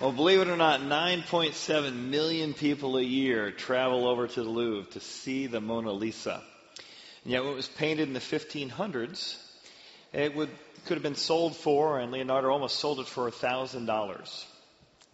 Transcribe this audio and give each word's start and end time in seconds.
Well, 0.00 0.12
believe 0.12 0.38
it 0.38 0.46
or 0.46 0.56
not, 0.56 0.80
9.7 0.80 1.92
million 1.92 2.54
people 2.54 2.98
a 2.98 3.02
year 3.02 3.50
travel 3.50 4.06
over 4.06 4.28
to 4.28 4.42
the 4.44 4.48
Louvre 4.48 4.92
to 4.92 5.00
see 5.00 5.48
the 5.48 5.60
Mona 5.60 5.90
Lisa. 5.90 6.40
And 7.24 7.32
yet, 7.32 7.42
when 7.42 7.54
it 7.54 7.56
was 7.56 7.66
painted 7.66 8.06
in 8.06 8.14
the 8.14 8.20
1500s, 8.20 9.36
it 10.12 10.36
would, 10.36 10.50
could 10.86 10.94
have 10.94 11.02
been 11.02 11.16
sold 11.16 11.56
for, 11.56 11.98
and 11.98 12.12
Leonardo 12.12 12.48
almost 12.48 12.78
sold 12.78 13.00
it 13.00 13.08
for 13.08 13.28
$1,000, 13.28 14.44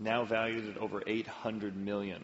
now 0.01 0.27
valued 0.27 0.69
at 0.69 0.77
over 0.77 1.03
800 1.07 1.75
million. 1.75 2.23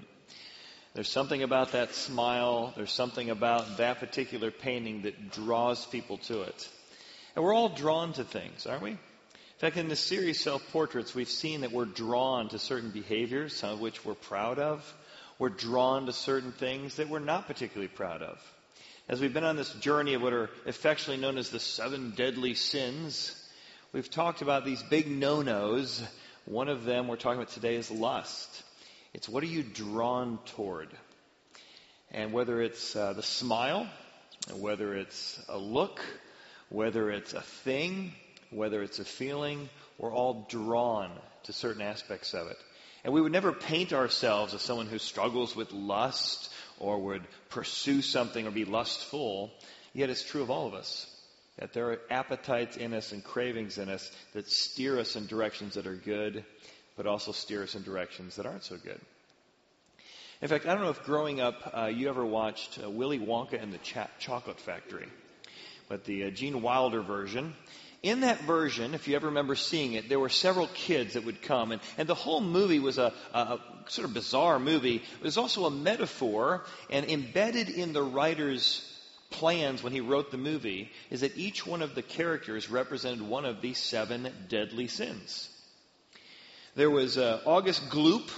There's 0.93 1.09
something 1.09 1.43
about 1.43 1.73
that 1.73 1.95
smile, 1.95 2.75
there's 2.77 2.93
something 2.93 3.31
about 3.31 3.79
that 3.79 4.01
particular 4.01 4.51
painting 4.51 5.03
that 5.03 5.31
draws 5.31 5.87
people 5.87 6.19
to 6.19 6.43
it. 6.43 6.69
And 7.35 7.43
we're 7.43 7.55
all 7.55 7.71
drawn 7.71 8.13
to 8.13 8.25
things, 8.25 8.67
aren't 8.67 8.83
we? 8.83 8.99
In 9.61 9.67
fact, 9.67 9.77
in 9.77 9.89
this 9.89 10.01
series, 10.01 10.41
Self 10.41 10.67
Portraits, 10.73 11.15
we've 11.15 11.29
seen 11.29 11.61
that 11.61 11.71
we're 11.71 11.85
drawn 11.85 12.49
to 12.49 12.59
certain 12.59 12.89
behaviors, 12.93 13.55
some 13.55 13.75
of 13.75 13.79
which 13.79 14.07
we're 14.07 14.15
proud 14.15 14.59
of. 14.59 14.83
We're 15.39 15.51
drawn 15.51 16.07
to 16.07 16.15
certain 16.15 16.53
things 16.53 16.97
that 16.97 17.11
we're 17.11 17.19
not 17.19 17.47
particularly 17.47 17.89
proud 17.89 18.23
of. 18.23 18.39
As 19.07 19.21
we've 19.21 19.35
been 19.35 19.45
on 19.45 19.57
this 19.57 19.71
journey 19.75 20.15
of 20.15 20.23
what 20.23 20.33
are 20.33 20.49
affectionately 20.65 21.21
known 21.21 21.37
as 21.37 21.51
the 21.51 21.61
seven 21.61 22.15
deadly 22.17 22.55
sins, 22.55 23.37
we've 23.93 24.09
talked 24.09 24.41
about 24.41 24.65
these 24.65 24.83
big 24.85 25.11
no 25.11 25.43
nos. 25.43 26.03
One 26.47 26.69
of 26.69 26.87
them 26.87 27.07
we're 27.07 27.17
talking 27.17 27.43
about 27.43 27.53
today 27.53 27.77
is 27.77 27.91
lust. 27.91 28.63
It's 29.13 29.29
what 29.29 29.43
are 29.43 29.47
you 29.47 29.63
drawn 29.63 30.39
toward? 30.57 30.89
And 32.11 32.33
whether 32.33 32.63
it's 32.63 32.97
uh, 32.97 33.13
the 33.13 33.23
smile, 33.23 33.87
whether 34.55 34.95
it's 34.95 35.39
a 35.51 35.59
look, 35.59 36.01
whether 36.71 37.11
it's 37.11 37.35
a 37.35 37.43
thing, 37.43 38.15
whether 38.51 38.83
it's 38.83 38.99
a 38.99 39.05
feeling, 39.05 39.69
we're 39.99 40.13
all 40.13 40.47
drawn 40.49 41.11
to 41.45 41.53
certain 41.53 41.83
aspects 41.83 42.35
of 42.35 42.49
it. 42.49 42.59
And 43.05 43.15
we 43.15 43.21
would 43.21 43.33
never 43.33 43.53
paint 43.53 43.93
ourselves 43.93 44.53
as 44.53 44.61
someone 44.61 44.87
who 44.87 44.99
struggles 44.99 45.57
with 45.57 45.73
lust 45.73 46.53
or 46.79 46.99
would 46.99 47.23
pursue 47.49 48.03
something 48.03 48.47
or 48.47 48.51
be 48.51 48.65
lustful. 48.65 49.51
Yet 49.95 50.11
it's 50.11 50.25
true 50.25 50.43
of 50.43 50.51
all 50.51 50.67
of 50.67 50.75
us 50.75 51.07
that 51.59 51.73
there 51.75 51.91
are 51.91 52.01
appetites 52.11 52.77
in 52.77 52.95
us 52.95 53.13
and 53.13 53.23
cravings 53.23 53.79
in 53.79 53.89
us 53.91 54.11
that 54.33 54.49
steer 54.49 54.99
us 54.99 55.15
in 55.15 55.27
directions 55.27 55.75
that 55.75 55.87
are 55.87 55.95
good, 55.95 56.45
but 56.97 57.07
also 57.07 57.33
steer 57.33 57.63
us 57.63 57.75
in 57.75 57.83
directions 57.83 58.37
that 58.37 58.47
aren't 58.47 58.65
so 58.65 58.77
good. 58.77 58.99
In 60.41 60.49
fact, 60.49 60.65
I 60.65 60.73
don't 60.73 60.83
know 60.83 60.91
if 60.91 61.05
growing 61.05 61.41
up 61.41 61.71
uh, 61.77 61.87
you 61.87 62.09
ever 62.09 62.25
watched 62.25 62.79
uh, 62.83 62.89
Willy 62.89 63.19
Wonka 63.19 63.63
and 63.63 63.73
the 63.73 63.79
Ch- 63.79 63.99
Chocolate 64.19 64.59
Factory, 64.59 65.09
but 65.87 66.07
the 66.07 66.25
uh, 66.25 66.31
Gene 66.31 66.63
Wilder 66.63 67.03
version 67.03 67.55
in 68.03 68.21
that 68.21 68.41
version, 68.43 68.95
if 68.95 69.09
you 69.09 69.17
ever 69.17 69.27
remember 69.27 69.55
seeing 69.55 69.93
it, 69.93 70.09
there 70.09 70.19
were 70.19 70.31
several 70.31 70.69
kids 70.69 71.15
that 71.15 71.25
would 71.25 71.43
come, 71.43 71.73
and, 71.73 71.83
and 71.99 72.09
the 72.09 72.15
whole 72.15 72.41
movie 72.41 72.79
was 72.79 72.97
a, 72.97 73.13
a, 73.35 73.59
sort 73.89 74.09
of 74.09 74.15
bizarre 74.15 74.59
movie. 74.59 74.97
It 74.97 75.23
was 75.23 75.37
also 75.37 75.67
a 75.67 75.71
metaphor, 75.71 76.65
and 76.89 77.05
embedded 77.07 77.69
in 77.69 77.93
the 77.93 78.03
writer's 78.03 78.87
plans 79.31 79.83
when 79.83 79.93
he 79.93 80.01
wrote 80.01 80.31
the 80.31 80.39
movie 80.39 80.91
is 81.11 81.21
that 81.21 81.37
each 81.37 81.67
one 81.67 81.83
of 81.83 81.95
the 81.95 82.03
characters 82.03 82.71
represented 82.71 83.23
one 83.23 83.45
of 83.45 83.61
these 83.61 83.79
seven 83.79 84.29
deadly 84.49 84.89
sins. 84.89 85.49
There 86.75 86.91
was 86.91 87.19
uh, 87.19 87.41
August 87.45 87.91
Gloop, 87.91 88.29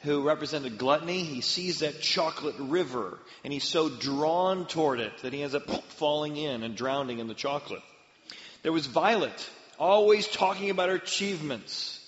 who 0.00 0.22
represented 0.22 0.78
gluttony. 0.78 1.22
He 1.22 1.40
sees 1.40 1.80
that 1.80 2.00
chocolate 2.00 2.56
river, 2.58 3.18
and 3.44 3.52
he's 3.52 3.64
so 3.64 3.88
drawn 3.88 4.66
toward 4.66 5.00
it 5.00 5.12
that 5.18 5.32
he 5.32 5.42
ends 5.42 5.54
up 5.54 5.68
falling 5.92 6.36
in 6.36 6.62
and 6.62 6.76
drowning 6.76 7.18
in 7.18 7.26
the 7.26 7.34
chocolate. 7.34 7.82
There 8.66 8.72
was 8.72 8.86
Violet, 8.86 9.48
always 9.78 10.26
talking 10.26 10.70
about 10.70 10.88
her 10.88 10.96
achievements, 10.96 12.00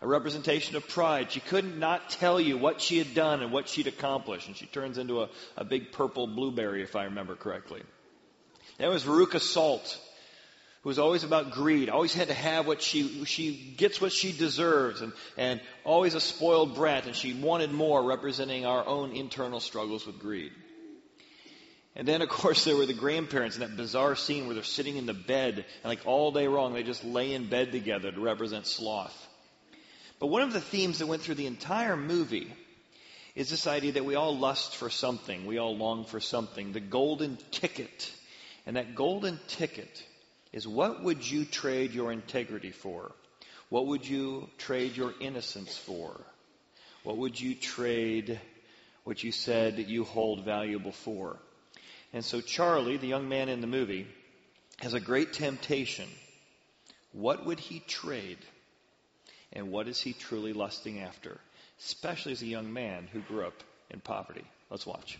a 0.00 0.06
representation 0.06 0.74
of 0.74 0.88
pride. 0.88 1.30
She 1.30 1.40
couldn't 1.40 1.78
not 1.78 2.08
tell 2.08 2.40
you 2.40 2.56
what 2.56 2.80
she 2.80 2.96
had 2.96 3.12
done 3.12 3.42
and 3.42 3.52
what 3.52 3.68
she'd 3.68 3.86
accomplished, 3.86 4.46
and 4.46 4.56
she 4.56 4.64
turns 4.64 4.96
into 4.96 5.20
a, 5.20 5.28
a 5.54 5.64
big 5.64 5.92
purple 5.92 6.26
blueberry, 6.26 6.82
if 6.82 6.96
I 6.96 7.04
remember 7.04 7.34
correctly. 7.34 7.82
There 8.78 8.88
was 8.88 9.04
Veruca 9.04 9.38
Salt, 9.38 10.00
who 10.80 10.88
was 10.88 10.98
always 10.98 11.24
about 11.24 11.50
greed, 11.50 11.90
always 11.90 12.14
had 12.14 12.28
to 12.28 12.34
have 12.34 12.66
what 12.66 12.80
she, 12.80 13.26
she 13.26 13.74
gets 13.76 14.00
what 14.00 14.12
she 14.12 14.32
deserves, 14.32 15.02
and, 15.02 15.12
and 15.36 15.60
always 15.84 16.14
a 16.14 16.20
spoiled 16.20 16.74
brat, 16.74 17.04
and 17.04 17.14
she 17.14 17.34
wanted 17.34 17.70
more, 17.70 18.02
representing 18.02 18.64
our 18.64 18.86
own 18.86 19.12
internal 19.12 19.60
struggles 19.60 20.06
with 20.06 20.18
greed. 20.20 20.52
And 21.94 22.08
then, 22.08 22.22
of 22.22 22.28
course, 22.30 22.64
there 22.64 22.76
were 22.76 22.86
the 22.86 22.94
grandparents 22.94 23.56
in 23.56 23.60
that 23.60 23.76
bizarre 23.76 24.16
scene 24.16 24.46
where 24.46 24.54
they're 24.54 24.64
sitting 24.64 24.96
in 24.96 25.06
the 25.06 25.12
bed, 25.12 25.56
and 25.56 25.84
like 25.84 26.06
all 26.06 26.32
day 26.32 26.48
long, 26.48 26.72
they 26.72 26.82
just 26.82 27.04
lay 27.04 27.34
in 27.34 27.50
bed 27.50 27.70
together 27.70 28.10
to 28.10 28.20
represent 28.20 28.66
sloth. 28.66 29.28
But 30.18 30.28
one 30.28 30.42
of 30.42 30.52
the 30.52 30.60
themes 30.60 31.00
that 31.00 31.06
went 31.06 31.22
through 31.22 31.34
the 31.34 31.46
entire 31.46 31.96
movie 31.96 32.52
is 33.34 33.50
this 33.50 33.66
idea 33.66 33.92
that 33.92 34.04
we 34.04 34.14
all 34.14 34.36
lust 34.36 34.76
for 34.76 34.88
something, 34.88 35.46
we 35.46 35.58
all 35.58 35.76
long 35.76 36.04
for 36.04 36.20
something, 36.20 36.72
the 36.72 36.80
golden 36.80 37.38
ticket. 37.50 38.12
And 38.66 38.76
that 38.76 38.94
golden 38.94 39.38
ticket 39.48 40.02
is 40.52 40.68
what 40.68 41.02
would 41.02 41.28
you 41.28 41.44
trade 41.44 41.92
your 41.92 42.12
integrity 42.12 42.70
for? 42.70 43.12
What 43.68 43.86
would 43.86 44.06
you 44.06 44.48
trade 44.58 44.96
your 44.96 45.14
innocence 45.20 45.76
for? 45.76 46.20
What 47.04 47.16
would 47.16 47.40
you 47.40 47.54
trade 47.54 48.38
what 49.04 49.24
you 49.24 49.32
said 49.32 49.78
you 49.78 50.04
hold 50.04 50.44
valuable 50.44 50.92
for? 50.92 51.38
And 52.12 52.24
so 52.24 52.40
Charlie, 52.40 52.98
the 52.98 53.06
young 53.06 53.28
man 53.28 53.48
in 53.48 53.60
the 53.60 53.66
movie, 53.66 54.06
has 54.78 54.94
a 54.94 55.00
great 55.00 55.32
temptation. 55.32 56.08
What 57.12 57.46
would 57.46 57.58
he 57.58 57.80
trade? 57.80 58.38
And 59.52 59.70
what 59.70 59.88
is 59.88 60.00
he 60.00 60.12
truly 60.12 60.52
lusting 60.52 61.00
after? 61.00 61.38
Especially 61.78 62.32
as 62.32 62.42
a 62.42 62.46
young 62.46 62.72
man 62.72 63.08
who 63.12 63.20
grew 63.20 63.46
up 63.46 63.62
in 63.90 64.00
poverty. 64.00 64.44
Let's 64.70 64.86
watch. 64.86 65.18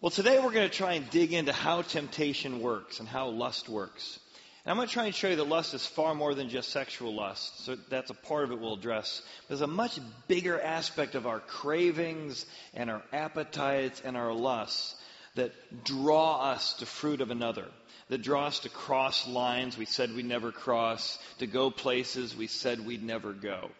Well, 0.00 0.10
today 0.10 0.40
we're 0.40 0.50
going 0.50 0.68
to 0.68 0.76
try 0.76 0.94
and 0.94 1.08
dig 1.10 1.32
into 1.32 1.52
how 1.52 1.82
temptation 1.82 2.60
works 2.60 2.98
and 2.98 3.08
how 3.08 3.28
lust 3.28 3.68
works. 3.68 4.18
And 4.64 4.70
I'm 4.70 4.76
going 4.76 4.86
to 4.86 4.94
try 4.94 5.06
and 5.06 5.14
show 5.14 5.28
you 5.28 5.36
that 5.36 5.48
lust 5.48 5.74
is 5.74 5.84
far 5.84 6.14
more 6.14 6.34
than 6.34 6.48
just 6.48 6.70
sexual 6.70 7.14
lust. 7.14 7.64
So 7.64 7.76
that's 7.90 8.10
a 8.10 8.14
part 8.14 8.44
of 8.44 8.52
it 8.52 8.60
we'll 8.60 8.74
address. 8.74 9.22
There's 9.48 9.60
a 9.60 9.66
much 9.66 9.98
bigger 10.28 10.60
aspect 10.60 11.16
of 11.16 11.26
our 11.26 11.40
cravings 11.40 12.46
and 12.72 12.88
our 12.88 13.02
appetites 13.12 14.00
and 14.04 14.16
our 14.16 14.32
lusts 14.32 14.94
that 15.34 15.52
draw 15.84 16.50
us 16.52 16.74
to 16.74 16.86
fruit 16.86 17.20
of 17.20 17.32
another. 17.32 17.66
That 18.08 18.22
draw 18.22 18.46
us 18.46 18.60
to 18.60 18.68
cross 18.68 19.26
lines 19.26 19.76
we 19.76 19.86
said 19.86 20.14
we'd 20.14 20.26
never 20.26 20.52
cross, 20.52 21.18
to 21.38 21.46
go 21.46 21.70
places 21.70 22.36
we 22.36 22.46
said 22.46 22.86
we'd 22.86 23.02
never 23.02 23.32
go. 23.32 23.70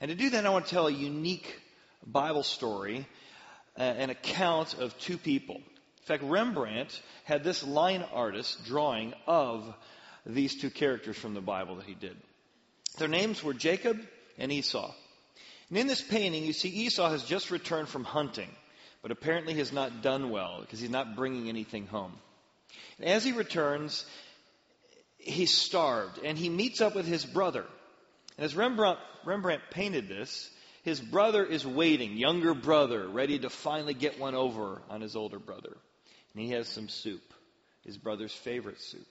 And 0.00 0.10
to 0.10 0.14
do 0.14 0.30
that, 0.30 0.44
I 0.44 0.50
want 0.50 0.66
to 0.66 0.70
tell 0.70 0.88
a 0.88 0.92
unique 0.92 1.60
Bible 2.06 2.42
story, 2.42 3.06
uh, 3.78 3.82
an 3.82 4.10
account 4.10 4.74
of 4.74 4.98
two 4.98 5.16
people 5.16 5.60
fact, 6.08 6.22
Rembrandt 6.24 7.00
had 7.24 7.44
this 7.44 7.62
line 7.62 8.04
artist 8.12 8.64
drawing 8.64 9.14
of 9.26 9.74
these 10.24 10.60
two 10.60 10.70
characters 10.70 11.16
from 11.16 11.34
the 11.34 11.40
Bible 11.40 11.76
that 11.76 11.86
he 11.86 11.94
did. 11.94 12.16
Their 12.98 13.08
names 13.08 13.42
were 13.42 13.54
Jacob 13.54 14.00
and 14.38 14.50
Esau. 14.50 14.92
And 15.68 15.78
in 15.78 15.86
this 15.86 16.02
painting, 16.02 16.44
you 16.44 16.52
see 16.52 16.68
Esau 16.68 17.10
has 17.10 17.22
just 17.22 17.50
returned 17.50 17.88
from 17.88 18.04
hunting, 18.04 18.48
but 19.02 19.10
apparently 19.10 19.54
has 19.54 19.72
not 19.72 20.02
done 20.02 20.30
well 20.30 20.60
because 20.60 20.80
he's 20.80 20.90
not 20.90 21.14
bringing 21.14 21.48
anything 21.48 21.86
home. 21.86 22.12
And 22.98 23.08
as 23.08 23.24
he 23.24 23.32
returns, 23.32 24.04
he's 25.18 25.54
starved 25.54 26.18
and 26.24 26.38
he 26.38 26.48
meets 26.48 26.80
up 26.80 26.94
with 26.94 27.06
his 27.06 27.24
brother. 27.24 27.64
And 28.36 28.44
as 28.44 28.56
Rembrandt, 28.56 28.98
Rembrandt 29.24 29.62
painted 29.70 30.08
this, 30.08 30.50
his 30.84 31.00
brother 31.00 31.44
is 31.44 31.66
waiting, 31.66 32.16
younger 32.16 32.54
brother, 32.54 33.06
ready 33.06 33.38
to 33.40 33.50
finally 33.50 33.94
get 33.94 34.18
one 34.18 34.34
over 34.34 34.80
on 34.88 35.00
his 35.00 35.16
older 35.16 35.38
brother 35.38 35.76
and 36.32 36.42
he 36.42 36.50
has 36.50 36.68
some 36.68 36.88
soup, 36.88 37.22
his 37.84 37.96
brother's 37.96 38.34
favorite 38.34 38.80
soup. 38.80 39.06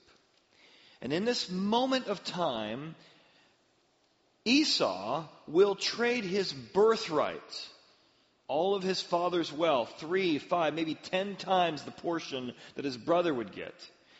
And 1.00 1.12
in 1.12 1.24
this 1.24 1.50
moment 1.50 2.06
of 2.06 2.24
time, 2.24 2.94
Esau 4.44 5.26
will 5.46 5.74
trade 5.74 6.24
his 6.24 6.52
birthright, 6.52 7.68
all 8.48 8.74
of 8.74 8.82
his 8.82 9.00
father's 9.00 9.52
wealth, 9.52 9.94
three, 9.98 10.38
five, 10.38 10.74
maybe 10.74 10.94
ten 10.94 11.36
times 11.36 11.82
the 11.82 11.90
portion 11.90 12.52
that 12.74 12.84
his 12.84 12.96
brother 12.96 13.32
would 13.32 13.52
get. 13.52 13.74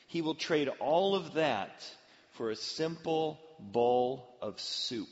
He 0.07 0.23
will 0.23 0.35
trade 0.35 0.69
all 0.81 1.15
of 1.15 1.35
that 1.35 1.85
for 2.33 2.51
a 2.51 2.57
simple 2.57 3.41
bowl 3.59 4.37
of 4.41 4.61
soup. 4.61 5.09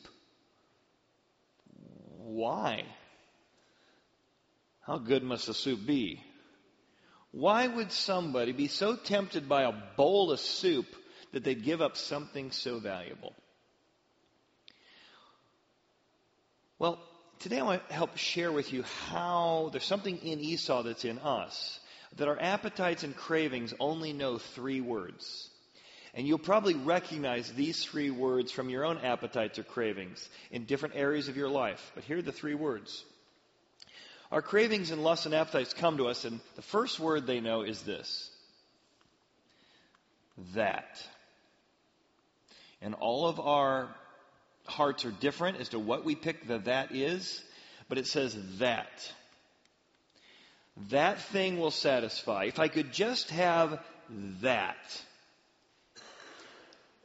Why? 2.19 2.85
How 4.83 4.99
good 4.99 5.23
must 5.23 5.47
the 5.47 5.55
soup 5.55 5.85
be? 5.87 6.23
Why 7.33 7.67
would 7.67 7.93
somebody 7.93 8.53
be 8.53 8.69
so 8.69 8.97
tempted 8.97 9.49
by 9.49 9.63
a 9.63 9.75
bowl 9.97 10.33
of 10.33 10.41
soup 10.41 10.87
that 11.33 11.45
they'd 11.45 11.65
give 11.65 11.83
up 11.83 11.97
something 11.97 12.51
so 12.51 12.79
valuable? 12.79 13.35
Well, 16.79 16.99
today 17.41 17.59
I 17.59 17.63
want 17.63 17.89
to 17.89 17.95
help 17.95 18.17
share 18.17 18.53
with 18.53 18.73
you 18.73 18.85
how 19.11 19.71
there's 19.73 19.85
something 19.85 20.19
in 20.19 20.41
Esau 20.41 20.83
that's 20.83 21.05
in 21.05 21.19
us, 21.19 21.81
that 22.17 22.29
our 22.29 22.41
appetites 22.41 23.03
and 23.03 23.17
cravings 23.17 23.75
only 23.81 24.13
know 24.13 24.39
three 24.39 24.81
words. 24.81 25.51
And 26.15 26.27
you'll 26.27 26.39
probably 26.39 26.75
recognize 26.75 27.53
these 27.53 27.85
three 27.85 28.11
words 28.11 28.51
from 28.51 28.71
your 28.71 28.87
own 28.87 28.99
appetites 28.99 29.59
or 29.59 29.65
cravings 29.65 30.27
in 30.51 30.65
different 30.65 30.97
areas 30.97 31.29
of 31.29 31.37
your 31.37 31.51
life. 31.51 31.93
But 31.95 32.05
here 32.05 32.19
are 32.19 32.23
the 32.23 32.33
three 32.33 32.55
words. 32.55 33.05
Our 34.33 34.43
cravings 34.43 34.91
and 34.91 35.05
lusts 35.05 35.27
and 35.27 35.35
appetites 35.35 35.73
come 35.73 35.99
to 35.99 36.09
us, 36.09 36.25
and 36.25 36.41
the 36.57 36.63
first 36.63 36.99
word 36.99 37.27
they 37.27 37.41
know 37.41 37.63
is 37.63 37.83
this 37.83 38.31
that. 40.55 41.03
And 42.83 42.95
all 42.95 43.27
of 43.27 43.41
our 43.41 43.89
hearts 44.67 45.05
are 45.05 45.11
different 45.11 45.61
as 45.61 45.71
to 45.71 45.79
what 45.79 46.05
we 46.05 46.15
pick 46.15 46.47
the 46.47 46.59
that 46.59 46.95
is, 46.95 47.43
but 47.89 47.99
it 47.99 48.07
says 48.07 48.37
that. 48.59 49.13
That 50.91 51.21
thing 51.21 51.59
will 51.59 51.71
satisfy. 51.71 52.45
If 52.45 52.59
I 52.59 52.69
could 52.69 52.93
just 52.93 53.31
have 53.31 53.81
that, 54.43 55.03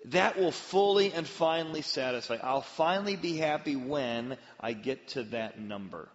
that 0.06 0.38
will 0.38 0.51
fully 0.51 1.13
and 1.13 1.25
finally 1.25 1.81
satisfy. 1.81 2.38
I'll 2.41 2.62
finally 2.62 3.15
be 3.15 3.38
happy 3.38 3.75
when 3.75 4.38
I 4.59 4.74
get 4.74 5.09
to 5.09 5.24
that 5.25 5.59
number. 5.59 6.09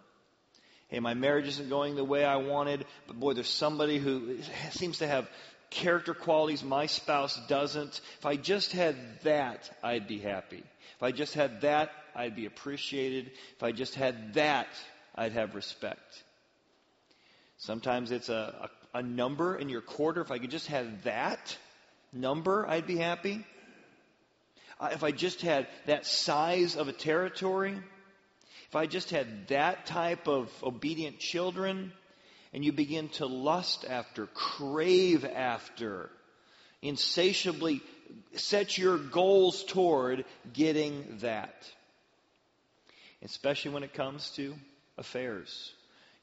Hey, 0.89 0.99
my 1.01 1.13
marriage 1.13 1.47
isn't 1.47 1.69
going 1.69 1.95
the 1.95 2.03
way 2.03 2.23
I 2.23 2.37
wanted, 2.37 2.85
but 3.07 3.19
boy, 3.19 3.33
there's 3.33 3.49
somebody 3.49 3.97
who 3.97 4.37
seems 4.71 4.99
to 4.99 5.07
have 5.07 5.29
character 5.69 6.13
qualities 6.13 6.63
my 6.63 6.85
spouse 6.85 7.37
doesn't. 7.47 7.99
If 8.19 8.25
I 8.25 8.37
just 8.37 8.71
had 8.71 8.95
that, 9.23 9.69
I'd 9.83 10.07
be 10.07 10.17
happy. 10.17 10.63
If 10.95 11.03
I 11.03 11.11
just 11.11 11.33
had 11.33 11.61
that, 11.61 11.91
I'd 12.15 12.35
be 12.35 12.45
appreciated. 12.45 13.31
If 13.55 13.63
I 13.63 13.73
just 13.73 13.95
had 13.95 14.35
that, 14.35 14.67
I'd 15.13 15.33
have 15.33 15.55
respect. 15.55 16.23
Sometimes 17.57 18.11
it's 18.11 18.29
a, 18.29 18.69
a, 18.93 18.99
a 18.99 19.03
number 19.03 19.57
in 19.57 19.67
your 19.67 19.81
quarter. 19.81 20.21
If 20.21 20.31
I 20.31 20.39
could 20.39 20.51
just 20.51 20.67
have 20.67 21.03
that 21.03 21.57
number, 22.13 22.65
I'd 22.65 22.87
be 22.87 22.97
happy. 22.97 23.45
Uh, 24.79 24.89
if 24.93 25.03
I 25.03 25.11
just 25.11 25.41
had 25.41 25.67
that 25.85 26.05
size 26.05 26.75
of 26.77 26.87
a 26.87 26.93
territory, 26.93 27.77
if 28.69 28.75
I 28.75 28.85
just 28.85 29.11
had 29.11 29.47
that 29.47 29.85
type 29.85 30.27
of 30.27 30.51
obedient 30.63 31.19
children, 31.19 31.91
and 32.53 32.65
you 32.65 32.71
begin 32.71 33.09
to 33.09 33.25
lust 33.25 33.85
after, 33.89 34.27
crave 34.27 35.23
after, 35.23 36.09
insatiably 36.81 37.81
set 38.33 38.77
your 38.77 38.97
goals 38.97 39.63
toward 39.63 40.25
getting 40.53 41.19
that. 41.21 41.55
Especially 43.21 43.71
when 43.71 43.83
it 43.83 43.93
comes 43.93 44.29
to 44.31 44.53
affairs 44.97 45.73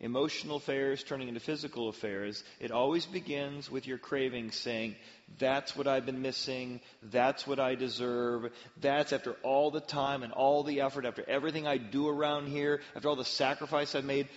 emotional 0.05 0.57
affairs 0.57 1.03
turning 1.03 1.29
into 1.29 1.41
physical 1.41 1.89
affairs, 1.89 2.45
it 2.61 2.71
always 2.71 3.07
begins 3.07 3.71
with 3.71 3.87
your 3.87 3.97
craving 3.97 4.51
saying, 4.51 4.97
That's 5.39 5.75
what 5.75 5.89
I've 5.89 6.05
been 6.05 6.21
missing. 6.21 6.81
That's 7.03 7.47
what 7.47 7.59
I 7.59 7.75
deserve. 7.75 8.53
That's 8.81 9.15
after 9.15 9.33
all 9.43 9.71
the 9.71 9.81
time 9.81 10.23
and 10.23 10.33
all 10.33 10.63
the 10.63 10.83
effort, 10.83 11.07
after 11.07 11.25
everything 11.27 11.67
I 11.67 11.79
do 11.79 12.07
around 12.07 12.49
here, 12.49 12.83
after 12.95 13.09
all 13.09 13.17
the 13.17 13.25
sacrifice 13.25 13.95
I've 13.95 14.05
made. 14.05 14.29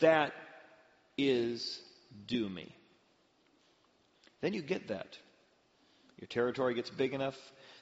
That 0.00 0.34
is 1.16 1.80
due 2.26 2.48
me. 2.48 2.74
Then 4.42 4.52
you 4.52 4.60
get 4.60 4.88
that. 4.88 5.16
Your 6.20 6.28
territory 6.28 6.74
gets 6.74 6.90
big 6.90 7.14
enough. 7.14 7.36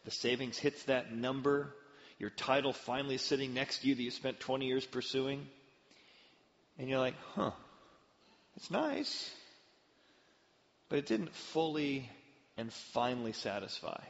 The 0.05 0.12
savings 0.12 0.59
hits 0.59 0.85
that 0.85 1.12
number. 1.12 1.75
Your 2.21 2.31
title 2.31 2.73
finally 2.73 3.19
sitting 3.19 3.53
next 3.53 3.81
to 3.81 3.89
you 3.89 3.97
that 3.97 4.03
you 4.03 4.12
spent 4.12 4.39
20 4.39 4.67
years 4.67 4.87
pursuing. 4.87 5.49
And 6.79 6.89
you're 6.89 6.99
like, 6.99 7.15
huh, 7.35 7.53
it's 8.57 8.71
nice. 8.71 9.31
But 10.89 10.99
it 10.99 11.07
didn't 11.07 11.35
fully 11.35 12.09
and 12.57 12.73
finally 12.93 13.33
satisfy. 13.33 14.01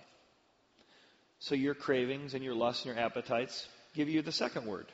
So 1.38 1.54
your 1.54 1.74
cravings 1.74 2.34
and 2.34 2.44
your 2.44 2.54
lusts 2.54 2.84
and 2.84 2.94
your 2.94 3.04
appetites 3.04 3.66
give 3.94 4.08
you 4.08 4.22
the 4.22 4.32
second 4.32 4.66
word 4.66 4.86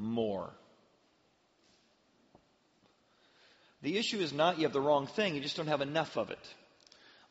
more. 0.00 0.50
The 3.82 3.98
issue 3.98 4.18
is 4.18 4.32
not 4.32 4.58
you 4.58 4.64
have 4.64 4.72
the 4.72 4.80
wrong 4.80 5.06
thing, 5.06 5.34
you 5.34 5.40
just 5.40 5.56
don't 5.56 5.68
have 5.68 5.80
enough 5.80 6.16
of 6.16 6.30
it. 6.30 6.54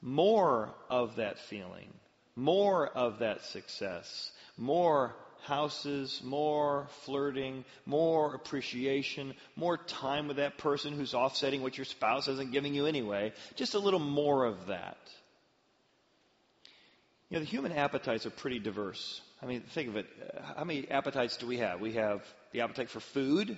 More 0.02 0.74
of 0.90 1.18
that 1.18 1.40
feeling, 1.40 1.94
more 2.36 2.88
of 2.88 3.20
that 3.20 3.44
success, 3.46 4.32
more 4.58 5.16
houses, 5.44 6.22
more 6.24 6.88
flirting, 7.04 7.66
more 7.86 8.34
appreciation, 8.36 9.34
more 9.56 9.78
time 9.78 10.28
with 10.28 10.38
that 10.38 10.58
person 10.58 10.94
who's 10.94 11.14
offsetting 11.14 11.62
what 11.62 11.78
your 11.78 11.86
spouse 11.86 12.28
isn't 12.28 12.52
giving 12.52 12.74
you 12.74 12.86
anyway. 12.86 13.34
Just 13.56 13.74
a 13.74 13.80
little 13.80 14.00
more 14.00 14.46
of 14.46 14.68
that. 14.68 14.98
You 17.30 17.38
know, 17.38 17.42
the 17.42 17.50
human 17.50 17.72
appetites 17.72 18.26
are 18.26 18.32
pretty 18.32 18.60
diverse. 18.60 19.22
I 19.42 19.46
mean, 19.46 19.62
think 19.62 19.90
of 19.90 19.98
it. 19.98 20.08
Uh, 20.22 20.42
how 20.58 20.64
many 20.64 20.90
appetites 20.90 21.38
do 21.38 21.48
we 21.48 21.58
have? 21.58 21.80
We 21.80 21.94
have 21.94 22.22
the 22.52 22.62
appetite 22.62 22.90
for 22.90 23.00
food, 23.00 23.56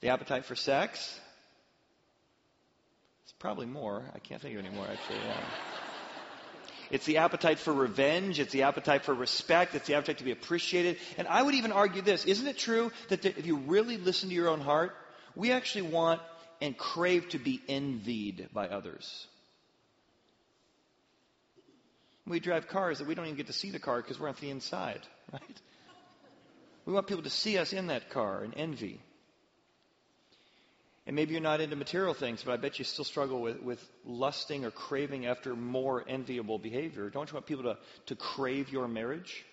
the 0.00 0.08
appetite 0.08 0.46
for 0.46 0.56
sex. 0.56 1.20
It's 3.24 3.32
probably 3.38 3.66
more. 3.66 4.02
I 4.14 4.18
can't 4.18 4.40
think 4.40 4.58
of 4.58 4.64
any 4.64 4.74
more, 4.74 4.86
actually. 4.86 5.18
Yeah. 5.18 5.79
It's 6.90 7.06
the 7.06 7.18
appetite 7.18 7.58
for 7.58 7.72
revenge. 7.72 8.40
It's 8.40 8.52
the 8.52 8.64
appetite 8.64 9.04
for 9.04 9.14
respect. 9.14 9.74
It's 9.74 9.86
the 9.86 9.94
appetite 9.94 10.18
to 10.18 10.24
be 10.24 10.32
appreciated. 10.32 10.98
And 11.16 11.28
I 11.28 11.42
would 11.42 11.54
even 11.54 11.72
argue 11.72 12.02
this. 12.02 12.24
Isn't 12.24 12.46
it 12.46 12.58
true 12.58 12.90
that 13.08 13.24
if 13.24 13.46
you 13.46 13.56
really 13.56 13.96
listen 13.96 14.28
to 14.28 14.34
your 14.34 14.48
own 14.48 14.60
heart, 14.60 14.96
we 15.36 15.52
actually 15.52 15.82
want 15.82 16.20
and 16.60 16.76
crave 16.76 17.28
to 17.30 17.38
be 17.38 17.60
envied 17.68 18.48
by 18.52 18.68
others? 18.68 19.26
We 22.26 22.40
drive 22.40 22.68
cars 22.68 22.98
that 22.98 23.06
we 23.06 23.14
don't 23.14 23.26
even 23.26 23.36
get 23.36 23.46
to 23.46 23.52
see 23.52 23.70
the 23.70 23.78
car 23.78 24.02
because 24.02 24.18
we're 24.18 24.28
on 24.28 24.36
the 24.40 24.50
inside, 24.50 25.00
right? 25.32 25.60
We 26.86 26.92
want 26.92 27.06
people 27.06 27.24
to 27.24 27.30
see 27.30 27.58
us 27.58 27.72
in 27.72 27.88
that 27.88 28.10
car 28.10 28.42
and 28.42 28.52
envy. 28.56 29.00
And 31.10 31.16
maybe 31.16 31.32
you're 31.32 31.42
not 31.42 31.60
into 31.60 31.74
material 31.74 32.14
things, 32.14 32.44
but 32.44 32.52
I 32.52 32.56
bet 32.56 32.78
you 32.78 32.84
still 32.84 33.04
struggle 33.04 33.40
with, 33.40 33.60
with 33.60 33.84
lusting 34.04 34.64
or 34.64 34.70
craving 34.70 35.26
after 35.26 35.56
more 35.56 36.04
enviable 36.06 36.56
behavior. 36.56 37.10
Don't 37.10 37.28
you 37.28 37.34
want 37.34 37.46
people 37.46 37.64
to, 37.64 37.78
to 38.06 38.14
crave 38.14 38.70
your 38.70 38.86
marriage? 38.86 39.44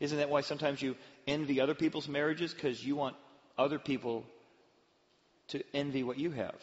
Isn't 0.00 0.16
that 0.16 0.30
why 0.30 0.40
sometimes 0.40 0.80
you 0.80 0.96
envy 1.26 1.60
other 1.60 1.74
people's 1.74 2.08
marriages? 2.08 2.54
Because 2.54 2.82
you 2.82 2.96
want 2.96 3.16
other 3.58 3.78
people 3.78 4.24
to 5.48 5.62
envy 5.74 6.04
what 6.04 6.16
you 6.16 6.30
have. 6.30 6.56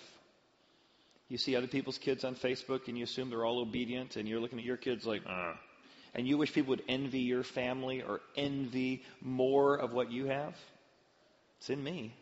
You 1.27 1.37
see 1.37 1.55
other 1.55 1.67
people's 1.67 1.99
kids 1.99 2.23
on 2.23 2.33
Facebook 2.33 2.87
and 2.87 2.97
you 2.97 3.03
assume 3.03 3.29
they're 3.29 3.45
all 3.45 3.59
obedient, 3.59 4.15
and 4.15 4.27
you're 4.27 4.39
looking 4.39 4.57
at 4.57 4.65
your 4.65 4.77
kids 4.77 5.05
like, 5.05 5.21
uh. 5.29 5.53
And 6.15 6.27
you 6.27 6.39
wish 6.39 6.51
people 6.51 6.71
would 6.71 6.83
envy 6.89 7.19
your 7.19 7.43
family 7.43 8.01
or 8.01 8.21
envy 8.35 9.03
more 9.21 9.75
of 9.75 9.93
what 9.93 10.11
you 10.11 10.25
have? 10.25 10.55
It's 11.59 11.69
in 11.69 11.83
me. 11.83 12.15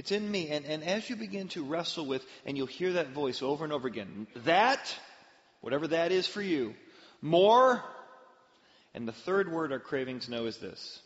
It's 0.00 0.12
in 0.12 0.30
me. 0.30 0.48
And, 0.48 0.64
and 0.64 0.82
as 0.82 1.10
you 1.10 1.14
begin 1.14 1.48
to 1.48 1.62
wrestle 1.62 2.06
with, 2.06 2.24
and 2.46 2.56
you'll 2.56 2.66
hear 2.66 2.94
that 2.94 3.10
voice 3.10 3.42
over 3.42 3.64
and 3.64 3.72
over 3.72 3.86
again, 3.86 4.26
that, 4.46 4.80
whatever 5.60 5.88
that 5.88 6.10
is 6.10 6.26
for 6.26 6.40
you, 6.40 6.72
more. 7.20 7.84
And 8.94 9.06
the 9.06 9.12
third 9.12 9.52
word 9.52 9.72
our 9.72 9.78
cravings 9.78 10.26
know 10.26 10.46
is 10.46 10.56
this 10.56 11.02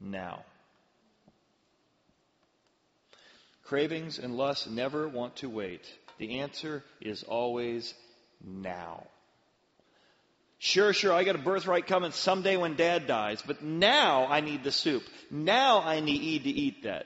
now. 0.00 0.44
Cravings 3.64 4.20
and 4.20 4.36
lusts 4.36 4.68
never 4.68 5.08
want 5.08 5.34
to 5.38 5.48
wait. 5.48 5.82
The 6.18 6.38
answer 6.38 6.84
is 7.00 7.24
always 7.24 7.92
now. 8.40 9.08
Sure, 10.64 10.94
sure, 10.94 11.12
I 11.12 11.24
got 11.24 11.34
a 11.34 11.38
birthright 11.38 11.86
coming 11.86 12.10
someday 12.12 12.56
when 12.56 12.74
dad 12.74 13.06
dies, 13.06 13.42
but 13.46 13.62
now 13.62 14.26
I 14.26 14.40
need 14.40 14.64
the 14.64 14.72
soup. 14.72 15.02
Now 15.30 15.82
I 15.82 16.00
need 16.00 16.44
to 16.44 16.48
eat 16.48 16.84
that. 16.84 17.04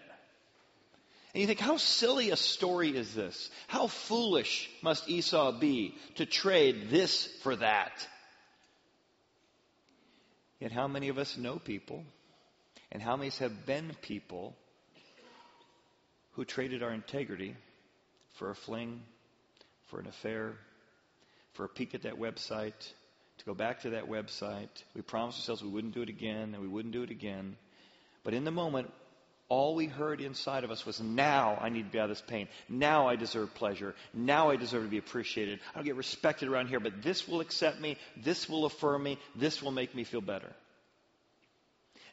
And 1.34 1.40
you 1.40 1.48
think, 1.48 1.58
how 1.58 1.76
silly 1.76 2.30
a 2.30 2.36
story 2.36 2.96
is 2.96 3.16
this? 3.16 3.50
How 3.66 3.88
foolish 3.88 4.70
must 4.80 5.08
Esau 5.10 5.58
be 5.58 5.96
to 6.14 6.24
trade 6.24 6.90
this 6.90 7.26
for 7.42 7.56
that? 7.56 8.06
Yet, 10.60 10.70
how 10.70 10.86
many 10.86 11.08
of 11.08 11.18
us 11.18 11.36
know 11.36 11.58
people, 11.58 12.04
and 12.92 13.02
how 13.02 13.16
many 13.16 13.30
have 13.40 13.66
been 13.66 13.90
people 14.02 14.54
who 16.34 16.44
traded 16.44 16.84
our 16.84 16.92
integrity 16.92 17.56
for 18.34 18.50
a 18.50 18.54
fling, 18.54 19.02
for 19.86 19.98
an 19.98 20.06
affair, 20.06 20.54
for 21.54 21.64
a 21.64 21.68
peek 21.68 21.96
at 21.96 22.02
that 22.02 22.20
website, 22.20 22.92
to 23.38 23.44
go 23.44 23.54
back 23.54 23.82
to 23.82 23.90
that 23.90 24.08
website. 24.08 24.68
We 24.94 25.02
promised 25.02 25.38
ourselves 25.38 25.62
we 25.62 25.70
wouldn't 25.70 25.94
do 25.94 26.02
it 26.02 26.08
again 26.08 26.54
and 26.54 26.60
we 26.60 26.68
wouldn't 26.68 26.92
do 26.92 27.02
it 27.02 27.10
again. 27.10 27.56
But 28.24 28.34
in 28.34 28.44
the 28.44 28.50
moment, 28.50 28.90
all 29.48 29.74
we 29.74 29.86
heard 29.86 30.20
inside 30.20 30.64
of 30.64 30.70
us 30.70 30.84
was, 30.84 31.00
now 31.00 31.58
I 31.60 31.70
need 31.70 31.84
to 31.84 31.90
be 31.90 31.98
out 31.98 32.10
of 32.10 32.16
this 32.16 32.24
pain. 32.26 32.48
Now 32.68 33.08
I 33.08 33.16
deserve 33.16 33.54
pleasure. 33.54 33.94
Now 34.12 34.50
I 34.50 34.56
deserve 34.56 34.82
to 34.82 34.90
be 34.90 34.98
appreciated. 34.98 35.60
I 35.72 35.78
don't 35.78 35.86
get 35.86 35.96
respected 35.96 36.48
around 36.48 36.68
here, 36.68 36.80
but 36.80 37.02
this 37.02 37.26
will 37.26 37.40
accept 37.40 37.80
me. 37.80 37.96
This 38.16 38.48
will 38.48 38.66
affirm 38.66 39.02
me. 39.02 39.18
This 39.34 39.62
will 39.62 39.72
make 39.72 39.94
me 39.94 40.04
feel 40.04 40.20
better. 40.20 40.52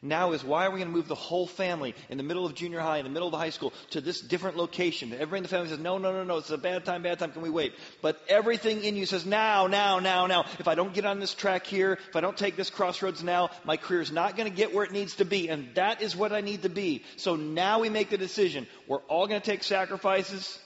Now 0.02 0.32
is 0.32 0.44
why 0.44 0.66
are 0.66 0.70
we 0.70 0.80
going 0.80 0.90
to 0.90 0.96
move 0.96 1.08
the 1.08 1.14
whole 1.14 1.46
family 1.46 1.94
in 2.08 2.16
the 2.16 2.22
middle 2.22 2.46
of 2.46 2.54
junior 2.54 2.80
high, 2.80 2.98
in 2.98 3.04
the 3.04 3.10
middle 3.10 3.28
of 3.28 3.32
the 3.32 3.38
high 3.38 3.50
school, 3.50 3.72
to 3.90 4.00
this 4.00 4.20
different 4.20 4.56
location? 4.56 5.12
Everybody 5.12 5.38
in 5.38 5.42
the 5.42 5.48
family 5.48 5.68
says, 5.68 5.78
no, 5.78 5.98
no, 5.98 6.12
no, 6.12 6.24
no, 6.24 6.38
it's 6.38 6.50
a 6.50 6.58
bad 6.58 6.84
time, 6.84 7.02
bad 7.02 7.18
time, 7.18 7.32
can 7.32 7.42
we 7.42 7.50
wait? 7.50 7.72
But 8.02 8.20
everything 8.28 8.84
in 8.84 8.96
you 8.96 9.06
says, 9.06 9.26
now, 9.26 9.66
now, 9.66 9.98
now, 9.98 10.26
now. 10.26 10.44
If 10.58 10.68
I 10.68 10.74
don't 10.74 10.94
get 10.94 11.04
on 11.04 11.20
this 11.20 11.34
track 11.34 11.66
here, 11.66 11.98
if 12.08 12.16
I 12.16 12.20
don't 12.20 12.36
take 12.36 12.56
this 12.56 12.70
crossroads 12.70 13.22
now, 13.22 13.50
my 13.64 13.76
career 13.76 14.00
is 14.00 14.12
not 14.12 14.36
going 14.36 14.50
to 14.50 14.56
get 14.56 14.74
where 14.74 14.84
it 14.84 14.92
needs 14.92 15.16
to 15.16 15.24
be. 15.24 15.48
And 15.48 15.74
that 15.74 16.02
is 16.02 16.14
what 16.16 16.32
I 16.32 16.40
need 16.40 16.62
to 16.62 16.68
be. 16.68 17.02
So 17.16 17.36
now 17.36 17.80
we 17.80 17.88
make 17.88 18.10
the 18.10 18.18
decision. 18.18 18.66
We're 18.86 19.02
all 19.08 19.26
going 19.26 19.40
to 19.40 19.46
take 19.46 19.64
sacrifices 19.64 20.58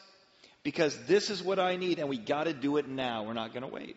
because 0.62 0.96
this 1.06 1.30
is 1.30 1.42
what 1.42 1.58
I 1.58 1.76
need 1.76 1.99
and 1.99 2.08
we 2.08 2.18
got 2.18 2.44
to 2.44 2.52
do 2.52 2.76
it 2.76 2.88
now. 2.88 3.25
We're 3.25 3.32
not 3.32 3.52
going 3.52 3.62
to 3.62 3.68
wait. 3.68 3.96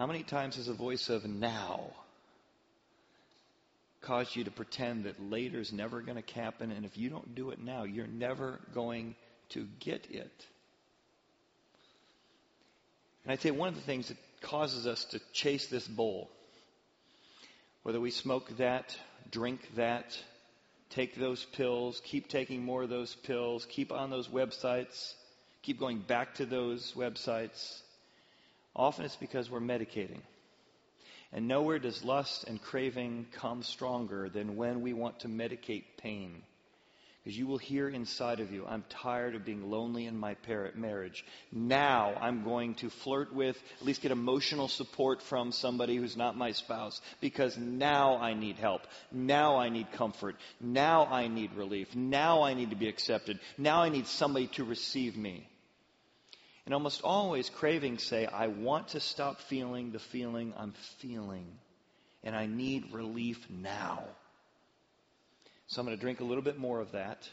How 0.00 0.06
many 0.06 0.22
times 0.22 0.56
has 0.56 0.66
a 0.66 0.72
voice 0.72 1.10
of 1.10 1.26
now 1.26 1.90
caused 4.00 4.34
you 4.34 4.44
to 4.44 4.50
pretend 4.50 5.04
that 5.04 5.22
later 5.22 5.60
is 5.60 5.74
never 5.74 6.00
going 6.00 6.16
to 6.16 6.34
happen, 6.34 6.72
and 6.72 6.86
if 6.86 6.96
you 6.96 7.10
don't 7.10 7.34
do 7.34 7.50
it 7.50 7.62
now, 7.62 7.82
you're 7.82 8.06
never 8.06 8.60
going 8.72 9.14
to 9.50 9.68
get 9.78 10.06
it? 10.10 10.46
And 13.24 13.32
I'd 13.32 13.42
say 13.42 13.50
one 13.50 13.68
of 13.68 13.74
the 13.74 13.82
things 13.82 14.08
that 14.08 14.16
causes 14.40 14.86
us 14.86 15.04
to 15.10 15.20
chase 15.34 15.66
this 15.66 15.86
bowl, 15.86 16.30
whether 17.82 18.00
we 18.00 18.10
smoke 18.10 18.56
that, 18.56 18.96
drink 19.30 19.60
that, 19.76 20.16
take 20.88 21.14
those 21.14 21.44
pills, 21.44 22.00
keep 22.06 22.28
taking 22.28 22.64
more 22.64 22.84
of 22.84 22.88
those 22.88 23.14
pills, 23.14 23.66
keep 23.68 23.92
on 23.92 24.08
those 24.08 24.28
websites, 24.28 25.12
keep 25.60 25.78
going 25.78 25.98
back 25.98 26.36
to 26.36 26.46
those 26.46 26.94
websites, 26.96 27.82
Often 28.74 29.06
it's 29.06 29.16
because 29.16 29.50
we're 29.50 29.60
medicating. 29.60 30.20
And 31.32 31.46
nowhere 31.46 31.78
does 31.78 32.04
lust 32.04 32.44
and 32.44 32.60
craving 32.60 33.26
come 33.32 33.62
stronger 33.62 34.28
than 34.28 34.56
when 34.56 34.80
we 34.80 34.92
want 34.92 35.20
to 35.20 35.28
medicate 35.28 35.84
pain. 35.96 36.42
Because 37.22 37.36
you 37.36 37.46
will 37.46 37.58
hear 37.58 37.86
inside 37.86 38.40
of 38.40 38.50
you, 38.50 38.64
I'm 38.66 38.82
tired 38.88 39.34
of 39.34 39.44
being 39.44 39.70
lonely 39.70 40.06
in 40.06 40.16
my 40.16 40.34
parrot 40.34 40.74
marriage. 40.74 41.22
Now 41.52 42.14
I'm 42.18 42.44
going 42.44 42.76
to 42.76 42.88
flirt 42.88 43.34
with, 43.34 43.62
at 43.78 43.86
least 43.86 44.00
get 44.00 44.10
emotional 44.10 44.68
support 44.68 45.20
from 45.20 45.52
somebody 45.52 45.96
who's 45.96 46.16
not 46.16 46.36
my 46.36 46.52
spouse. 46.52 46.98
Because 47.20 47.58
now 47.58 48.16
I 48.16 48.32
need 48.32 48.56
help. 48.56 48.86
Now 49.12 49.58
I 49.58 49.68
need 49.68 49.92
comfort. 49.92 50.36
Now 50.62 51.06
I 51.06 51.28
need 51.28 51.52
relief. 51.54 51.94
Now 51.94 52.42
I 52.42 52.54
need 52.54 52.70
to 52.70 52.76
be 52.76 52.88
accepted. 52.88 53.38
Now 53.58 53.82
I 53.82 53.90
need 53.90 54.06
somebody 54.06 54.46
to 54.54 54.64
receive 54.64 55.14
me. 55.14 55.46
And 56.64 56.74
almost 56.74 57.00
always 57.02 57.48
cravings 57.48 58.02
say, 58.02 58.26
I 58.26 58.48
want 58.48 58.88
to 58.88 59.00
stop 59.00 59.40
feeling 59.40 59.92
the 59.92 59.98
feeling 59.98 60.52
I'm 60.56 60.74
feeling. 60.98 61.46
And 62.22 62.36
I 62.36 62.46
need 62.46 62.92
relief 62.92 63.38
now. 63.48 64.04
So 65.66 65.80
I'm 65.80 65.86
going 65.86 65.96
to 65.96 66.00
drink 66.00 66.20
a 66.20 66.24
little 66.24 66.42
bit 66.42 66.58
more 66.58 66.80
of 66.80 66.92
that 66.92 67.28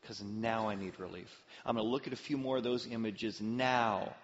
because 0.00 0.22
now 0.22 0.68
I 0.68 0.76
need 0.76 0.98
relief. 0.98 1.28
I'm 1.66 1.76
going 1.76 1.86
to 1.86 1.90
look 1.90 2.06
at 2.06 2.12
a 2.12 2.16
few 2.16 2.38
more 2.38 2.56
of 2.56 2.64
those 2.64 2.86
images 2.86 3.40
now 3.40 4.14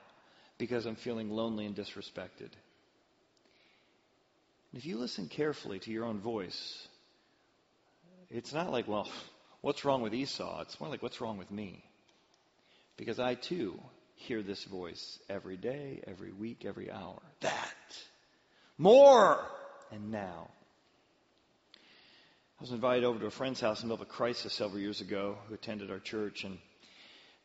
because 0.59 0.87
I'm 0.87 0.97
feeling 0.97 1.31
lonely 1.31 1.67
and 1.67 1.77
disrespected. 1.77 2.51
if 4.73 4.87
you 4.87 4.97
listen 4.99 5.29
carefully 5.29 5.79
to 5.81 5.91
your 5.91 6.05
own 6.05 6.21
voice, 6.21 6.89
it's 8.31 8.53
not 8.53 8.73
like, 8.73 8.89
well, 8.89 9.09
what's 9.61 9.85
wrong 9.85 10.03
with 10.03 10.15
Esau? 10.15 10.63
It's 10.63 10.81
more 10.81 10.89
like, 10.89 11.03
what's 11.03 11.21
wrong 11.21 11.37
with 11.37 11.51
me? 11.51 11.85
Because 12.97 13.19
I 13.19 13.35
too 13.35 13.79
hear 14.17 14.43
this 14.43 14.65
voice 14.65 15.19
every 15.29 15.57
day, 15.57 16.03
every 16.07 16.33
week, 16.33 16.65
every 16.65 16.91
hour. 16.91 17.21
That. 17.41 17.97
More. 18.79 19.41
And 19.93 20.11
now. 20.11 20.51
I 22.59 22.63
was 22.63 22.73
invited 22.73 23.05
over 23.05 23.19
to 23.21 23.27
a 23.27 23.31
friend's 23.31 23.61
house 23.61 23.83
in 23.83 23.89
the 23.89 23.95
middle 23.95 24.03
of 24.03 24.11
a 24.11 24.13
crisis 24.13 24.55
several 24.55 24.81
years 24.81 25.01
ago 25.01 25.37
who 25.47 25.55
attended 25.55 25.91
our 25.91 25.99
church. 25.99 26.45
And 26.45 26.59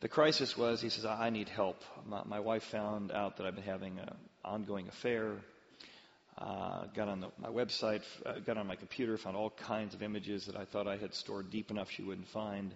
the 0.00 0.08
crisis 0.08 0.56
was, 0.56 0.80
he 0.80 0.88
says, 0.88 1.04
I 1.04 1.30
need 1.30 1.50
help. 1.50 1.82
My, 2.06 2.22
my 2.24 2.40
wife 2.40 2.64
found 2.64 3.12
out 3.12 3.36
that 3.36 3.46
I've 3.46 3.54
been 3.54 3.64
having 3.64 3.98
an 3.98 4.14
ongoing 4.44 4.88
affair. 4.88 5.34
Uh, 6.38 6.86
got 6.94 7.08
on 7.08 7.20
the, 7.20 7.28
my 7.38 7.48
website, 7.48 8.02
uh, 8.24 8.38
got 8.38 8.56
on 8.56 8.66
my 8.66 8.74
computer, 8.74 9.18
found 9.18 9.36
all 9.36 9.50
kinds 9.50 9.94
of 9.94 10.02
images 10.02 10.46
that 10.46 10.56
I 10.56 10.64
thought 10.64 10.88
I 10.88 10.96
had 10.96 11.14
stored 11.14 11.50
deep 11.50 11.70
enough 11.70 11.90
she 11.90 12.02
wouldn't 12.02 12.28
find. 12.28 12.74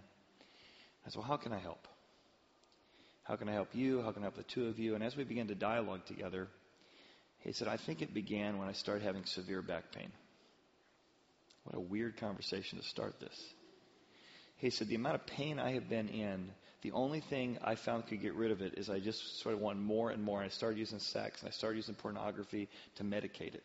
I 1.06 1.08
said, 1.08 1.16
Well, 1.16 1.26
how 1.26 1.38
can 1.38 1.54
I 1.54 1.58
help? 1.58 1.88
How 3.26 3.36
can 3.36 3.48
I 3.48 3.52
help 3.52 3.74
you? 3.74 4.02
How 4.02 4.12
can 4.12 4.22
I 4.22 4.26
help 4.26 4.36
the 4.36 4.44
two 4.44 4.66
of 4.66 4.78
you? 4.78 4.94
And 4.94 5.02
as 5.02 5.16
we 5.16 5.24
began 5.24 5.48
to 5.48 5.54
dialogue 5.54 6.06
together, 6.06 6.46
he 7.40 7.52
said, 7.52 7.68
I 7.68 7.76
think 7.76 8.00
it 8.00 8.14
began 8.14 8.58
when 8.58 8.68
I 8.68 8.72
started 8.72 9.02
having 9.02 9.24
severe 9.24 9.62
back 9.62 9.92
pain. 9.92 10.12
What 11.64 11.76
a 11.76 11.80
weird 11.80 12.18
conversation 12.18 12.78
to 12.78 12.84
start 12.84 13.18
this. 13.18 13.36
He 14.58 14.70
said, 14.70 14.88
The 14.88 14.94
amount 14.94 15.16
of 15.16 15.26
pain 15.26 15.58
I 15.58 15.72
have 15.72 15.88
been 15.88 16.08
in, 16.08 16.50
the 16.82 16.92
only 16.92 17.20
thing 17.20 17.58
I 17.64 17.74
found 17.74 18.06
could 18.06 18.22
get 18.22 18.34
rid 18.34 18.52
of 18.52 18.62
it 18.62 18.74
is 18.78 18.88
I 18.88 19.00
just 19.00 19.40
sort 19.40 19.56
of 19.56 19.60
wanted 19.60 19.82
more 19.82 20.10
and 20.10 20.22
more. 20.22 20.40
I 20.40 20.48
started 20.48 20.78
using 20.78 21.00
sex 21.00 21.40
and 21.40 21.48
I 21.48 21.52
started 21.52 21.76
using 21.76 21.96
pornography 21.96 22.68
to 22.96 23.04
medicate 23.04 23.54
it. 23.54 23.64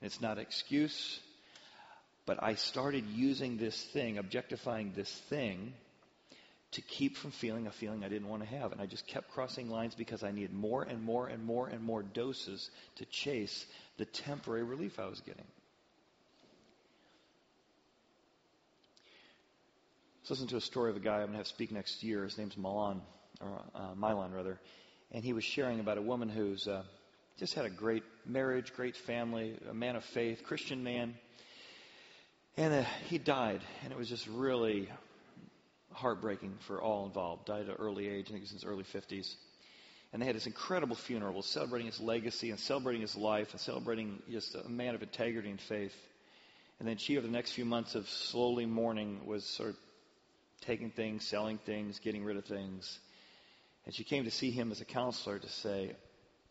And 0.00 0.10
it's 0.10 0.20
not 0.20 0.38
an 0.38 0.42
excuse, 0.42 1.20
but 2.26 2.42
I 2.42 2.56
started 2.56 3.04
using 3.06 3.56
this 3.56 3.80
thing, 3.92 4.18
objectifying 4.18 4.92
this 4.96 5.12
thing, 5.30 5.74
to 6.74 6.80
keep 6.82 7.16
from 7.16 7.30
feeling 7.30 7.66
a 7.66 7.70
feeling 7.70 8.04
I 8.04 8.08
didn't 8.08 8.28
want 8.28 8.42
to 8.42 8.48
have. 8.48 8.72
And 8.72 8.80
I 8.80 8.86
just 8.86 9.06
kept 9.06 9.30
crossing 9.30 9.70
lines 9.70 9.94
because 9.94 10.22
I 10.24 10.32
needed 10.32 10.52
more 10.52 10.82
and 10.82 11.02
more 11.02 11.28
and 11.28 11.44
more 11.44 11.68
and 11.68 11.82
more 11.82 12.02
doses 12.02 12.70
to 12.96 13.04
chase 13.06 13.64
the 13.96 14.04
temporary 14.04 14.64
relief 14.64 14.98
I 14.98 15.06
was 15.06 15.20
getting. 15.20 15.44
Listen 20.28 20.46
to 20.48 20.56
a 20.56 20.60
story 20.60 20.90
of 20.90 20.96
a 20.96 21.00
guy 21.00 21.16
I'm 21.16 21.26
going 21.26 21.32
to 21.32 21.38
have 21.38 21.46
speak 21.46 21.70
next 21.70 22.02
year. 22.02 22.24
His 22.24 22.38
name's 22.38 22.56
Milan, 22.56 23.02
or 23.40 23.60
uh, 23.74 23.94
Milan 23.94 24.32
rather, 24.32 24.58
and 25.12 25.22
he 25.22 25.34
was 25.34 25.44
sharing 25.44 25.80
about 25.80 25.98
a 25.98 26.02
woman 26.02 26.30
who's 26.30 26.66
uh, 26.66 26.82
just 27.38 27.54
had 27.54 27.66
a 27.66 27.70
great 27.70 28.02
marriage, 28.24 28.72
great 28.74 28.96
family, 28.96 29.58
a 29.70 29.74
man 29.74 29.96
of 29.96 30.04
faith, 30.04 30.42
Christian 30.42 30.82
man, 30.82 31.14
and 32.56 32.72
uh, 32.72 32.84
he 33.08 33.18
died, 33.18 33.60
and 33.82 33.92
it 33.92 33.98
was 33.98 34.08
just 34.08 34.26
really 34.28 34.88
heartbreaking 35.94 36.58
for 36.66 36.80
all 36.80 37.06
involved. 37.06 37.46
Died 37.46 37.62
at 37.62 37.68
an 37.68 37.74
early 37.78 38.08
age, 38.08 38.26
I 38.26 38.32
think 38.32 38.38
it 38.38 38.42
was 38.42 38.50
in 38.50 38.56
his 38.56 38.64
early 38.64 38.84
50s. 38.84 39.34
And 40.12 40.22
they 40.22 40.26
had 40.26 40.36
this 40.36 40.46
incredible 40.46 40.96
funeral, 40.96 41.42
celebrating 41.42 41.86
his 41.86 42.00
legacy 42.00 42.50
and 42.50 42.60
celebrating 42.60 43.02
his 43.02 43.16
life 43.16 43.50
and 43.52 43.60
celebrating 43.60 44.22
just 44.30 44.54
a 44.54 44.68
man 44.68 44.94
of 44.94 45.02
integrity 45.02 45.50
and 45.50 45.60
faith. 45.60 45.94
And 46.78 46.88
then 46.88 46.98
she, 46.98 47.16
over 47.16 47.26
the 47.26 47.32
next 47.32 47.52
few 47.52 47.64
months 47.64 47.94
of 47.94 48.08
slowly 48.08 48.66
mourning, 48.66 49.26
was 49.26 49.44
sort 49.44 49.70
of 49.70 49.76
taking 50.60 50.90
things, 50.90 51.24
selling 51.24 51.58
things, 51.58 51.98
getting 51.98 52.24
rid 52.24 52.36
of 52.36 52.44
things. 52.44 52.98
And 53.86 53.94
she 53.94 54.04
came 54.04 54.24
to 54.24 54.30
see 54.30 54.50
him 54.50 54.70
as 54.70 54.80
a 54.80 54.84
counselor 54.84 55.38
to 55.38 55.48
say, 55.48 55.96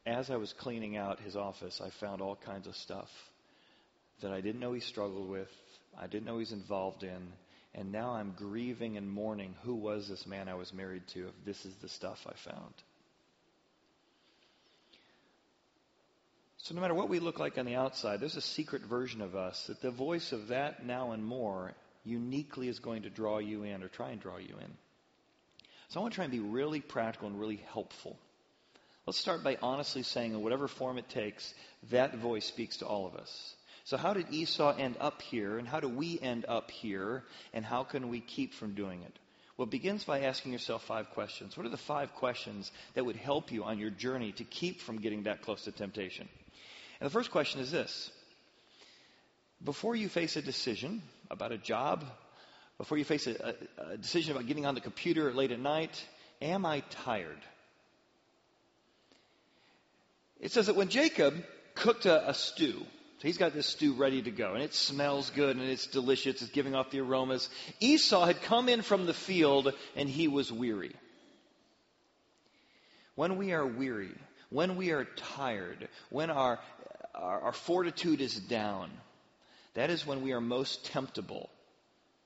as 0.05 0.29
I 0.29 0.35
was 0.35 0.53
cleaning 0.53 0.97
out 0.97 1.19
his 1.21 1.35
office, 1.35 1.79
I 1.81 1.89
found 1.89 2.21
all 2.21 2.35
kinds 2.35 2.67
of 2.67 2.75
stuff 2.75 3.09
that 4.21 4.31
I 4.31 4.41
didn't 4.41 4.59
know 4.59 4.73
he 4.73 4.79
struggled 4.79 5.29
with, 5.29 5.49
I 5.97 6.07
didn't 6.07 6.25
know 6.25 6.33
he 6.33 6.39
was 6.39 6.51
involved 6.51 7.03
in, 7.03 7.33
and 7.75 7.91
now 7.91 8.11
I'm 8.11 8.35
grieving 8.37 8.97
and 8.97 9.09
mourning 9.09 9.55
who 9.63 9.75
was 9.75 10.07
this 10.07 10.27
man 10.27 10.47
I 10.47 10.53
was 10.55 10.73
married 10.73 11.07
to 11.09 11.27
if 11.27 11.45
this 11.45 11.65
is 11.65 11.73
the 11.75 11.89
stuff 11.89 12.25
I 12.27 12.33
found. 12.49 12.73
So, 16.57 16.73
no 16.75 16.81
matter 16.81 16.93
what 16.93 17.09
we 17.09 17.19
look 17.19 17.39
like 17.39 17.57
on 17.57 17.65
the 17.65 17.75
outside, 17.75 18.21
there's 18.21 18.37
a 18.37 18.41
secret 18.41 18.83
version 18.83 19.21
of 19.21 19.35
us 19.35 19.67
that 19.67 19.81
the 19.81 19.91
voice 19.91 20.31
of 20.31 20.47
that 20.47 20.85
now 20.85 21.11
and 21.11 21.25
more 21.25 21.73
uniquely 22.05 22.69
is 22.69 22.79
going 22.79 23.03
to 23.03 23.09
draw 23.09 23.39
you 23.39 23.63
in 23.63 23.83
or 23.83 23.89
try 23.89 24.11
and 24.11 24.21
draw 24.21 24.37
you 24.37 24.55
in. 24.61 24.71
So, 25.89 25.99
I 25.99 26.03
want 26.03 26.13
to 26.13 26.15
try 26.15 26.25
and 26.25 26.31
be 26.31 26.39
really 26.39 26.79
practical 26.79 27.27
and 27.27 27.37
really 27.37 27.61
helpful. 27.73 28.17
Let's 29.05 29.19
start 29.19 29.43
by 29.43 29.57
honestly 29.61 30.03
saying, 30.03 30.31
in 30.31 30.41
whatever 30.41 30.69
form 30.69 30.97
it 30.97 31.09
takes, 31.09 31.53
that 31.91 32.15
voice 32.15 32.45
speaks 32.45 32.77
to 32.77 32.85
all 32.85 33.07
of 33.07 33.15
us. 33.15 33.55
So, 33.85 33.97
how 33.97 34.13
did 34.13 34.31
Esau 34.31 34.75
end 34.77 34.95
up 34.99 35.21
here, 35.21 35.57
and 35.57 35.67
how 35.67 35.81
do 35.81 35.89
we 35.89 36.17
end 36.19 36.45
up 36.47 36.71
here, 36.71 37.23
and 37.53 37.65
how 37.65 37.83
can 37.83 38.07
we 38.07 38.21
keep 38.21 38.53
from 38.53 38.75
doing 38.75 39.01
it? 39.01 39.19
Well, 39.57 39.67
it 39.67 39.71
begins 39.71 40.03
by 40.05 40.21
asking 40.21 40.53
yourself 40.53 40.83
five 40.83 41.09
questions. 41.11 41.57
What 41.57 41.65
are 41.65 41.69
the 41.69 41.77
five 41.77 42.13
questions 42.15 42.71
that 42.95 43.05
would 43.05 43.17
help 43.17 43.51
you 43.51 43.65
on 43.65 43.77
your 43.77 43.89
journey 43.89 44.31
to 44.33 44.43
keep 44.43 44.81
from 44.81 44.99
getting 44.99 45.23
that 45.23 45.41
close 45.41 45.65
to 45.65 45.71
temptation? 45.71 46.27
And 46.99 47.09
the 47.09 47.13
first 47.13 47.29
question 47.29 47.59
is 47.59 47.71
this 47.71 48.09
Before 49.63 49.95
you 49.95 50.07
face 50.07 50.37
a 50.37 50.41
decision 50.41 51.03
about 51.29 51.51
a 51.51 51.57
job, 51.57 52.05
before 52.77 52.97
you 52.97 53.03
face 53.03 53.27
a, 53.27 53.55
a, 53.77 53.91
a 53.91 53.97
decision 53.97 54.31
about 54.31 54.47
getting 54.47 54.65
on 54.65 54.75
the 54.75 54.81
computer 54.81 55.33
late 55.33 55.51
at 55.51 55.59
night, 55.59 56.03
am 56.41 56.65
I 56.65 56.79
tired? 56.89 57.39
It 60.39 60.51
says 60.51 60.67
that 60.67 60.75
when 60.75 60.89
Jacob 60.89 61.35
cooked 61.75 62.05
a, 62.05 62.29
a 62.29 62.33
stew, 62.33 62.85
so 63.23 63.29
he's 63.29 63.37
got 63.37 63.53
this 63.53 63.67
stew 63.67 63.93
ready 63.93 64.21
to 64.21 64.31
go, 64.31 64.53
and 64.53 64.61
it 64.61 64.73
smells 64.73 65.29
good 65.29 65.55
and 65.55 65.69
it's 65.69 65.87
delicious. 65.87 66.41
It's 66.41 66.51
giving 66.51 66.75
off 66.75 66.91
the 66.91 66.99
aromas. 66.99 67.47
Esau 67.79 68.25
had 68.25 68.41
come 68.41 68.67
in 68.67 68.81
from 68.81 69.05
the 69.05 69.13
field 69.13 69.71
and 69.95 70.09
he 70.09 70.27
was 70.27 70.51
weary. 70.51 70.93
When 73.15 73.37
we 73.37 73.53
are 73.53 73.65
weary, 73.65 74.13
when 74.49 74.75
we 74.75 74.91
are 74.91 75.05
tired, 75.05 75.87
when 76.09 76.31
our 76.31 76.59
our, 77.15 77.43
our 77.43 77.53
fortitude 77.53 78.19
is 78.19 78.35
down, 78.35 78.91
that 79.75 79.89
is 79.89 80.05
when 80.05 80.21
we 80.21 80.33
are 80.33 80.41
most 80.41 80.83
temptable. 80.87 81.49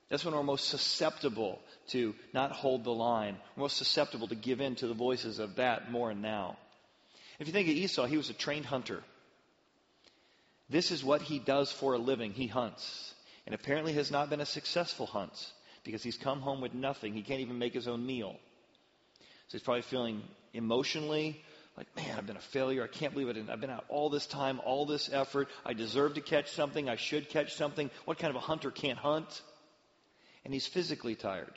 That's 0.10 0.26
when 0.26 0.34
we're 0.34 0.42
most 0.42 0.68
susceptible 0.68 1.60
to 1.90 2.16
not 2.34 2.54
hold 2.54 2.84
the 2.84 2.90
line, 2.90 3.38
we're 3.56 3.66
most 3.66 3.78
susceptible 3.78 4.30
to 4.30 4.36
give 4.36 4.62
in 4.62 4.74
to 4.78 4.88
the 4.88 4.96
voices 4.96 5.38
of 5.38 5.58
that 5.58 5.92
more 5.92 6.10
and 6.10 6.24
now. 6.24 6.58
If 7.38 7.46
you 7.46 7.54
think 7.54 7.68
of 7.68 7.76
Esau, 7.76 8.08
he 8.08 8.18
was 8.18 8.32
a 8.32 8.34
trained 8.34 8.66
hunter. 8.66 9.04
This 10.70 10.92
is 10.92 11.04
what 11.04 11.22
he 11.22 11.40
does 11.40 11.72
for 11.72 11.94
a 11.94 11.98
living. 11.98 12.34
He 12.34 12.48
hunts. 12.48 13.14
And 13.46 13.56
apparently 13.56 13.94
has 13.94 14.12
not 14.12 14.30
been 14.30 14.42
a 14.42 14.46
successful 14.46 15.06
hunt 15.06 15.54
because 15.84 16.04
he's 16.04 16.18
come 16.18 16.42
home 16.42 16.60
with 16.60 16.74
nothing. 16.74 17.14
He 17.14 17.22
can't 17.22 17.40
even 17.40 17.58
make 17.58 17.74
his 17.74 17.88
own 17.88 18.06
meal. 18.06 18.36
So 19.48 19.58
he's 19.58 19.64
probably 19.64 19.84
feeling 19.84 20.22
emotionally 20.54 21.42
like, 21.78 21.96
man, 21.96 22.18
I've 22.18 22.26
been 22.26 22.38
a 22.38 22.42
failure. 22.42 22.84
I 22.84 22.88
can't 22.88 23.14
believe 23.14 23.30
it. 23.30 23.50
I've 23.50 23.62
been 23.62 23.70
out 23.70 23.86
all 23.88 24.10
this 24.10 24.26
time, 24.26 24.60
all 24.66 24.88
this 24.88 25.12
effort. 25.14 25.48
I 25.64 25.74
deserve 25.74 26.16
to 26.16 26.22
catch 26.22 26.52
something. 26.52 26.90
I 26.90 26.96
should 26.96 27.30
catch 27.30 27.54
something. 27.54 27.92
What 28.06 28.18
kind 28.18 28.32
of 28.32 28.36
a 28.36 28.46
hunter 28.46 28.72
can't 28.72 28.98
hunt? 28.98 29.42
And 30.44 30.54
he's 30.54 30.66
physically 30.66 31.14
tired. 31.14 31.54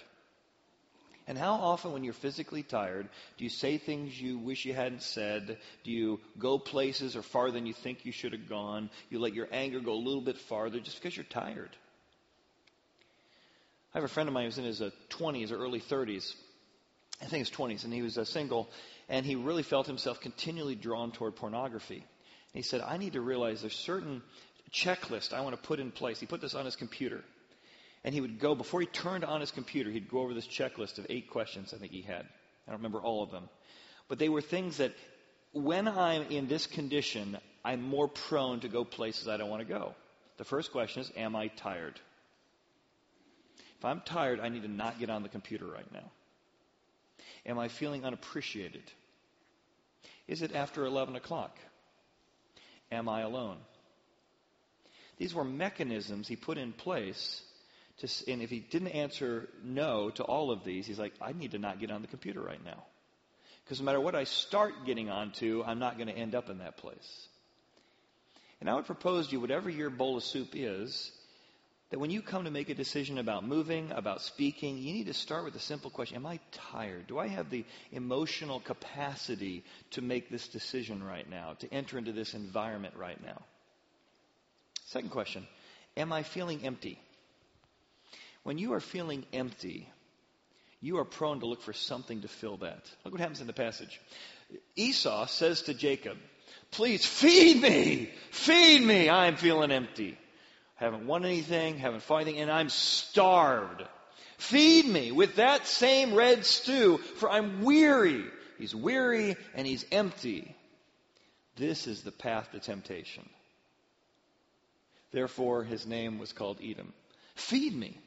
And 1.31 1.39
how 1.39 1.53
often, 1.53 1.93
when 1.93 2.03
you're 2.03 2.13
physically 2.13 2.65
tired, 2.65 3.09
do 3.39 3.45
you 3.45 3.51
say 3.51 3.79
things 3.79 4.21
you 4.21 4.37
wish 4.37 4.65
you 4.65 4.75
hadn't 4.75 5.05
said? 5.05 5.59
Do 5.85 5.93
you 5.93 6.19
go 6.41 6.59
places 6.59 7.15
or 7.15 7.23
farther 7.23 7.53
than 7.53 7.67
you 7.67 7.73
think 7.73 8.05
you 8.05 8.11
should 8.11 8.33
have 8.33 8.49
gone? 8.49 8.91
You 9.11 9.21
let 9.21 9.33
your 9.33 9.47
anger 9.53 9.79
go 9.79 9.93
a 9.93 9.95
little 9.95 10.23
bit 10.23 10.39
farther 10.39 10.81
just 10.81 11.01
because 11.01 11.17
you're 11.17 11.23
tired. 11.23 11.71
I 13.95 13.99
have 13.99 14.03
a 14.03 14.09
friend 14.09 14.29
of 14.29 14.33
mine 14.33 14.47
who's 14.47 14.59
in 14.59 14.65
his 14.65 14.81
20s 14.81 15.53
uh, 15.53 15.55
or 15.55 15.59
early 15.59 15.81
30s. 15.81 16.35
I 17.23 17.27
think 17.27 17.47
his 17.47 17.57
20s, 17.57 17.85
and 17.85 17.93
he 17.93 18.03
was 18.03 18.19
uh, 18.19 18.25
single, 18.25 18.69
and 19.09 19.25
he 19.25 19.37
really 19.37 19.63
felt 19.63 19.87
himself 19.87 20.21
continually 20.21 20.75
drawn 20.75 21.13
toward 21.13 21.37
pornography. 21.37 21.99
And 21.99 22.55
he 22.55 22.63
said, 22.63 22.81
I 22.81 22.97
need 22.97 23.13
to 23.13 23.21
realize 23.21 23.61
there's 23.61 23.77
certain 23.77 24.21
checklist 24.73 25.33
I 25.33 25.43
want 25.43 25.55
to 25.55 25.63
put 25.63 25.79
in 25.79 25.93
place. 25.93 26.19
He 26.19 26.27
put 26.27 26.41
this 26.41 26.57
on 26.57 26.65
his 26.65 26.75
computer. 26.75 27.23
And 28.05 28.15
he 28.15 28.21
would 28.21 28.39
go, 28.39 28.55
before 28.55 28.81
he 28.81 28.87
turned 28.87 29.25
on 29.25 29.41
his 29.41 29.51
computer, 29.51 29.91
he'd 29.91 30.09
go 30.09 30.21
over 30.21 30.33
this 30.33 30.47
checklist 30.47 30.99
of 30.99 31.07
eight 31.11 31.31
questions 31.31 31.75
I 31.75 31.79
think 31.79 31.93
he 31.93 32.03
had. 32.03 32.23
I 32.23 32.71
don't 32.71 32.79
remember 32.79 33.01
all 33.01 33.23
of 33.23 33.31
them. 33.31 33.49
But 34.09 34.19
they 34.19 34.29
were 34.29 34.41
things 34.41 34.79
that 34.79 34.93
when 35.53 35.87
I'm 35.87 36.23
in 36.31 36.49
this 36.49 36.67
condition, 36.67 37.37
I'm 37.65 37.83
more 37.83 38.09
prone 38.09 38.61
to 38.61 38.69
go 38.69 38.85
places 38.85 39.29
I 39.29 39.37
don't 39.37 39.51
want 39.51 39.61
to 39.61 39.69
go. 39.69 39.95
The 40.39 40.45
first 40.45 40.73
question 40.73 41.03
is, 41.03 41.13
am 41.17 41.37
I 41.37 41.49
tired? 41.49 42.01
If 43.79 43.85
I'm 43.85 44.01
tired, 44.01 44.41
I 44.41 44.49
need 44.49 44.63
to 44.63 44.69
not 44.69 44.99
get 44.99 45.11
on 45.11 45.23
the 45.23 45.29
computer 45.29 45.67
right 45.67 45.93
now. 45.93 46.11
Am 47.47 47.59
I 47.59 47.69
feeling 47.69 48.05
unappreciated? 48.05 48.83
Is 50.29 50.43
it 50.43 50.55
after 50.55 50.85
11 50.85 51.17
o'clock? 51.17 51.59
Am 52.93 53.09
I 53.09 53.23
alone? 53.23 53.59
These 55.19 55.35
were 55.35 55.45
mechanisms 55.45 56.29
he 56.29 56.37
put 56.37 56.57
in 56.57 56.73
place 56.73 57.43
and 58.27 58.43
if 58.43 58.51
he 58.51 58.61
didn't 58.61 58.89
answer 58.89 59.49
no 59.63 60.11
to 60.11 60.23
all 60.23 60.51
of 60.51 60.65
these, 60.65 60.87
he's 60.87 60.99
like, 60.99 61.13
I 61.21 61.33
need 61.33 61.53
to 61.53 61.59
not 61.59 61.81
get 61.81 61.91
on 61.91 62.03
the 62.03 62.09
computer 62.09 62.41
right 62.41 62.63
now. 62.65 62.85
Because 63.65 63.81
no 63.81 63.85
matter 63.85 64.01
what 64.01 64.15
I 64.15 64.25
start 64.25 64.87
getting 64.87 65.11
onto, 65.11 65.63
I'm 65.65 65.79
not 65.79 65.97
going 65.97 66.09
to 66.09 66.15
end 66.15 66.35
up 66.35 66.51
in 66.51 66.59
that 66.59 66.77
place. 66.77 67.29
And 68.61 68.69
I 68.69 68.75
would 68.75 68.87
propose 68.87 69.29
to 69.29 69.33
you, 69.33 69.41
whatever 69.41 69.71
your 69.71 69.91
bowl 69.91 70.17
of 70.17 70.25
soup 70.25 70.51
is, 70.55 71.13
that 71.91 71.99
when 71.99 72.11
you 72.11 72.23
come 72.23 72.45
to 72.45 72.51
make 72.51 72.69
a 72.69 72.75
decision 72.75 73.19
about 73.19 73.45
moving, 73.45 73.91
about 73.91 74.23
speaking, 74.23 74.79
you 74.79 74.93
need 74.93 75.07
to 75.07 75.15
start 75.15 75.45
with 75.45 75.55
a 75.57 75.61
simple 75.61 75.91
question 75.91 76.17
Am 76.17 76.27
I 76.27 76.39
tired? 76.53 77.07
Do 77.07 77.19
I 77.19 77.27
have 77.29 77.51
the 77.51 77.65
emotional 77.91 78.61
capacity 78.61 79.65
to 79.93 80.03
make 80.03 80.31
this 80.31 80.49
decision 80.49 81.03
right 81.03 81.29
now, 81.29 81.55
to 81.61 81.73
enter 81.73 81.99
into 81.99 82.13
this 82.13 82.35
environment 82.35 82.95
right 82.97 83.21
now? 83.25 83.43
Second 84.87 85.11
question 85.11 85.47
Am 85.97 86.13
I 86.13 86.23
feeling 86.23 86.65
empty? 86.65 87.01
When 88.43 88.59
you 88.59 88.73
are 88.73 88.81
feeling 88.81 89.25
empty, 89.33 89.89
you 90.81 90.99
are 90.99 91.05
prone 91.05 91.41
to 91.41 91.47
look 91.47 91.63
for 91.63 91.73
something 91.73 92.23
to 92.23 92.29
fill 92.29 92.59
that. 92.59 92.83
Look 93.05 93.13
what 93.13 93.21
happens 93.21 93.41
in 93.41 93.47
the 93.47 93.53
passage. 93.53 94.01
Esau 94.77 95.27
says 95.27 95.63
to 95.63 95.75
Jacob, 95.75 96.17
Please 96.71 97.05
feed 97.05 97.61
me! 97.61 98.11
Feed 98.31 98.83
me! 98.83 99.11
I'm 99.11 99.37
feeling 99.37 99.71
empty. 99.71 100.17
I 100.81 100.85
haven't 100.85 101.07
won 101.07 101.25
anything, 101.25 101.79
haven't 101.79 102.03
fought 102.03 102.23
anything, 102.23 102.41
and 102.41 102.51
I'm 102.51 102.71
starved. 102.71 103.83
Feed 104.39 104.87
me 104.87 105.13
with 105.13 105.37
that 105.37 105.67
same 105.67 106.15
red 106.15 106.47
stew, 106.47 106.97
for 106.97 107.31
I'm 107.31 107.63
weary. 107.63 108.25
He's 108.57 108.75
weary 108.75 109.37
and 109.55 109.67
he's 109.67 109.85
empty. 109.93 110.57
This 111.57 111.87
is 111.87 112.03
the 112.03 112.13
path 112.13 112.51
to 112.53 112.59
temptation. 112.59 113.29
Therefore, 115.13 115.65
his 115.65 115.87
name 115.87 116.19
was 116.19 116.33
called 116.33 116.59
Edom. 116.63 116.95
Feed 117.35 117.75
me. 117.75 117.99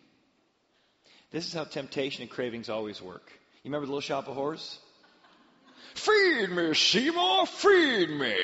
This 1.33 1.47
is 1.47 1.53
how 1.53 1.63
temptation 1.63 2.21
and 2.21 2.29
cravings 2.29 2.69
always 2.69 3.01
work. 3.01 3.23
You 3.63 3.69
remember 3.69 3.87
the 3.87 3.91
little 3.91 4.01
shop 4.01 4.27
of 4.27 4.35
horrors? 4.35 4.77
Feed 5.95 6.51
me, 6.51 6.75
Seymour, 6.75 7.47
feed 7.47 8.09
me. 8.11 8.35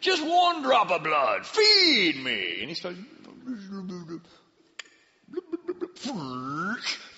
Just 0.00 0.26
one 0.26 0.62
drop 0.62 0.90
of 0.90 1.02
blood, 1.02 1.44
feed 1.44 2.16
me. 2.16 2.60
And 2.60 2.70
he 2.70 2.74
starts, 2.74 2.98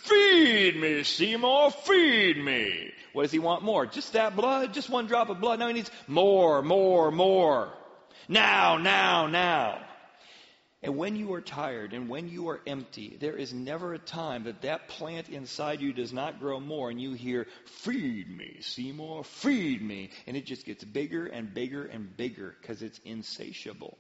feed 0.03 0.77
me, 0.77 1.05
Seymour, 1.05 1.71
feed 1.71 2.39
me. 2.39 2.91
What 3.13 3.23
does 3.23 3.33
he 3.33 3.39
want 3.39 3.63
more? 3.63 3.87
Just 3.87 4.15
that 4.15 4.35
blood? 4.35 4.75
Just 4.75 4.91
one 4.91 5.07
drop 5.07 5.31
of 5.31 5.41
blood? 5.41 5.61
Now 5.61 5.69
he 5.69 5.75
needs 5.75 5.91
more, 6.09 6.63
more, 6.63 7.13
more. 7.13 7.73
Now, 8.29 8.77
now, 8.79 9.29
now. 9.29 9.79
And 10.87 10.97
when 10.97 11.17
you 11.17 11.35
are 11.35 11.41
tired 11.41 11.93
and 11.95 12.09
when 12.09 12.29
you 12.29 12.49
are 12.51 12.61
empty, 12.65 13.17
there 13.19 13.37
is 13.37 13.53
never 13.53 13.93
a 13.93 13.99
time 13.99 14.45
that 14.45 14.63
that 14.63 14.87
plant 14.87 15.29
inside 15.29 15.81
you 15.81 15.93
does 15.93 16.13
not 16.13 16.39
grow 16.39 16.61
more 16.61 16.91
and 16.91 17.01
you 17.01 17.15
hear, 17.15 17.49
feed 17.65 18.31
me, 18.31 18.59
Seymour, 18.61 19.25
feed 19.25 19.83
me. 19.83 20.11
And 20.29 20.37
it 20.37 20.47
just 20.47 20.65
gets 20.65 20.85
bigger 20.85 21.27
and 21.27 21.53
bigger 21.53 21.85
and 21.87 22.17
bigger 22.17 22.55
because 22.63 22.83
it's 22.83 23.01
insatiable. 23.05 23.99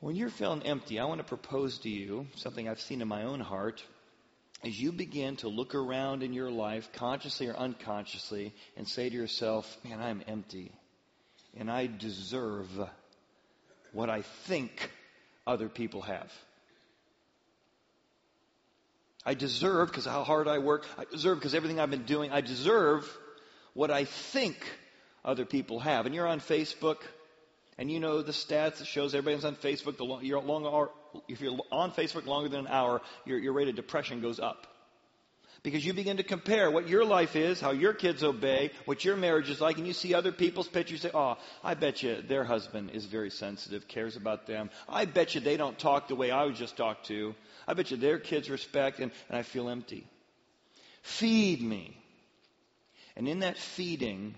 When 0.00 0.16
you're 0.16 0.30
feeling 0.30 0.62
empty, 0.62 0.98
I 0.98 1.04
want 1.04 1.18
to 1.18 1.24
propose 1.24 1.76
to 1.80 1.90
you 1.90 2.26
something 2.36 2.66
I've 2.66 2.80
seen 2.80 3.02
in 3.02 3.08
my 3.08 3.24
own 3.24 3.40
heart. 3.40 3.84
As 4.64 4.80
you 4.80 4.92
begin 4.92 5.36
to 5.36 5.48
look 5.48 5.74
around 5.74 6.22
in 6.22 6.32
your 6.32 6.50
life, 6.50 6.88
consciously 6.94 7.48
or 7.48 7.54
unconsciously, 7.54 8.54
and 8.78 8.88
say 8.88 9.10
to 9.10 9.14
yourself, 9.14 9.76
man, 9.84 10.00
I'm 10.00 10.22
empty. 10.26 10.72
And 11.54 11.70
I 11.70 11.86
deserve 11.86 12.80
what 13.92 14.10
I 14.10 14.22
think 14.22 14.90
other 15.46 15.68
people 15.68 16.02
have. 16.02 16.30
I 19.24 19.34
deserve, 19.34 19.88
because 19.88 20.06
how 20.06 20.24
hard 20.24 20.48
I 20.48 20.58
work, 20.58 20.86
I 20.98 21.04
deserve 21.04 21.38
because 21.38 21.54
everything 21.54 21.78
I've 21.78 21.90
been 21.90 22.04
doing, 22.04 22.32
I 22.32 22.40
deserve 22.40 23.06
what 23.74 23.90
I 23.90 24.04
think 24.04 24.56
other 25.24 25.44
people 25.44 25.80
have. 25.80 26.06
And 26.06 26.14
you're 26.14 26.26
on 26.26 26.40
Facebook, 26.40 26.98
and 27.76 27.90
you 27.90 28.00
know 28.00 28.22
the 28.22 28.32
stats 28.32 28.78
that 28.78 28.86
shows 28.86 29.14
everybody's 29.14 29.44
on 29.44 29.56
Facebook. 29.56 29.98
The 29.98 30.04
long, 30.04 30.24
you're 30.24 30.40
long, 30.40 30.88
if 31.28 31.40
you're 31.40 31.58
on 31.70 31.92
Facebook 31.92 32.26
longer 32.26 32.48
than 32.48 32.60
an 32.60 32.68
hour, 32.68 33.02
your, 33.26 33.38
your 33.38 33.52
rate 33.52 33.68
of 33.68 33.76
depression 33.76 34.22
goes 34.22 34.40
up. 34.40 34.66
Because 35.62 35.84
you 35.84 35.92
begin 35.92 36.16
to 36.16 36.22
compare 36.22 36.70
what 36.70 36.88
your 36.88 37.04
life 37.04 37.36
is, 37.36 37.60
how 37.60 37.72
your 37.72 37.92
kids 37.92 38.22
obey, 38.22 38.70
what 38.86 39.04
your 39.04 39.16
marriage 39.16 39.50
is 39.50 39.60
like, 39.60 39.76
and 39.76 39.86
you 39.86 39.92
see 39.92 40.14
other 40.14 40.32
people's 40.32 40.68
pictures. 40.68 40.92
You 40.92 41.10
say, 41.10 41.10
oh, 41.12 41.36
I 41.62 41.74
bet 41.74 42.02
you 42.02 42.22
their 42.22 42.44
husband 42.44 42.90
is 42.94 43.04
very 43.04 43.30
sensitive, 43.30 43.86
cares 43.86 44.16
about 44.16 44.46
them. 44.46 44.70
I 44.88 45.04
bet 45.04 45.34
you 45.34 45.42
they 45.42 45.58
don't 45.58 45.78
talk 45.78 46.08
the 46.08 46.14
way 46.14 46.30
I 46.30 46.44
was 46.44 46.58
just 46.58 46.78
talked 46.78 47.06
to. 47.06 47.34
I 47.68 47.74
bet 47.74 47.90
you 47.90 47.98
their 47.98 48.18
kids 48.18 48.48
respect, 48.48 49.00
and, 49.00 49.12
and 49.28 49.38
I 49.38 49.42
feel 49.42 49.68
empty. 49.68 50.06
Feed 51.02 51.62
me. 51.62 51.96
And 53.16 53.28
in 53.28 53.40
that 53.40 53.58
feeding, 53.58 54.34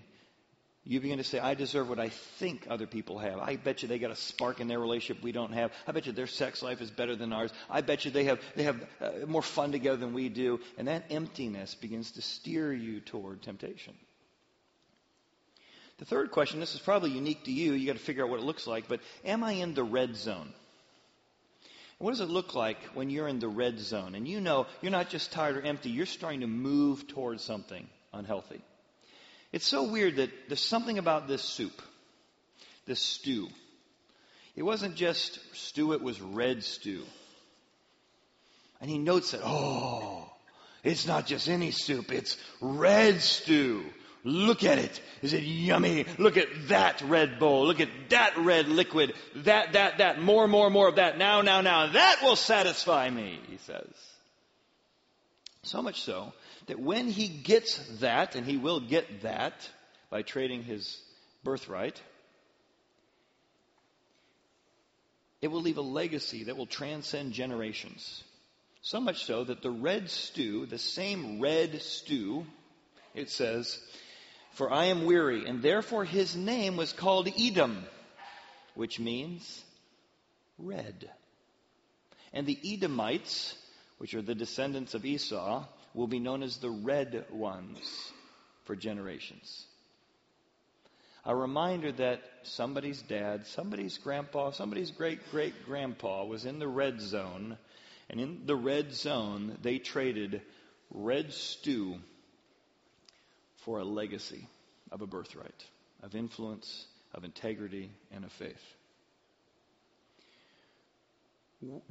you 0.85 0.99
begin 0.99 1.17
to 1.17 1.23
say, 1.23 1.39
I 1.39 1.53
deserve 1.53 1.87
what 1.87 1.99
I 1.99 2.09
think 2.09 2.67
other 2.69 2.87
people 2.87 3.17
have. 3.19 3.39
I 3.39 3.55
bet 3.55 3.81
you 3.81 3.87
they 3.87 3.99
got 3.99 4.11
a 4.11 4.17
spark 4.17 4.59
in 4.59 4.67
their 4.67 4.79
relationship 4.79 5.23
we 5.23 5.31
don't 5.31 5.53
have. 5.53 5.71
I 5.87 5.93
bet 5.93 6.07
you 6.07 6.11
their 6.11 6.27
sex 6.27 6.61
life 6.61 6.81
is 6.81 6.91
better 6.91 7.15
than 7.15 7.31
ours. 7.31 7.51
I 7.69 7.79
bet 7.81 8.03
you 8.03 8.11
they 8.11 8.25
have, 8.25 8.41
they 8.55 8.63
have 8.63 8.85
uh, 8.99 9.11
more 9.25 9.41
fun 9.41 9.71
together 9.71 9.95
than 9.95 10.13
we 10.13 10.27
do. 10.27 10.59
And 10.77 10.89
that 10.89 11.05
emptiness 11.09 11.73
begins 11.75 12.11
to 12.11 12.21
steer 12.21 12.73
you 12.73 12.99
toward 12.99 13.41
temptation. 13.41 13.93
The 15.99 16.05
third 16.05 16.31
question, 16.31 16.59
this 16.59 16.75
is 16.75 16.81
probably 16.81 17.11
unique 17.11 17.45
to 17.45 17.51
you. 17.51 17.73
You 17.73 17.87
got 17.87 17.93
to 17.93 18.03
figure 18.03 18.25
out 18.25 18.29
what 18.29 18.41
it 18.41 18.45
looks 18.45 18.67
like, 18.67 18.89
but 18.89 18.99
am 19.23 19.41
I 19.41 19.53
in 19.53 19.73
the 19.73 19.83
red 19.83 20.17
zone? 20.17 20.51
What 21.97 22.11
does 22.11 22.19
it 22.19 22.29
look 22.29 22.55
like 22.55 22.77
when 22.93 23.09
you're 23.09 23.29
in 23.29 23.39
the 23.39 23.47
red 23.47 23.79
zone? 23.79 24.15
And 24.15 24.27
you 24.27 24.41
know 24.41 24.67
you're 24.81 24.91
not 24.91 25.09
just 25.09 25.31
tired 25.31 25.55
or 25.55 25.61
empty, 25.61 25.91
you're 25.91 26.05
starting 26.05 26.41
to 26.41 26.47
move 26.47 27.07
towards 27.07 27.41
something 27.41 27.87
unhealthy. 28.11 28.61
It's 29.53 29.67
so 29.67 29.83
weird 29.83 30.15
that 30.15 30.31
there's 30.49 30.59
something 30.59 30.97
about 30.97 31.27
this 31.27 31.43
soup, 31.43 31.79
this 32.87 32.99
stew. 32.99 33.47
It 34.55 34.63
wasn't 34.63 34.95
just 34.95 35.39
stew, 35.55 35.93
it 35.93 36.01
was 36.01 36.19
red 36.19 36.63
stew. 36.63 37.03
And 38.81 38.89
he 38.89 38.97
notes 38.97 39.31
that, 39.31 39.41
oh, 39.43 40.27
it's 40.83 41.05
not 41.07 41.27
just 41.27 41.47
any 41.47 41.69
soup, 41.69 42.11
it's 42.11 42.35
red 42.59 43.21
stew. 43.21 43.85
Look 44.25 44.63
at 44.63 44.79
it. 44.79 45.01
Is 45.21 45.33
it 45.33 45.43
yummy? 45.43 46.05
Look 46.17 46.37
at 46.37 46.47
that 46.69 47.01
red 47.01 47.39
bowl. 47.39 47.67
Look 47.67 47.81
at 47.81 47.89
that 48.09 48.37
red 48.37 48.69
liquid. 48.69 49.13
That, 49.35 49.73
that, 49.73 49.97
that. 49.97 50.21
More, 50.21 50.47
more, 50.47 50.69
more 50.69 50.87
of 50.87 50.95
that. 50.95 51.17
Now, 51.17 51.41
now, 51.41 51.59
now. 51.59 51.91
That 51.91 52.19
will 52.23 52.37
satisfy 52.37 53.09
me, 53.09 53.37
he 53.49 53.57
says. 53.57 53.93
So 55.63 55.81
much 55.81 56.03
so 56.03 56.31
that 56.67 56.79
when 56.79 57.07
he 57.07 57.27
gets 57.27 57.77
that, 57.99 58.35
and 58.35 58.45
he 58.45 58.57
will 58.57 58.79
get 58.79 59.21
that 59.23 59.69
by 60.09 60.21
trading 60.21 60.63
his 60.63 61.01
birthright, 61.43 62.01
it 65.41 65.49
will 65.49 65.61
leave 65.61 65.77
a 65.77 65.81
legacy 65.81 66.45
that 66.45 66.55
will 66.55 66.65
transcend 66.65 67.33
generations. 67.33 68.23
So 68.81 68.99
much 68.99 69.25
so 69.25 69.43
that 69.43 69.61
the 69.61 69.71
red 69.71 70.09
stew, 70.09 70.65
the 70.65 70.77
same 70.77 71.41
red 71.41 71.81
stew, 71.81 72.45
it 73.13 73.29
says, 73.29 73.79
For 74.51 74.71
I 74.71 74.85
am 74.85 75.05
weary, 75.05 75.45
and 75.45 75.61
therefore 75.61 76.05
his 76.05 76.35
name 76.35 76.77
was 76.77 76.93
called 76.93 77.29
Edom, 77.37 77.85
which 78.75 78.99
means 78.99 79.63
red. 80.57 81.09
And 82.31 82.47
the 82.47 82.59
Edomites, 82.63 83.55
which 83.97 84.13
are 84.15 84.21
the 84.21 84.35
descendants 84.35 84.93
of 84.93 85.05
Esau, 85.05 85.65
will 85.93 86.07
be 86.07 86.19
known 86.19 86.43
as 86.43 86.57
the 86.57 86.69
red 86.69 87.25
ones 87.31 88.11
for 88.65 88.75
generations. 88.75 89.65
A 91.25 91.35
reminder 91.35 91.91
that 91.93 92.21
somebody's 92.43 93.01
dad, 93.01 93.47
somebody's 93.47 93.97
grandpa, 93.97 94.51
somebody's 94.51 94.91
great 94.91 95.19
great 95.31 95.65
grandpa 95.65 96.25
was 96.25 96.45
in 96.45 96.59
the 96.59 96.67
red 96.67 96.99
zone, 96.99 97.57
and 98.09 98.19
in 98.19 98.45
the 98.45 98.55
red 98.55 98.93
zone, 98.93 99.57
they 99.61 99.77
traded 99.79 100.41
red 100.91 101.31
stew 101.31 101.95
for 103.63 103.79
a 103.79 103.85
legacy 103.85 104.47
of 104.91 105.01
a 105.01 105.07
birthright, 105.07 105.65
of 106.01 106.13
influence, 106.13 106.85
of 107.13 107.23
integrity, 107.23 107.89
and 108.11 108.25
of 108.25 108.31
faith. 108.33 108.75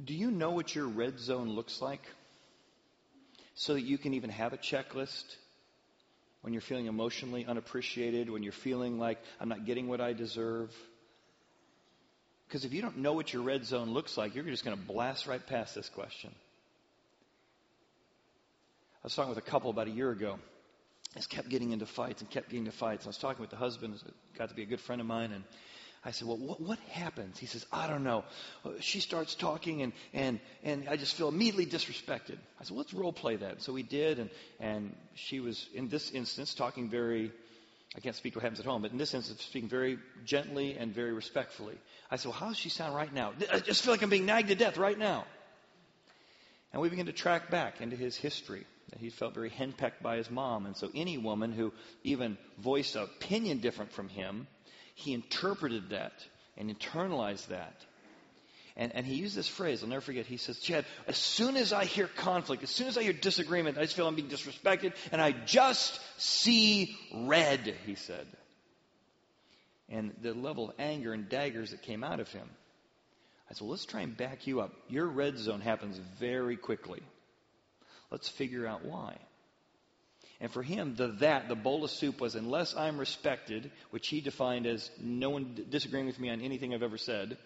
Do 0.05 0.13
you 0.13 0.29
know 0.29 0.51
what 0.51 0.75
your 0.75 0.85
red 0.85 1.19
zone 1.19 1.49
looks 1.49 1.81
like? 1.81 2.03
So 3.55 3.73
that 3.73 3.81
you 3.81 3.97
can 3.97 4.13
even 4.13 4.29
have 4.29 4.53
a 4.53 4.57
checklist 4.57 5.35
when 6.41 6.53
you're 6.53 6.61
feeling 6.61 6.87
emotionally 6.87 7.45
unappreciated, 7.45 8.29
when 8.29 8.43
you're 8.43 8.51
feeling 8.51 8.99
like 8.99 9.19
I'm 9.39 9.49
not 9.49 9.65
getting 9.65 9.87
what 9.87 10.01
I 10.01 10.13
deserve. 10.13 10.75
Because 12.47 12.65
if 12.65 12.73
you 12.73 12.81
don't 12.81 12.97
know 12.97 13.13
what 13.13 13.31
your 13.31 13.43
red 13.43 13.65
zone 13.65 13.91
looks 13.91 14.17
like, 14.17 14.35
you're 14.35 14.43
just 14.43 14.65
going 14.65 14.77
to 14.77 14.83
blast 14.83 15.27
right 15.27 15.45
past 15.45 15.75
this 15.75 15.89
question. 15.89 16.31
I 19.03 19.05
was 19.05 19.15
talking 19.15 19.29
with 19.29 19.37
a 19.37 19.41
couple 19.41 19.69
about 19.69 19.87
a 19.87 19.91
year 19.91 20.11
ago 20.11 20.39
just 21.15 21.29
kept 21.29 21.49
getting 21.49 21.71
into 21.71 21.85
fights 21.85 22.21
and 22.21 22.29
kept 22.29 22.49
getting 22.49 22.65
into 22.65 22.75
fights. 22.75 23.05
I 23.05 23.09
was 23.09 23.17
talking 23.17 23.41
with 23.41 23.51
the 23.51 23.55
husband, 23.55 24.01
got 24.37 24.49
to 24.49 24.55
be 24.55 24.63
a 24.63 24.65
good 24.65 24.79
friend 24.79 24.99
of 24.99 25.07
mine, 25.07 25.31
and 25.31 25.43
I 26.05 26.11
said, 26.11 26.27
"Well, 26.27 26.37
what, 26.37 26.59
what 26.61 26.79
happens?" 26.89 27.39
He 27.39 27.45
says, 27.45 27.65
"I 27.71 27.87
don't 27.87 28.03
know." 28.03 28.23
She 28.81 28.99
starts 28.99 29.35
talking, 29.35 29.81
and 29.81 29.93
and 30.13 30.39
and 30.63 30.89
I 30.89 30.97
just 30.97 31.15
feel 31.15 31.29
immediately 31.29 31.65
disrespected. 31.65 32.37
I 32.59 32.63
said, 32.63 32.75
"Let's 32.75 32.93
role 32.93 33.13
play 33.13 33.37
that." 33.37 33.61
So 33.61 33.73
we 33.73 33.83
did, 33.83 34.19
and 34.19 34.29
and 34.59 34.95
she 35.15 35.39
was 35.39 35.67
in 35.73 35.89
this 35.89 36.11
instance 36.11 36.53
talking 36.53 36.89
very. 36.89 37.31
I 37.95 37.99
can't 37.99 38.15
speak 38.15 38.35
what 38.35 38.41
happens 38.41 38.59
at 38.59 38.65
home, 38.65 38.81
but 38.81 38.91
in 38.91 38.97
this 38.97 39.13
instance, 39.13 39.43
speaking 39.43 39.69
very 39.69 39.99
gently 40.25 40.77
and 40.77 40.95
very 40.95 41.13
respectfully. 41.13 41.77
I 42.09 42.15
said, 42.15 42.29
"Well, 42.29 42.39
how 42.39 42.47
does 42.47 42.57
she 42.57 42.69
sound 42.69 42.95
right 42.95 43.13
now?" 43.13 43.33
I 43.51 43.59
just 43.59 43.83
feel 43.83 43.93
like 43.93 44.01
I'm 44.01 44.09
being 44.09 44.25
nagged 44.25 44.49
to 44.49 44.55
death 44.55 44.77
right 44.77 44.97
now. 44.97 45.25
And 46.73 46.81
we 46.81 46.89
began 46.89 47.05
to 47.05 47.13
track 47.13 47.51
back 47.51 47.81
into 47.81 47.95
his 47.95 48.17
history 48.17 48.65
he 48.99 49.09
felt 49.09 49.33
very 49.33 49.49
henpecked 49.49 50.01
by 50.01 50.17
his 50.17 50.29
mom. 50.29 50.65
And 50.65 50.75
so 50.75 50.89
any 50.93 51.17
woman 51.17 51.51
who 51.51 51.73
even 52.03 52.37
voiced 52.59 52.95
an 52.95 53.03
opinion 53.03 53.59
different 53.59 53.91
from 53.91 54.09
him, 54.09 54.47
he 54.93 55.13
interpreted 55.13 55.89
that 55.89 56.13
and 56.57 56.69
internalized 56.69 57.47
that. 57.47 57.75
And, 58.75 58.91
and 58.95 59.05
he 59.05 59.15
used 59.15 59.35
this 59.35 59.47
phrase, 59.47 59.83
I'll 59.83 59.89
never 59.89 60.01
forget. 60.01 60.25
He 60.25 60.37
says, 60.37 60.59
Chad, 60.59 60.85
as 61.07 61.17
soon 61.17 61.57
as 61.57 61.73
I 61.73 61.85
hear 61.85 62.07
conflict, 62.07 62.63
as 62.63 62.71
soon 62.71 62.87
as 62.87 62.97
I 62.97 63.03
hear 63.03 63.13
disagreement, 63.13 63.77
I 63.77 63.81
just 63.81 63.95
feel 63.95 64.07
I'm 64.07 64.15
being 64.15 64.29
disrespected, 64.29 64.93
and 65.11 65.21
I 65.21 65.31
just 65.31 65.99
see 66.17 66.97
red, 67.13 67.75
he 67.85 67.95
said. 67.95 68.25
And 69.89 70.11
the 70.21 70.33
level 70.33 70.69
of 70.69 70.75
anger 70.79 71.13
and 71.13 71.29
daggers 71.29 71.69
that 71.69 71.83
came 71.83 72.03
out 72.03 72.19
of 72.19 72.31
him. 72.31 72.49
I 73.49 73.53
said, 73.53 73.61
well, 73.61 73.71
let's 73.71 73.85
try 73.85 74.01
and 74.01 74.17
back 74.17 74.47
you 74.47 74.61
up. 74.61 74.71
Your 74.89 75.05
red 75.05 75.37
zone 75.37 75.61
happens 75.61 75.97
very 76.19 76.57
quickly. 76.57 77.03
Let's 78.09 78.29
figure 78.29 78.65
out 78.65 78.85
why. 78.85 79.17
And 80.41 80.51
for 80.51 80.63
him, 80.63 80.95
the 80.95 81.07
that, 81.19 81.47
the 81.47 81.55
bowl 81.55 81.83
of 81.83 81.91
soup, 81.91 82.19
was 82.19 82.35
unless 82.35 82.75
I'm 82.75 82.97
respected, 82.97 83.71
which 83.91 84.07
he 84.07 84.21
defined 84.21 84.65
as 84.65 84.89
no 84.99 85.29
one 85.29 85.65
disagreeing 85.69 86.05
with 86.05 86.19
me 86.19 86.29
on 86.29 86.41
anything 86.41 86.73
I've 86.73 86.83
ever 86.83 86.97
said. 86.97 87.37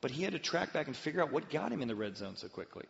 But 0.00 0.10
he 0.10 0.22
had 0.22 0.32
to 0.32 0.38
track 0.38 0.72
back 0.72 0.86
and 0.86 0.96
figure 0.96 1.22
out 1.22 1.32
what 1.32 1.50
got 1.50 1.72
him 1.72 1.80
in 1.80 1.88
the 1.88 1.94
red 1.94 2.16
zone 2.16 2.36
so 2.36 2.48
quickly. 2.48 2.84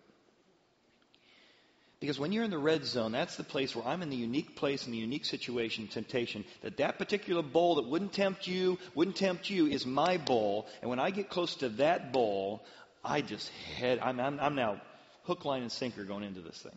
Because 1.98 2.18
when 2.18 2.33
you're 2.33 2.44
in 2.44 2.50
the 2.50 2.59
red 2.59 2.85
zone, 2.85 3.12
that's 3.12 3.37
the 3.37 3.44
place 3.44 3.74
where 3.74 3.87
I'm 3.87 4.02
in 4.02 4.11
the 4.11 4.16
unique 4.16 4.55
place, 4.55 4.85
in 4.87 4.92
the 4.92 4.98
unique 4.98 5.24
situation, 5.24 5.88
temptation, 5.88 6.44
that 6.62 6.76
that 6.76 6.98
particular 6.98 7.42
bowl 7.42 7.76
that 7.76 7.87
wouldn't 7.87 8.12
tempt 8.12 8.46
you, 8.46 8.79
wouldn't 8.94 9.16
tempt 9.16 9.48
you, 9.48 9.66
is 9.66 9.87
my 9.87 10.18
bowl. 10.18 10.66
And 10.83 10.90
when 10.90 10.98
I 10.98 11.11
get 11.11 11.31
close 11.31 11.55
to 11.57 11.70
that 11.70 12.12
bowl, 12.12 12.64
I 13.02 13.22
just 13.22 13.48
head, 13.48 13.98
I'm, 14.02 14.20
I'm, 14.20 14.38
I'm 14.40 14.55
now 14.55 14.81
hook, 15.24 15.44
line, 15.44 15.62
and 15.62 15.72
sinker 15.72 16.05
going 16.05 16.22
into 16.22 16.40
this 16.40 16.59
thing. 16.59 16.76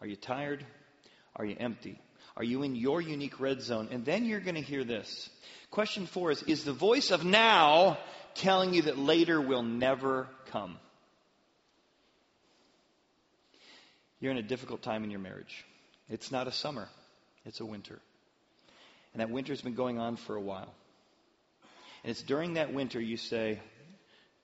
Are 0.00 0.06
you 0.06 0.16
tired? 0.16 0.64
Are 1.36 1.44
you 1.44 1.56
empty? 1.58 2.00
Are 2.36 2.44
you 2.44 2.62
in 2.62 2.74
your 2.74 3.00
unique 3.00 3.40
red 3.40 3.62
zone? 3.62 3.88
And 3.90 4.04
then 4.04 4.24
you're 4.24 4.40
going 4.40 4.54
to 4.54 4.60
hear 4.60 4.84
this. 4.84 5.28
Question 5.70 6.06
four 6.06 6.30
is 6.30 6.42
Is 6.44 6.64
the 6.64 6.72
voice 6.72 7.10
of 7.10 7.24
now 7.24 7.98
telling 8.34 8.74
you 8.74 8.82
that 8.82 8.98
later 8.98 9.40
will 9.40 9.62
never 9.62 10.28
come? 10.50 10.78
You're 14.20 14.32
in 14.32 14.38
a 14.38 14.42
difficult 14.42 14.82
time 14.82 15.04
in 15.04 15.10
your 15.10 15.20
marriage. 15.20 15.64
It's 16.08 16.30
not 16.30 16.46
a 16.46 16.52
summer, 16.52 16.88
it's 17.44 17.60
a 17.60 17.64
winter. 17.64 17.98
And 19.12 19.20
that 19.20 19.30
winter's 19.30 19.62
been 19.62 19.74
going 19.74 19.98
on 19.98 20.16
for 20.16 20.36
a 20.36 20.40
while. 20.40 20.72
And 22.04 22.10
it's 22.10 22.22
during 22.22 22.54
that 22.54 22.72
winter 22.72 23.00
you 23.00 23.16
say, 23.16 23.60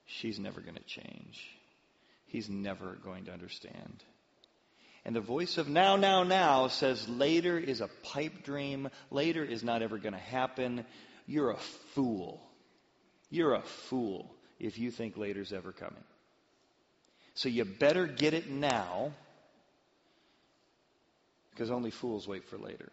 She's 0.05 0.39
never 0.39 0.61
going 0.61 0.75
to 0.75 0.83
change 0.83 1.57
he's 2.27 2.49
never 2.49 2.97
going 3.03 3.25
to 3.25 3.31
understand. 3.31 4.03
And 5.07 5.15
the 5.15 5.21
voice 5.21 5.57
of 5.57 5.69
now, 5.69 5.95
now, 5.95 6.23
now 6.23 6.67
says 6.67 7.07
later 7.07 7.57
is 7.57 7.79
a 7.79 7.89
pipe 8.03 8.43
dream. 8.43 8.89
Later 9.09 9.41
is 9.41 9.63
not 9.63 9.81
ever 9.81 9.97
going 9.97 10.13
to 10.13 10.19
happen. 10.19 10.85
You're 11.25 11.51
a 11.51 11.57
fool. 11.95 12.41
You're 13.29 13.53
a 13.53 13.61
fool 13.61 14.29
if 14.59 14.77
you 14.77 14.91
think 14.91 15.15
later's 15.15 15.53
ever 15.53 15.71
coming. 15.71 16.03
So 17.35 17.47
you 17.47 17.63
better 17.63 18.05
get 18.05 18.33
it 18.33 18.49
now 18.49 19.13
because 21.51 21.71
only 21.71 21.91
fools 21.91 22.27
wait 22.27 22.43
for 22.49 22.57
later. 22.57 22.91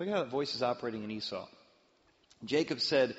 Look 0.00 0.08
at 0.08 0.14
how 0.14 0.22
that 0.22 0.30
voice 0.30 0.54
is 0.54 0.62
operating 0.62 1.04
in 1.04 1.10
Esau. 1.10 1.46
Jacob 2.46 2.80
said, 2.80 3.14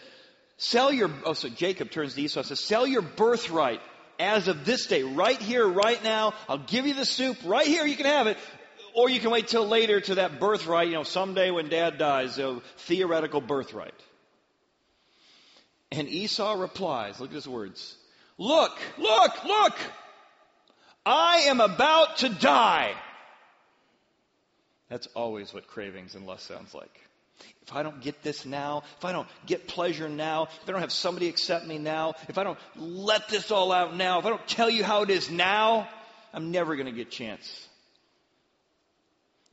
Sell 0.57 0.91
your, 0.91 1.11
oh, 1.23 1.33
so 1.33 1.49
Jacob 1.49 1.91
turns 1.91 2.15
to 2.15 2.21
Esau 2.21 2.39
and 2.39 2.47
says, 2.47 2.59
Sell 2.61 2.87
your 2.87 3.03
birthright 3.03 3.81
as 4.19 4.47
of 4.47 4.65
this 4.65 4.85
day, 4.87 5.03
right 5.03 5.41
here, 5.41 5.67
right 5.67 6.03
now. 6.03 6.33
I'll 6.47 6.57
give 6.57 6.85
you 6.85 6.93
the 6.93 7.05
soup 7.05 7.37
right 7.45 7.65
here. 7.65 7.85
You 7.85 7.95
can 7.95 8.05
have 8.05 8.27
it. 8.27 8.37
Or 8.93 9.09
you 9.09 9.19
can 9.19 9.31
wait 9.31 9.47
till 9.47 9.67
later 9.67 10.01
to 10.01 10.15
that 10.15 10.39
birthright, 10.39 10.87
you 10.87 10.95
know, 10.95 11.03
someday 11.03 11.51
when 11.51 11.69
dad 11.69 11.97
dies, 11.97 12.37
a 12.37 12.59
theoretical 12.77 13.39
birthright. 13.39 13.93
And 15.91 16.07
Esau 16.07 16.59
replies, 16.59 17.19
look 17.19 17.29
at 17.29 17.35
his 17.35 17.47
words. 17.47 17.95
Look, 18.37 18.77
look, 18.97 19.43
look! 19.43 19.77
I 21.05 21.45
am 21.47 21.61
about 21.61 22.17
to 22.17 22.29
die. 22.29 22.93
That's 24.89 25.07
always 25.07 25.53
what 25.53 25.67
cravings 25.67 26.15
and 26.15 26.25
lust 26.25 26.47
sounds 26.47 26.73
like. 26.73 27.08
If 27.69 27.75
I 27.75 27.83
don't 27.83 28.01
get 28.01 28.23
this 28.23 28.47
now, 28.47 28.81
if 28.97 29.05
I 29.05 29.11
don't 29.11 29.27
get 29.45 29.67
pleasure 29.67 30.09
now, 30.09 30.47
if 30.63 30.67
I 30.67 30.71
don't 30.71 30.81
have 30.81 30.91
somebody 30.91 31.29
accept 31.29 31.67
me 31.67 31.77
now, 31.77 32.15
if 32.27 32.39
I 32.39 32.43
don't 32.43 32.57
let 32.75 33.29
this 33.29 33.51
all 33.51 33.71
out 33.71 33.95
now, 33.95 34.17
if 34.17 34.25
I 34.25 34.29
don't 34.29 34.47
tell 34.47 34.71
you 34.71 34.83
how 34.83 35.03
it 35.03 35.11
is 35.11 35.29
now, 35.29 35.87
I'm 36.33 36.49
never 36.49 36.75
going 36.75 36.87
to 36.87 36.91
get 36.91 37.11
chance. 37.11 37.67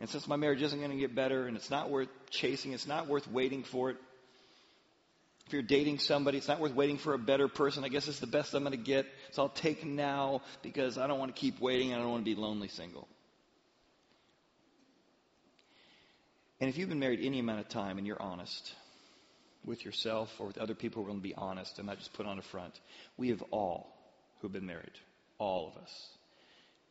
And 0.01 0.09
since 0.09 0.27
my 0.27 0.37
marriage 0.37 0.63
isn't 0.63 0.79
going 0.79 0.93
to 0.93 0.97
get 0.97 1.15
better 1.15 1.47
and 1.47 1.59
it's 1.59 1.71
not 1.71 1.91
worth 1.91 2.09
chasing, 2.31 2.73
it's 2.73 2.87
not 2.87 3.07
worth 3.07 3.31
waiting 3.31 3.65
for 3.65 3.91
it. 3.91 3.99
If 5.47 5.53
you're 5.53 5.61
dating 5.61 5.99
somebody, 5.99 6.39
it's 6.39 6.49
not 6.49 6.59
worth 6.59 6.75
waiting 6.75 6.97
for 6.97 7.13
a 7.13 7.19
better 7.19 7.49
person. 7.49 7.85
I 7.85 7.89
guess 7.89 8.09
it's 8.09 8.19
the 8.19 8.27
best 8.27 8.55
I'm 8.55 8.63
going 8.63 8.73
to 8.73 8.79
get. 8.79 9.05
So 9.33 9.43
I'll 9.43 9.49
take 9.51 9.85
now 9.85 10.41
because 10.63 10.97
I 10.97 11.07
don't 11.07 11.19
want 11.19 11.35
to 11.35 11.41
keep 11.41 11.61
waiting. 11.61 11.93
And 11.93 12.01
I 12.01 12.03
don't 12.03 12.13
want 12.13 12.25
to 12.25 12.35
be 12.35 12.41
lonely 12.41 12.69
single. 12.69 13.09
And 16.61 16.71
if 16.71 16.79
you've 16.79 16.89
been 16.89 16.99
married 16.99 17.21
any 17.23 17.39
amount 17.39 17.61
of 17.61 17.69
time 17.69 17.99
and 17.99 18.07
you're 18.07 18.21
honest 18.21 18.75
with 19.65 19.85
yourself 19.85 20.31
or 20.39 20.47
with 20.47 20.59
other 20.59 20.75
people 20.75 21.03
who 21.03 21.09
are 21.09 21.11
going 21.11 21.21
to 21.21 21.29
be 21.29 21.35
honest 21.35 21.79
and 21.79 21.87
not 21.87 21.99
just 21.99 22.13
put 22.15 22.27
on 22.27 22.39
a 22.39 22.43
front, 22.43 22.79
we 23.17 23.29
have 23.29 23.43
all 23.51 23.93
who've 24.41 24.53
been 24.53 24.67
married, 24.67 24.93
all 25.39 25.69
of 25.69 25.83
us, 25.83 26.09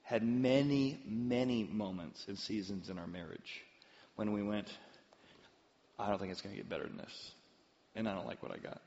had 0.03 0.23
many, 0.23 0.99
many 1.05 1.63
moments 1.63 2.25
and 2.27 2.37
seasons 2.37 2.89
in 2.89 2.99
our 2.99 3.07
marriage 3.07 3.63
when 4.15 4.33
we 4.33 4.43
went, 4.43 4.67
I 5.97 6.09
don't 6.09 6.19
think 6.19 6.31
it's 6.31 6.41
going 6.41 6.53
to 6.53 6.61
get 6.61 6.69
better 6.69 6.83
than 6.83 6.97
this. 6.97 7.31
And 7.95 8.07
I 8.07 8.13
don't 8.13 8.27
like 8.27 8.43
what 8.43 8.51
I 8.51 8.57
got. 8.57 8.81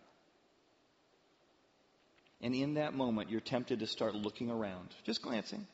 And 2.41 2.55
in 2.55 2.75
that 2.75 2.95
moment, 2.95 3.31
you're 3.31 3.41
tempted 3.41 3.81
to 3.81 3.87
start 3.87 4.15
looking 4.15 4.51
around, 4.51 4.89
just 5.05 5.23
glancing. 5.23 5.67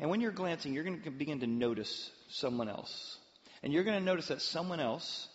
And 0.00 0.10
when 0.10 0.20
you're 0.20 0.32
glancing, 0.32 0.72
you're 0.72 0.82
going 0.82 1.02
to 1.02 1.10
begin 1.10 1.40
to 1.40 1.46
notice 1.46 2.10
someone 2.30 2.68
else. 2.68 3.18
And 3.62 3.72
you're 3.72 3.84
going 3.84 3.98
to 3.98 4.04
notice 4.04 4.28
that 4.28 4.40
someone 4.40 4.80
else, 4.80 5.28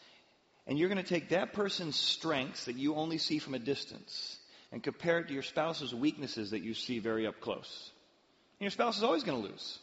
and 0.67 0.79
you're 0.79 0.89
going 0.89 1.03
to 1.03 1.07
take 1.07 1.29
that 1.29 1.53
person's 1.53 1.95
strengths 1.95 2.65
that 2.65 2.75
you 2.75 2.95
only 2.95 3.17
see 3.17 3.39
from 3.39 3.53
a 3.53 3.59
distance 3.59 4.39
and 4.71 4.81
compare 4.81 5.19
it 5.19 5.27
to 5.27 5.33
your 5.33 5.43
spouse's 5.43 5.93
weaknesses 5.93 6.51
that 6.51 6.63
you 6.63 6.73
see 6.73 6.99
very 6.99 7.27
up 7.27 7.39
close. 7.39 7.91
And 8.59 8.65
your 8.65 8.71
spouse 8.71 8.97
is 8.97 9.03
always 9.03 9.23
going 9.23 9.41
to 9.41 9.47
lose. 9.49 9.79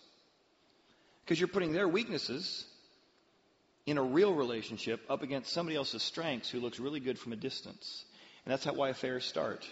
Because 1.25 1.39
you're 1.39 1.49
putting 1.49 1.73
their 1.73 1.89
weaknesses 1.89 2.67
in 3.87 3.99
a 3.99 4.03
real 4.03 4.35
relationship 4.35 5.01
up 5.09 5.23
against 5.23 5.53
somebody 5.53 5.77
else's 5.77 6.03
strengths 6.03 6.51
who 6.51 6.61
looks 6.61 6.81
really 6.81 7.01
good 7.01 7.19
from 7.19 7.33
a 7.33 7.37
distance. 7.37 8.05
And 8.45 8.53
that's 8.53 8.65
how 8.65 8.75
why 8.75 8.89
affairs 8.89 9.25
start. 9.25 9.67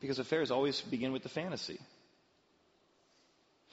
Because 0.00 0.18
affairs 0.18 0.50
always 0.50 0.80
begin 0.80 1.12
with 1.12 1.22
the 1.22 1.28
fantasy. 1.28 1.78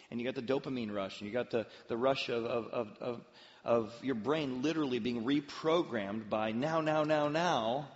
And 0.09 0.19
you 0.19 0.25
got 0.25 0.35
the 0.35 0.41
dopamine 0.41 0.93
rush, 0.93 1.19
and 1.19 1.27
you 1.27 1.33
got 1.33 1.51
the, 1.51 1.65
the 1.89 1.97
rush 1.97 2.29
of, 2.29 2.45
of, 2.45 2.67
of, 2.67 2.87
of, 3.01 3.21
of 3.65 3.93
your 4.01 4.15
brain 4.15 4.61
literally 4.61 4.99
being 4.99 5.25
reprogrammed 5.25 6.29
by 6.29 6.51
now, 6.51 6.79
now, 6.79 7.03
now, 7.03 7.27
now. 7.27 7.89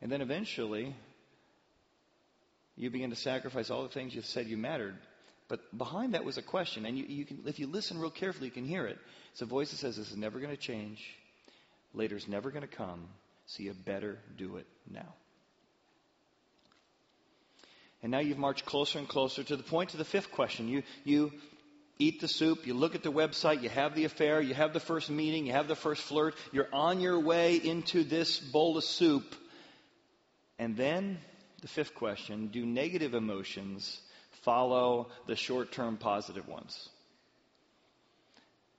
And 0.00 0.10
then 0.10 0.20
eventually, 0.20 0.94
you 2.76 2.90
begin 2.90 3.10
to 3.10 3.16
sacrifice 3.16 3.70
all 3.70 3.82
the 3.82 3.88
things 3.88 4.14
you 4.14 4.22
said 4.22 4.46
you 4.46 4.56
mattered. 4.56 4.96
But 5.48 5.76
behind 5.76 6.14
that 6.14 6.24
was 6.24 6.38
a 6.38 6.42
question, 6.42 6.86
and 6.86 6.96
you, 6.96 7.04
you 7.06 7.24
can, 7.24 7.42
if 7.46 7.58
you 7.58 7.66
listen 7.66 7.98
real 7.98 8.10
carefully, 8.10 8.46
you 8.46 8.52
can 8.52 8.64
hear 8.64 8.86
it. 8.86 8.98
It's 9.32 9.42
a 9.42 9.46
voice 9.46 9.72
that 9.72 9.78
says, 9.78 9.96
This 9.96 10.10
is 10.10 10.16
never 10.16 10.38
going 10.38 10.54
to 10.54 10.56
change. 10.56 11.04
Later's 11.92 12.28
never 12.28 12.50
going 12.50 12.62
to 12.62 12.68
come. 12.68 13.08
So 13.46 13.64
you 13.64 13.74
better 13.74 14.18
do 14.38 14.56
it 14.56 14.66
now. 14.88 15.12
And 18.02 18.12
now 18.12 18.20
you've 18.20 18.38
marched 18.38 18.64
closer 18.64 18.98
and 18.98 19.08
closer 19.08 19.42
to 19.42 19.56
the 19.56 19.62
point 19.62 19.90
to 19.90 19.96
the 19.96 20.04
fifth 20.04 20.30
question. 20.32 20.68
You, 20.68 20.82
you 21.04 21.32
eat 21.98 22.20
the 22.20 22.28
soup, 22.28 22.66
you 22.66 22.74
look 22.74 22.94
at 22.94 23.02
the 23.02 23.12
website, 23.12 23.62
you 23.62 23.68
have 23.68 23.94
the 23.94 24.04
affair, 24.04 24.40
you 24.40 24.54
have 24.54 24.72
the 24.72 24.80
first 24.80 25.10
meeting, 25.10 25.46
you 25.46 25.52
have 25.52 25.68
the 25.68 25.76
first 25.76 26.02
flirt, 26.02 26.34
you're 26.50 26.68
on 26.72 27.00
your 27.00 27.20
way 27.20 27.56
into 27.56 28.02
this 28.02 28.38
bowl 28.38 28.78
of 28.78 28.84
soup. 28.84 29.34
And 30.58 30.76
then 30.76 31.18
the 31.60 31.68
fifth 31.68 31.94
question 31.94 32.48
do 32.48 32.64
negative 32.64 33.14
emotions 33.14 34.00
follow 34.42 35.08
the 35.26 35.36
short 35.36 35.72
term 35.72 35.98
positive 35.98 36.48
ones? 36.48 36.88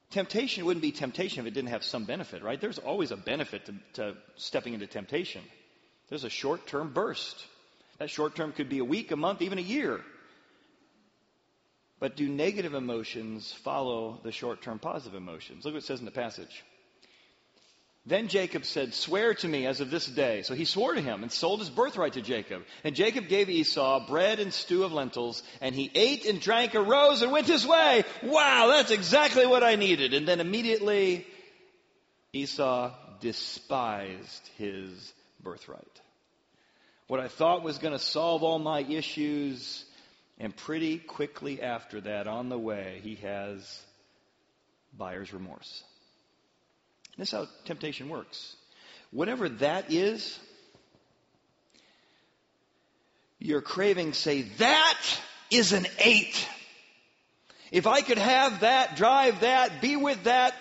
Temptation 0.10 0.66
wouldn't 0.66 0.82
be 0.82 0.92
temptation 0.92 1.40
if 1.40 1.48
it 1.48 1.54
didn't 1.54 1.70
have 1.70 1.84
some 1.84 2.04
benefit, 2.04 2.44
right? 2.44 2.60
There's 2.60 2.80
always 2.80 3.12
a 3.12 3.18
benefit 3.18 3.66
to, 3.68 3.74
to 3.94 4.18
stepping 4.36 4.74
into 4.74 4.88
temptation. 4.88 5.42
There's 6.10 6.26
a 6.26 6.30
short 6.30 6.68
term 6.68 6.92
burst. 6.92 7.46
That 8.02 8.10
short 8.10 8.34
term 8.34 8.52
could 8.52 8.68
be 8.68 8.80
a 8.80 8.84
week, 8.84 9.12
a 9.12 9.16
month, 9.16 9.44
even 9.44 9.60
a 9.60 9.62
year. 9.62 10.02
But 12.00 12.16
do 12.16 12.28
negative 12.28 12.74
emotions 12.74 13.52
follow 13.64 14.20
the 14.24 14.32
short 14.32 14.64
term 14.64 14.80
positive 14.80 15.14
emotions? 15.14 15.66
Look 15.66 15.76
what 15.76 15.84
it 15.84 15.86
says 15.86 16.00
in 16.00 16.06
the 16.06 16.12
passage. 16.12 16.64
Then 18.08 18.28
Jacob 18.28 18.66
said, 18.66 18.96
Swear 18.96 19.36
to 19.36 19.48
me 19.48 19.68
as 19.68 19.82
of 19.82 19.92
this 19.92 20.08
day. 20.08 20.42
So 20.42 20.56
he 20.56 20.66
swore 20.66 20.96
to 20.96 21.00
him 21.02 21.22
and 21.22 21.32
sold 21.32 21.60
his 21.60 21.70
birthright 21.70 22.14
to 22.14 22.24
Jacob. 22.24 22.64
And 22.84 22.96
Jacob 22.96 23.28
gave 23.28 23.52
Esau 23.52 24.08
bread 24.08 24.40
and 24.40 24.52
stew 24.52 24.84
of 24.84 24.92
lentils, 24.92 25.44
and 25.62 25.76
he 25.76 25.92
ate 25.94 26.26
and 26.26 26.42
drank, 26.42 26.74
arose, 26.74 27.22
and 27.22 27.32
went 27.32 27.46
his 27.46 27.68
way. 27.68 28.04
Wow, 28.24 28.66
that's 28.70 28.90
exactly 28.90 29.46
what 29.46 29.62
I 29.62 29.76
needed. 29.76 30.16
And 30.16 30.28
then 30.28 30.40
immediately 30.40 31.28
Esau 32.34 32.96
despised 33.20 34.50
his 34.58 35.14
birthright. 35.44 36.02
What 37.12 37.20
I 37.20 37.28
thought 37.28 37.62
was 37.62 37.78
going 37.78 37.92
to 37.92 38.00
solve 38.00 38.42
all 38.42 38.58
my 38.58 38.80
issues, 38.80 39.84
and 40.40 40.56
pretty 40.56 40.98
quickly 40.98 41.62
after 41.62 42.00
that, 42.00 42.26
on 42.26 42.48
the 42.48 42.58
way, 42.58 43.02
he 43.04 43.16
has 43.16 43.82
buyer's 44.98 45.34
remorse. 45.34 45.84
This 47.18 47.28
is 47.28 47.34
how 47.34 47.48
temptation 47.66 48.08
works. 48.08 48.56
Whatever 49.12 49.50
that 49.50 49.92
is, 49.92 50.40
your 53.40 53.60
cravings 53.60 54.16
say, 54.16 54.44
that 54.60 55.20
is 55.50 55.74
an 55.74 55.88
eight. 56.00 56.48
If 57.74 57.88
I 57.88 58.04
could 58.04 58.20
have 58.20 58.62
that, 58.62 58.96
drive 58.96 59.42
that, 59.42 59.82
be 59.82 59.98
with 59.98 60.24
that. 60.24 60.56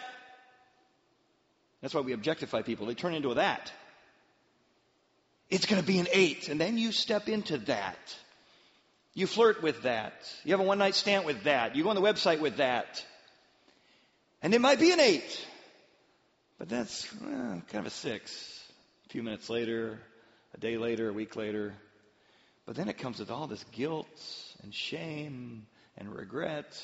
That's 1.81 1.95
why 1.95 2.01
we 2.01 2.13
objectify 2.13 2.63
people. 2.63 2.87
They 2.87 2.95
turn 2.95 3.15
into 3.15 3.31
a 3.31 3.35
that. 3.37 3.71
It's 5.51 5.67
going 5.67 5.81
to 5.81 5.87
be 5.87 5.99
an 5.99 6.09
eight. 6.13 6.49
And 6.49 6.61
then 6.61 6.79
you 6.79 6.93
step 6.93 7.29
into 7.29 7.59
that. 7.59 7.99
You 9.15 9.27
flirt 9.27 9.63
with 9.63 9.83
that. 9.83 10.13
You 10.45 10.53
have 10.53 10.61
a 10.61 10.65
one 10.65 10.79
night 10.79 10.95
stand 10.95 11.25
with 11.25 11.45
that. 11.45 11.75
You 11.75 11.83
go 11.83 11.91
on 11.91 11.97
the 11.97 12.03
website 12.03 12.41
with 12.41 12.59
that. 12.59 13.05
And 14.43 14.55
it 14.55 14.61
might 14.61 14.79
be 14.79 14.93
an 14.93 15.01
eight. 15.01 15.47
But 16.59 16.69
that's 16.69 17.07
kind 17.07 17.65
of 17.75 17.87
a 17.87 17.91
six. 17.91 18.61
A 19.07 19.09
few 19.09 19.23
minutes 19.23 19.51
later, 19.51 19.99
a 20.55 20.61
day 20.61 20.77
later, 20.77 21.09
a 21.09 21.13
week 21.13 21.35
later. 21.35 21.75
But 22.67 22.77
then 22.77 22.89
it 22.89 22.99
comes 22.99 23.19
with 23.19 23.31
all 23.31 23.49
this 23.49 23.65
guilt 23.73 24.07
and 24.63 24.73
shame 24.73 25.67
and 25.97 26.15
regret. 26.15 26.81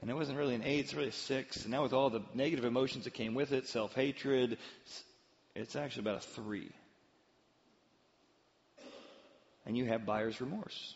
And 0.00 0.10
it 0.10 0.14
wasn't 0.14 0.38
really 0.38 0.54
an 0.54 0.64
eight, 0.64 0.80
it's 0.80 0.94
really 0.94 1.08
a 1.08 1.12
six. 1.12 1.62
And 1.62 1.70
now 1.70 1.82
with 1.82 1.92
all 1.92 2.10
the 2.10 2.22
negative 2.34 2.64
emotions 2.64 3.04
that 3.04 3.14
came 3.14 3.34
with 3.34 3.52
it, 3.52 3.68
self 3.68 3.94
hatred, 3.94 4.58
it's 5.54 5.76
actually 5.76 6.02
about 6.02 6.16
a 6.16 6.26
three. 6.26 6.70
And 9.68 9.76
you 9.76 9.84
have 9.84 10.06
buyer's 10.06 10.40
remorse. 10.40 10.94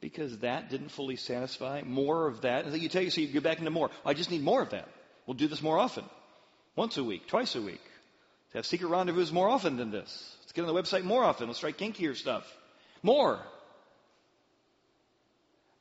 Because 0.00 0.38
that 0.38 0.70
didn't 0.70 0.90
fully 0.90 1.16
satisfy. 1.16 1.82
More 1.84 2.28
of 2.28 2.42
that. 2.42 2.64
And 2.64 2.80
you 2.80 2.88
tell 2.88 3.02
you, 3.02 3.10
so 3.10 3.20
you 3.20 3.28
go 3.28 3.40
back 3.40 3.58
into 3.58 3.72
more. 3.72 3.90
I 4.06 4.14
just 4.14 4.30
need 4.30 4.42
more 4.42 4.62
of 4.62 4.70
that. 4.70 4.88
We'll 5.26 5.34
do 5.34 5.48
this 5.48 5.60
more 5.60 5.76
often. 5.76 6.04
Once 6.76 6.96
a 6.96 7.02
week, 7.02 7.26
twice 7.26 7.56
a 7.56 7.60
week. 7.60 7.82
To 8.52 8.58
have 8.58 8.64
secret 8.64 8.88
rendezvous 8.88 9.32
more 9.32 9.48
often 9.48 9.76
than 9.76 9.90
this. 9.90 10.36
Let's 10.40 10.52
get 10.52 10.64
on 10.64 10.72
the 10.72 10.80
website 10.80 11.02
more 11.02 11.24
often. 11.24 11.48
Let's 11.48 11.58
try 11.58 11.72
kinkier 11.72 12.16
stuff. 12.16 12.46
More. 13.02 13.40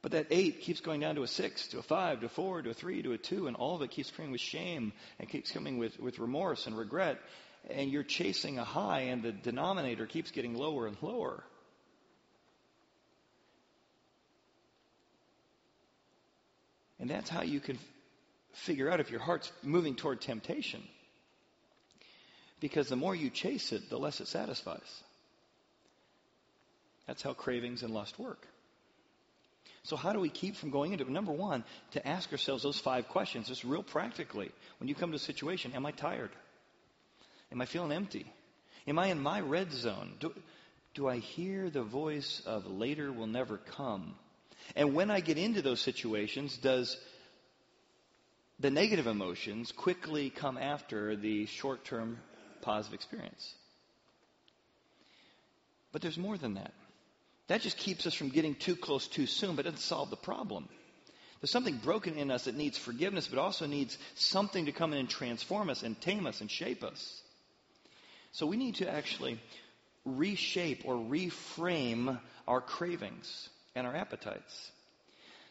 But 0.01 0.13
that 0.13 0.27
eight 0.31 0.61
keeps 0.61 0.81
going 0.81 1.01
down 1.01 1.15
to 1.15 1.23
a 1.23 1.27
six, 1.27 1.67
to 1.69 1.79
a 1.79 1.83
five, 1.83 2.21
to 2.21 2.25
a 2.25 2.29
four, 2.29 2.61
to 2.61 2.71
a 2.71 2.73
three, 2.73 3.03
to 3.03 3.13
a 3.13 3.17
two, 3.17 3.45
and 3.45 3.55
all 3.55 3.75
of 3.75 3.83
it 3.83 3.91
keeps 3.91 4.09
coming 4.09 4.31
with 4.31 4.41
shame 4.41 4.93
and 5.19 5.29
keeps 5.29 5.51
coming 5.51 5.77
with, 5.77 5.99
with 5.99 6.17
remorse 6.17 6.65
and 6.65 6.75
regret. 6.77 7.19
And 7.69 7.91
you're 7.91 8.03
chasing 8.03 8.59
a 8.59 8.63
high, 8.63 9.01
and 9.01 9.21
the 9.21 9.31
denominator 9.31 10.05
keeps 10.05 10.31
getting 10.31 10.55
lower 10.55 10.87
and 10.87 10.97
lower. 11.01 11.43
And 16.99 17.09
that's 17.09 17.29
how 17.29 17.43
you 17.43 17.59
can 17.59 17.77
figure 18.53 18.89
out 18.89 18.99
if 18.99 19.11
your 19.11 19.19
heart's 19.19 19.51
moving 19.63 19.95
toward 19.95 20.21
temptation. 20.21 20.81
Because 22.59 22.89
the 22.89 22.95
more 22.95 23.15
you 23.15 23.29
chase 23.29 23.71
it, 23.71 23.89
the 23.89 23.99
less 23.99 24.19
it 24.19 24.27
satisfies. 24.27 25.03
That's 27.05 27.21
how 27.21 27.33
cravings 27.33 27.83
and 27.83 27.93
lust 27.93 28.17
work. 28.17 28.47
So, 29.83 29.95
how 29.95 30.11
do 30.11 30.19
we 30.19 30.29
keep 30.29 30.57
from 30.57 30.71
going 30.71 30.91
into 30.91 31.05
it? 31.05 31.09
Number 31.09 31.31
one, 31.31 31.63
to 31.91 32.05
ask 32.05 32.31
ourselves 32.31 32.63
those 32.63 32.79
five 32.79 33.07
questions, 33.07 33.47
just 33.47 33.63
real 33.63 33.83
practically. 33.83 34.51
When 34.79 34.89
you 34.89 34.95
come 34.95 35.11
to 35.11 35.15
a 35.15 35.19
situation, 35.19 35.71
am 35.73 35.85
I 35.85 35.91
tired? 35.91 36.31
Am 37.51 37.61
I 37.61 37.65
feeling 37.65 37.91
empty? 37.91 38.31
Am 38.87 38.99
I 38.99 39.07
in 39.07 39.19
my 39.19 39.39
red 39.39 39.71
zone? 39.71 40.13
Do, 40.19 40.33
do 40.93 41.07
I 41.07 41.17
hear 41.17 41.69
the 41.69 41.83
voice 41.83 42.41
of 42.45 42.65
later 42.67 43.11
will 43.11 43.27
never 43.27 43.57
come? 43.57 44.15
And 44.75 44.93
when 44.93 45.11
I 45.11 45.19
get 45.19 45.37
into 45.37 45.61
those 45.61 45.81
situations, 45.81 46.57
does 46.57 46.97
the 48.59 48.71
negative 48.71 49.07
emotions 49.07 49.71
quickly 49.71 50.29
come 50.29 50.57
after 50.57 51.15
the 51.15 51.45
short 51.45 51.85
term 51.85 52.17
positive 52.61 52.95
experience. 52.95 53.53
But 55.91 56.01
there's 56.01 56.17
more 56.17 56.37
than 56.37 56.55
that. 56.55 56.73
That 57.47 57.61
just 57.61 57.77
keeps 57.77 58.05
us 58.05 58.13
from 58.13 58.29
getting 58.29 58.55
too 58.55 58.75
close 58.75 59.07
too 59.07 59.25
soon, 59.25 59.55
but 59.55 59.65
doesn't 59.65 59.79
solve 59.79 60.09
the 60.09 60.17
problem. 60.17 60.67
There's 61.39 61.51
something 61.51 61.77
broken 61.77 62.17
in 62.17 62.31
us 62.31 62.45
that 62.45 62.57
needs 62.57 62.77
forgiveness, 62.77 63.27
but 63.27 63.39
also 63.39 63.67
needs 63.67 63.97
something 64.15 64.65
to 64.65 64.71
come 64.71 64.91
in 64.91 64.99
and 64.99 65.09
transform 65.09 65.69
us 65.69 65.83
and 65.83 65.99
tame 66.01 66.25
us 66.25 66.41
and 66.41 66.49
shape 66.49 66.83
us. 66.83 67.21
So 68.31 68.45
we 68.45 68.57
need 68.57 68.75
to 68.75 68.89
actually 68.89 69.39
reshape 70.05 70.83
or 70.85 70.95
reframe 70.95 72.19
our 72.47 72.61
cravings 72.61 73.49
and 73.75 73.85
our 73.85 73.95
appetites. 73.95 74.71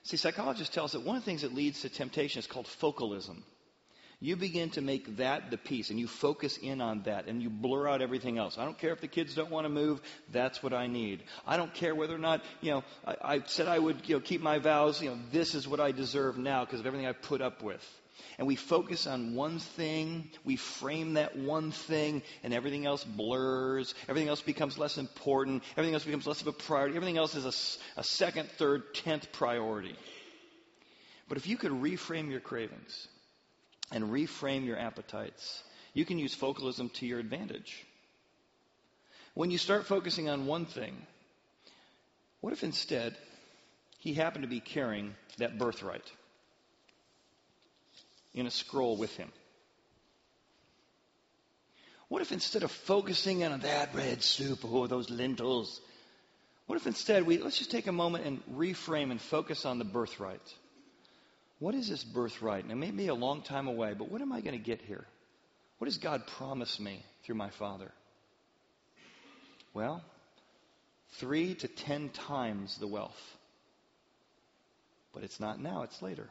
See, 0.04 0.16
psychologists 0.16 0.74
tell 0.74 0.84
us 0.84 0.92
that 0.92 1.02
one 1.02 1.16
of 1.16 1.22
the 1.22 1.26
things 1.26 1.42
that 1.42 1.54
leads 1.54 1.82
to 1.82 1.88
temptation 1.88 2.38
is 2.38 2.46
called 2.46 2.68
focalism. 2.68 3.44
You 4.18 4.36
begin 4.36 4.70
to 4.70 4.80
make 4.80 5.18
that 5.18 5.50
the 5.50 5.58
piece 5.58 5.90
and 5.90 6.00
you 6.00 6.06
focus 6.06 6.56
in 6.56 6.80
on 6.80 7.02
that 7.02 7.26
and 7.26 7.42
you 7.42 7.50
blur 7.50 7.86
out 7.86 8.00
everything 8.00 8.38
else. 8.38 8.56
I 8.56 8.64
don't 8.64 8.78
care 8.78 8.92
if 8.92 9.02
the 9.02 9.08
kids 9.08 9.34
don't 9.34 9.50
want 9.50 9.66
to 9.66 9.68
move. 9.68 10.00
That's 10.32 10.62
what 10.62 10.72
I 10.72 10.86
need. 10.86 11.22
I 11.46 11.58
don't 11.58 11.74
care 11.74 11.94
whether 11.94 12.14
or 12.14 12.18
not, 12.18 12.42
you 12.62 12.70
know, 12.70 12.84
I, 13.06 13.16
I 13.34 13.42
said 13.44 13.68
I 13.68 13.78
would, 13.78 14.08
you 14.08 14.14
know, 14.14 14.20
keep 14.20 14.40
my 14.40 14.58
vows. 14.58 15.02
You 15.02 15.10
know, 15.10 15.18
this 15.32 15.54
is 15.54 15.68
what 15.68 15.80
I 15.80 15.92
deserve 15.92 16.38
now 16.38 16.64
because 16.64 16.80
of 16.80 16.86
everything 16.86 17.06
I've 17.06 17.20
put 17.20 17.42
up 17.42 17.62
with. 17.62 17.84
And 18.38 18.46
we 18.46 18.56
focus 18.56 19.06
on 19.06 19.34
one 19.34 19.58
thing, 19.58 20.30
we 20.44 20.56
frame 20.56 21.14
that 21.14 21.36
one 21.36 21.70
thing, 21.70 22.22
and 22.42 22.52
everything 22.52 22.86
else 22.86 23.04
blurs. 23.04 23.94
Everything 24.08 24.28
else 24.28 24.42
becomes 24.42 24.78
less 24.78 24.98
important. 24.98 25.62
Everything 25.72 25.94
else 25.94 26.04
becomes 26.04 26.26
less 26.26 26.40
of 26.40 26.46
a 26.46 26.52
priority. 26.52 26.96
Everything 26.96 27.18
else 27.18 27.34
is 27.34 27.44
a, 27.96 28.00
a 28.00 28.04
second, 28.04 28.50
third, 28.50 28.94
tenth 28.94 29.32
priority. 29.32 29.96
But 31.28 31.38
if 31.38 31.46
you 31.46 31.56
could 31.56 31.72
reframe 31.72 32.30
your 32.30 32.40
cravings, 32.40 33.08
and 33.90 34.04
reframe 34.04 34.64
your 34.64 34.78
appetites. 34.78 35.62
You 35.94 36.04
can 36.04 36.18
use 36.18 36.34
focalism 36.34 36.90
to 36.90 37.06
your 37.06 37.18
advantage. 37.18 37.84
When 39.34 39.50
you 39.50 39.58
start 39.58 39.86
focusing 39.86 40.28
on 40.28 40.46
one 40.46 40.66
thing, 40.66 40.94
what 42.40 42.52
if 42.52 42.64
instead 42.64 43.16
he 43.98 44.14
happened 44.14 44.42
to 44.42 44.48
be 44.48 44.60
carrying 44.60 45.14
that 45.38 45.58
birthright 45.58 46.10
in 48.36 48.46
a 48.46 48.50
scroll 48.50 48.96
with 48.96 49.16
him? 49.16 49.32
What 52.08 52.22
if 52.22 52.30
instead 52.30 52.62
of 52.62 52.70
focusing 52.70 53.42
on 53.42 53.58
that 53.60 53.94
red 53.94 54.22
soup, 54.22 54.64
or 54.64 54.86
those 54.86 55.10
lentils, 55.10 55.80
what 56.66 56.76
if 56.76 56.86
instead 56.86 57.26
we, 57.26 57.38
let's 57.38 57.58
just 57.58 57.70
take 57.70 57.88
a 57.88 57.92
moment 57.92 58.26
and 58.26 58.42
reframe 58.54 59.10
and 59.10 59.20
focus 59.20 59.64
on 59.64 59.78
the 59.78 59.84
birthright? 59.84 60.54
What 61.58 61.74
is 61.74 61.88
this 61.88 62.04
birthright? 62.04 62.62
And 62.62 62.72
it 62.72 62.76
may 62.76 62.90
be 62.90 63.08
a 63.08 63.14
long 63.14 63.42
time 63.42 63.66
away, 63.66 63.94
but 63.94 64.10
what 64.10 64.20
am 64.20 64.32
I 64.32 64.40
going 64.40 64.56
to 64.56 64.64
get 64.64 64.82
here? 64.82 65.04
What 65.78 65.86
does 65.86 65.98
God 65.98 66.26
promise 66.26 66.78
me 66.78 67.02
through 67.24 67.36
my 67.36 67.50
Father? 67.50 67.90
Well, 69.74 70.02
three 71.14 71.54
to 71.56 71.68
ten 71.68 72.10
times 72.10 72.78
the 72.78 72.86
wealth. 72.86 73.20
But 75.12 75.24
it's 75.24 75.40
not 75.40 75.60
now, 75.60 75.82
it's 75.82 76.02
later. 76.02 76.28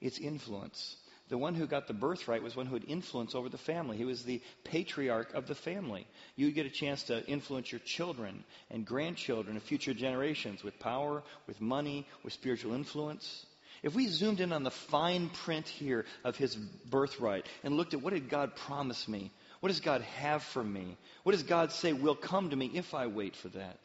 It's 0.00 0.18
influence. 0.18 0.96
The 1.28 1.38
one 1.38 1.54
who 1.54 1.66
got 1.66 1.86
the 1.86 1.92
birthright 1.92 2.42
was 2.42 2.56
one 2.56 2.66
who 2.66 2.74
had 2.74 2.84
influence 2.84 3.34
over 3.34 3.50
the 3.50 3.58
family. 3.58 3.98
He 3.98 4.06
was 4.06 4.22
the 4.22 4.40
patriarch 4.64 5.34
of 5.34 5.46
the 5.46 5.54
family. 5.54 6.06
You 6.36 6.50
get 6.52 6.64
a 6.64 6.70
chance 6.70 7.02
to 7.04 7.26
influence 7.26 7.70
your 7.70 7.80
children 7.80 8.44
and 8.70 8.86
grandchildren 8.86 9.56
and 9.56 9.62
future 9.62 9.92
generations 9.92 10.64
with 10.64 10.78
power, 10.78 11.22
with 11.46 11.60
money, 11.60 12.06
with 12.24 12.32
spiritual 12.32 12.72
influence. 12.72 13.44
If 13.82 13.94
we 13.94 14.08
zoomed 14.08 14.40
in 14.40 14.52
on 14.52 14.62
the 14.62 14.70
fine 14.70 15.28
print 15.28 15.68
here 15.68 16.06
of 16.24 16.36
his 16.36 16.56
birthright 16.56 17.46
and 17.62 17.76
looked 17.76 17.94
at 17.94 18.02
what 18.02 18.14
did 18.14 18.30
God 18.30 18.56
promise 18.56 19.06
me? 19.06 19.30
What 19.60 19.68
does 19.68 19.80
God 19.80 20.02
have 20.02 20.42
for 20.42 20.64
me? 20.64 20.96
What 21.24 21.32
does 21.32 21.42
God 21.42 21.72
say 21.72 21.92
will 21.92 22.14
come 22.14 22.50
to 22.50 22.56
me 22.56 22.70
if 22.74 22.94
I 22.94 23.06
wait 23.06 23.36
for 23.36 23.48
that? 23.48 23.78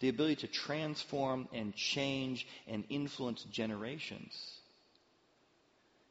The 0.00 0.08
ability 0.08 0.36
to 0.36 0.48
transform 0.48 1.48
and 1.52 1.74
change 1.74 2.46
and 2.66 2.84
influence 2.88 3.44
generations. 3.44 4.58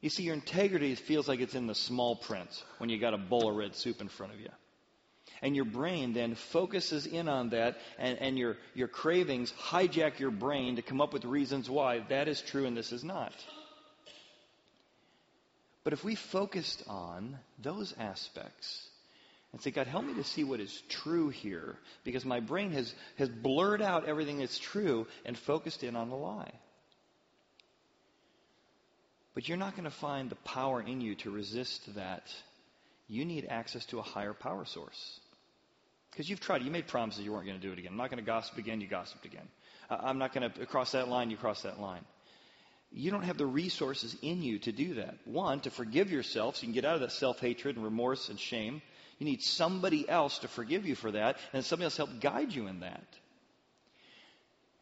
You 0.04 0.10
see, 0.10 0.24
your 0.24 0.34
integrity 0.34 0.96
feels 0.96 1.30
like 1.30 1.39
it's 1.39 1.56
in 1.56 1.66
the 1.66 1.74
small 1.74 2.18
print 2.18 2.50
when 2.78 2.89
you 2.89 3.00
got 3.00 3.13
a 3.13 3.18
bowl 3.18 3.50
of 3.50 3.56
red 3.56 3.74
soup 3.74 4.02
in 4.02 4.10
front 4.10 4.34
of 4.34 4.39
you. 4.42 4.50
And 5.42 5.56
your 5.56 5.63
brain 5.63 6.12
then 6.12 6.36
focuses 6.36 7.06
in 7.06 7.30
on 7.30 7.52
that, 7.52 7.78
and, 7.98 8.20
and 8.20 8.38
your, 8.38 8.58
your 8.74 8.89
cravings 8.89 9.54
hijack 9.54 10.20
your 10.20 10.30
brain 10.30 10.76
to 10.76 10.82
come 10.82 11.00
up 11.00 11.13
with 11.13 11.24
reasons 11.24 11.70
why 11.70 12.00
that 12.10 12.28
is 12.28 12.42
true 12.42 12.66
and 12.66 12.76
this 12.76 12.92
is 12.92 13.06
not. 13.06 13.32
But 15.86 15.94
if 15.94 16.04
we 16.04 16.16
focused 16.16 16.84
on 16.86 17.39
those 17.62 17.94
aspects 17.98 18.86
and 19.54 19.62
say, 19.62 19.72
God, 19.72 19.88
help 19.88 20.04
me 20.04 20.16
to 20.16 20.24
see 20.26 20.44
what 20.44 20.60
is 20.60 20.84
true 20.89 21.30
here, 21.30 21.78
because 22.04 22.26
my 22.26 22.42
brain 22.42 22.74
has, 22.74 22.94
has 23.18 23.30
blurred 23.30 23.82
out 23.82 24.10
everything 24.10 24.39
that's 24.39 24.60
true 24.60 25.08
and 25.24 25.38
focused 25.38 25.82
in 25.82 25.96
on 25.96 26.10
the 26.10 26.18
lie. 26.18 26.52
But 29.34 29.48
you're 29.48 29.58
not 29.58 29.74
going 29.74 29.86
to 29.86 29.91
find 29.91 30.30
the 30.30 30.36
power 30.36 30.82
in 30.82 31.02
you 31.02 31.15
to 31.15 31.32
resist 31.32 31.96
that. 31.96 32.24
You 33.08 33.26
need 33.26 33.48
access 33.50 33.86
to 33.88 34.00
a 34.00 34.04
higher 34.04 34.34
power 34.34 34.65
source. 34.65 35.19
Because 36.12 36.30
you've 36.30 36.39
tried, 36.39 36.62
you 36.62 36.69
made 36.69 36.88
promises 36.88 37.26
you 37.26 37.32
weren't 37.32 37.48
going 37.48 37.60
to 37.60 37.65
do 37.65 37.74
it 37.74 37.80
again. 37.80 37.91
I'm 37.91 37.98
not 37.98 38.12
going 38.12 38.24
to 38.24 38.26
gossip 38.26 38.58
again, 38.58 38.82
you 38.82 38.88
gossiped 38.88 39.26
again. 39.26 39.48
I'm 39.89 40.19
not 40.19 40.34
going 40.34 40.50
to 40.52 40.65
cross 40.65 40.91
that 40.91 41.10
line, 41.10 41.32
you 41.32 41.38
cross 41.38 41.63
that 41.63 41.80
line. 41.80 42.06
You 42.91 43.10
don't 43.10 43.24
have 43.24 43.39
the 43.39 43.46
resources 43.48 44.15
in 44.22 44.43
you 44.43 44.60
to 44.60 44.72
do 44.72 44.96
that. 44.96 45.15
One, 45.26 45.60
to 45.62 45.72
forgive 45.72 46.12
yourself 46.12 46.58
so 46.58 46.62
you 46.62 46.67
can 46.67 46.74
get 46.76 46.86
out 46.86 46.96
of 46.96 47.02
that 47.02 47.12
self 47.12 47.39
hatred 47.39 47.76
and 47.76 47.84
remorse 47.84 48.30
and 48.30 48.39
shame. 48.39 48.84
You 49.17 49.26
need 49.26 49.41
somebody 49.41 50.08
else 50.08 50.39
to 50.39 50.48
forgive 50.48 50.86
you 50.86 50.96
for 50.96 51.12
that, 51.12 51.38
and 51.54 51.65
somebody 51.65 51.86
else 51.86 51.98
help 51.98 52.19
guide 52.19 52.54
you 52.54 52.67
in 52.67 52.82
that. 52.82 53.04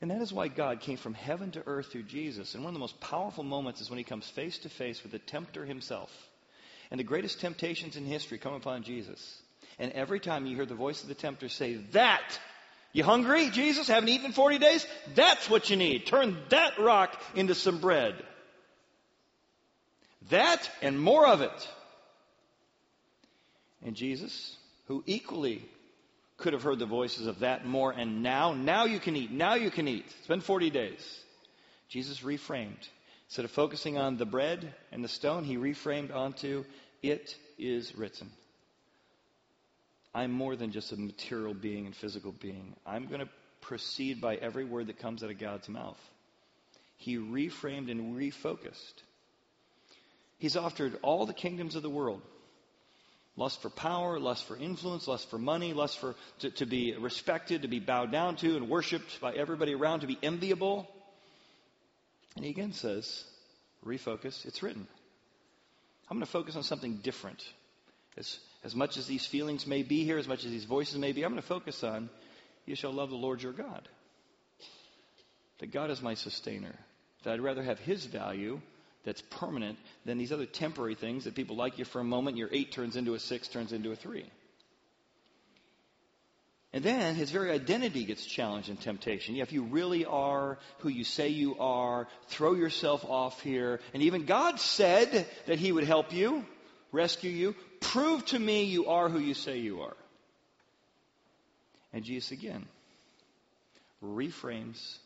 And 0.01 0.09
that 0.09 0.21
is 0.21 0.33
why 0.33 0.47
God 0.47 0.81
came 0.81 0.97
from 0.97 1.13
heaven 1.13 1.51
to 1.51 1.63
earth 1.67 1.91
through 1.91 2.03
Jesus. 2.03 2.55
And 2.55 2.63
one 2.63 2.71
of 2.71 2.73
the 2.73 2.79
most 2.79 2.99
powerful 2.99 3.43
moments 3.43 3.81
is 3.81 3.89
when 3.89 3.99
he 3.99 4.03
comes 4.03 4.27
face 4.27 4.57
to 4.59 4.69
face 4.69 5.03
with 5.03 5.11
the 5.11 5.19
tempter 5.19 5.63
himself. 5.63 6.11
And 6.89 6.99
the 6.99 7.05
greatest 7.05 7.39
temptations 7.39 7.95
in 7.95 8.05
history 8.05 8.39
come 8.39 8.53
upon 8.53 8.83
Jesus. 8.83 9.41
And 9.77 9.91
every 9.91 10.19
time 10.19 10.47
you 10.47 10.55
hear 10.55 10.65
the 10.65 10.73
voice 10.73 11.03
of 11.03 11.07
the 11.07 11.15
tempter 11.15 11.49
say, 11.49 11.75
That! 11.91 12.39
You 12.93 13.05
hungry, 13.05 13.49
Jesus? 13.51 13.87
Haven't 13.87 14.09
eaten 14.09 14.25
in 14.25 14.31
40 14.33 14.57
days? 14.57 14.85
That's 15.15 15.49
what 15.49 15.69
you 15.69 15.77
need. 15.77 16.07
Turn 16.07 16.35
that 16.49 16.77
rock 16.77 17.17
into 17.35 17.55
some 17.55 17.79
bread. 17.79 18.15
That 20.29 20.69
and 20.81 20.99
more 20.99 21.25
of 21.25 21.41
it. 21.41 21.69
And 23.83 23.95
Jesus, 23.95 24.57
who 24.87 25.03
equally 25.05 25.63
could 26.41 26.53
have 26.53 26.63
heard 26.63 26.79
the 26.79 26.85
voices 26.85 27.27
of 27.27 27.39
that 27.39 27.65
more 27.65 27.91
and 27.91 28.23
now. 28.23 28.53
Now 28.53 28.85
you 28.85 28.99
can 28.99 29.15
eat. 29.15 29.31
Now 29.31 29.55
you 29.55 29.71
can 29.71 29.87
eat. 29.87 30.05
It's 30.19 30.27
been 30.27 30.41
40 30.41 30.69
days. 30.69 31.23
Jesus 31.87 32.21
reframed. 32.21 32.87
Instead 33.27 33.45
of 33.45 33.51
focusing 33.51 33.97
on 33.97 34.17
the 34.17 34.25
bread 34.25 34.73
and 34.91 35.03
the 35.03 35.07
stone, 35.07 35.43
he 35.43 35.55
reframed 35.55 36.13
onto, 36.13 36.65
It 37.01 37.35
is 37.57 37.95
written. 37.95 38.29
I'm 40.13 40.31
more 40.31 40.55
than 40.55 40.71
just 40.71 40.91
a 40.91 40.97
material 40.97 41.53
being 41.53 41.85
and 41.85 41.95
physical 41.95 42.33
being. 42.33 42.75
I'm 42.85 43.07
going 43.07 43.21
to 43.21 43.29
proceed 43.61 44.19
by 44.19 44.35
every 44.35 44.65
word 44.65 44.87
that 44.87 44.99
comes 44.99 45.23
out 45.23 45.31
of 45.31 45.39
God's 45.39 45.69
mouth. 45.69 45.99
He 46.97 47.17
reframed 47.17 47.89
and 47.89 48.17
refocused. 48.17 48.93
He's 50.37 50.57
offered 50.57 50.97
all 51.01 51.25
the 51.25 51.33
kingdoms 51.33 51.75
of 51.75 51.83
the 51.83 51.89
world 51.89 52.21
Lust 53.37 53.61
for 53.61 53.69
power, 53.69 54.19
lust 54.19 54.45
for 54.45 54.57
influence, 54.57 55.07
lust 55.07 55.29
for 55.29 55.37
money, 55.37 55.73
lust 55.73 55.99
for 55.99 56.15
to, 56.39 56.51
to 56.51 56.65
be 56.65 56.93
respected, 56.95 57.61
to 57.61 57.67
be 57.67 57.79
bowed 57.79 58.11
down 58.11 58.35
to 58.37 58.57
and 58.57 58.69
worshipped 58.69 59.21
by 59.21 59.33
everybody 59.33 59.73
around, 59.73 60.01
to 60.01 60.07
be 60.07 60.19
enviable. 60.21 60.87
And 62.35 62.43
he 62.43 62.51
again 62.51 62.73
says, 62.73 63.23
refocus, 63.85 64.45
it's 64.45 64.61
written. 64.61 64.85
I'm 66.09 66.17
going 66.17 66.25
to 66.25 66.31
focus 66.31 66.57
on 66.57 66.63
something 66.63 66.97
different. 66.97 67.41
As, 68.17 68.37
as 68.65 68.75
much 68.75 68.97
as 68.97 69.07
these 69.07 69.25
feelings 69.25 69.65
may 69.65 69.83
be 69.83 70.03
here, 70.03 70.17
as 70.17 70.27
much 70.27 70.43
as 70.43 70.51
these 70.51 70.65
voices 70.65 70.97
may 70.97 71.13
be, 71.13 71.23
I'm 71.23 71.31
going 71.31 71.41
to 71.41 71.47
focus 71.47 71.83
on 71.85 72.09
you 72.65 72.75
shall 72.75 72.91
love 72.91 73.09
the 73.09 73.15
Lord 73.15 73.41
your 73.41 73.53
God. 73.53 73.87
That 75.59 75.71
God 75.71 75.89
is 75.89 76.01
my 76.01 76.15
sustainer. 76.15 76.75
That 77.23 77.33
I'd 77.33 77.41
rather 77.41 77.63
have 77.63 77.79
his 77.79 78.05
value 78.05 78.61
that's 79.03 79.21
permanent 79.21 79.77
than 80.05 80.17
these 80.17 80.31
other 80.31 80.45
temporary 80.45 80.95
things 80.95 81.23
that 81.23 81.35
people 81.35 81.55
like 81.55 81.77
you 81.77 81.85
for 81.85 81.99
a 81.99 82.03
moment, 82.03 82.37
your 82.37 82.49
eight 82.51 82.71
turns 82.71 82.95
into 82.95 83.13
a 83.13 83.19
six, 83.19 83.47
turns 83.47 83.73
into 83.73 83.91
a 83.91 83.95
three. 83.95 84.25
And 86.73 86.83
then 86.83 87.15
his 87.15 87.31
very 87.31 87.51
identity 87.51 88.05
gets 88.05 88.25
challenged 88.25 88.69
in 88.69 88.77
temptation. 88.77 89.35
Yeah, 89.35 89.43
if 89.43 89.51
you 89.51 89.63
really 89.63 90.05
are 90.05 90.57
who 90.79 90.89
you 90.89 91.03
say 91.03 91.27
you 91.27 91.57
are, 91.59 92.07
throw 92.27 92.53
yourself 92.53 93.03
off 93.03 93.41
here. 93.41 93.81
And 93.93 94.03
even 94.03 94.25
God 94.25 94.59
said 94.59 95.27
that 95.47 95.59
he 95.59 95.71
would 95.71 95.83
help 95.83 96.13
you, 96.13 96.45
rescue 96.93 97.31
you. 97.31 97.55
Prove 97.81 98.25
to 98.27 98.39
me 98.39 98.63
you 98.63 98.87
are 98.87 99.09
who 99.09 99.19
you 99.19 99.33
say 99.33 99.57
you 99.57 99.81
are. 99.81 99.97
And 101.91 102.05
Jesus 102.05 102.31
again 102.31 102.65
reframes 104.01 104.97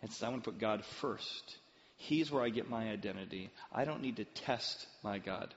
and 0.00 0.12
says, 0.12 0.22
I 0.22 0.28
want 0.28 0.44
to 0.44 0.50
put 0.52 0.60
God 0.60 0.84
first 0.84 1.56
He's 1.98 2.30
where 2.30 2.42
I 2.42 2.48
get 2.48 2.70
my 2.70 2.90
identity. 2.90 3.50
I 3.72 3.84
don't 3.84 4.02
need 4.02 4.16
to 4.16 4.24
test 4.24 4.86
my 5.02 5.18
God 5.18 5.52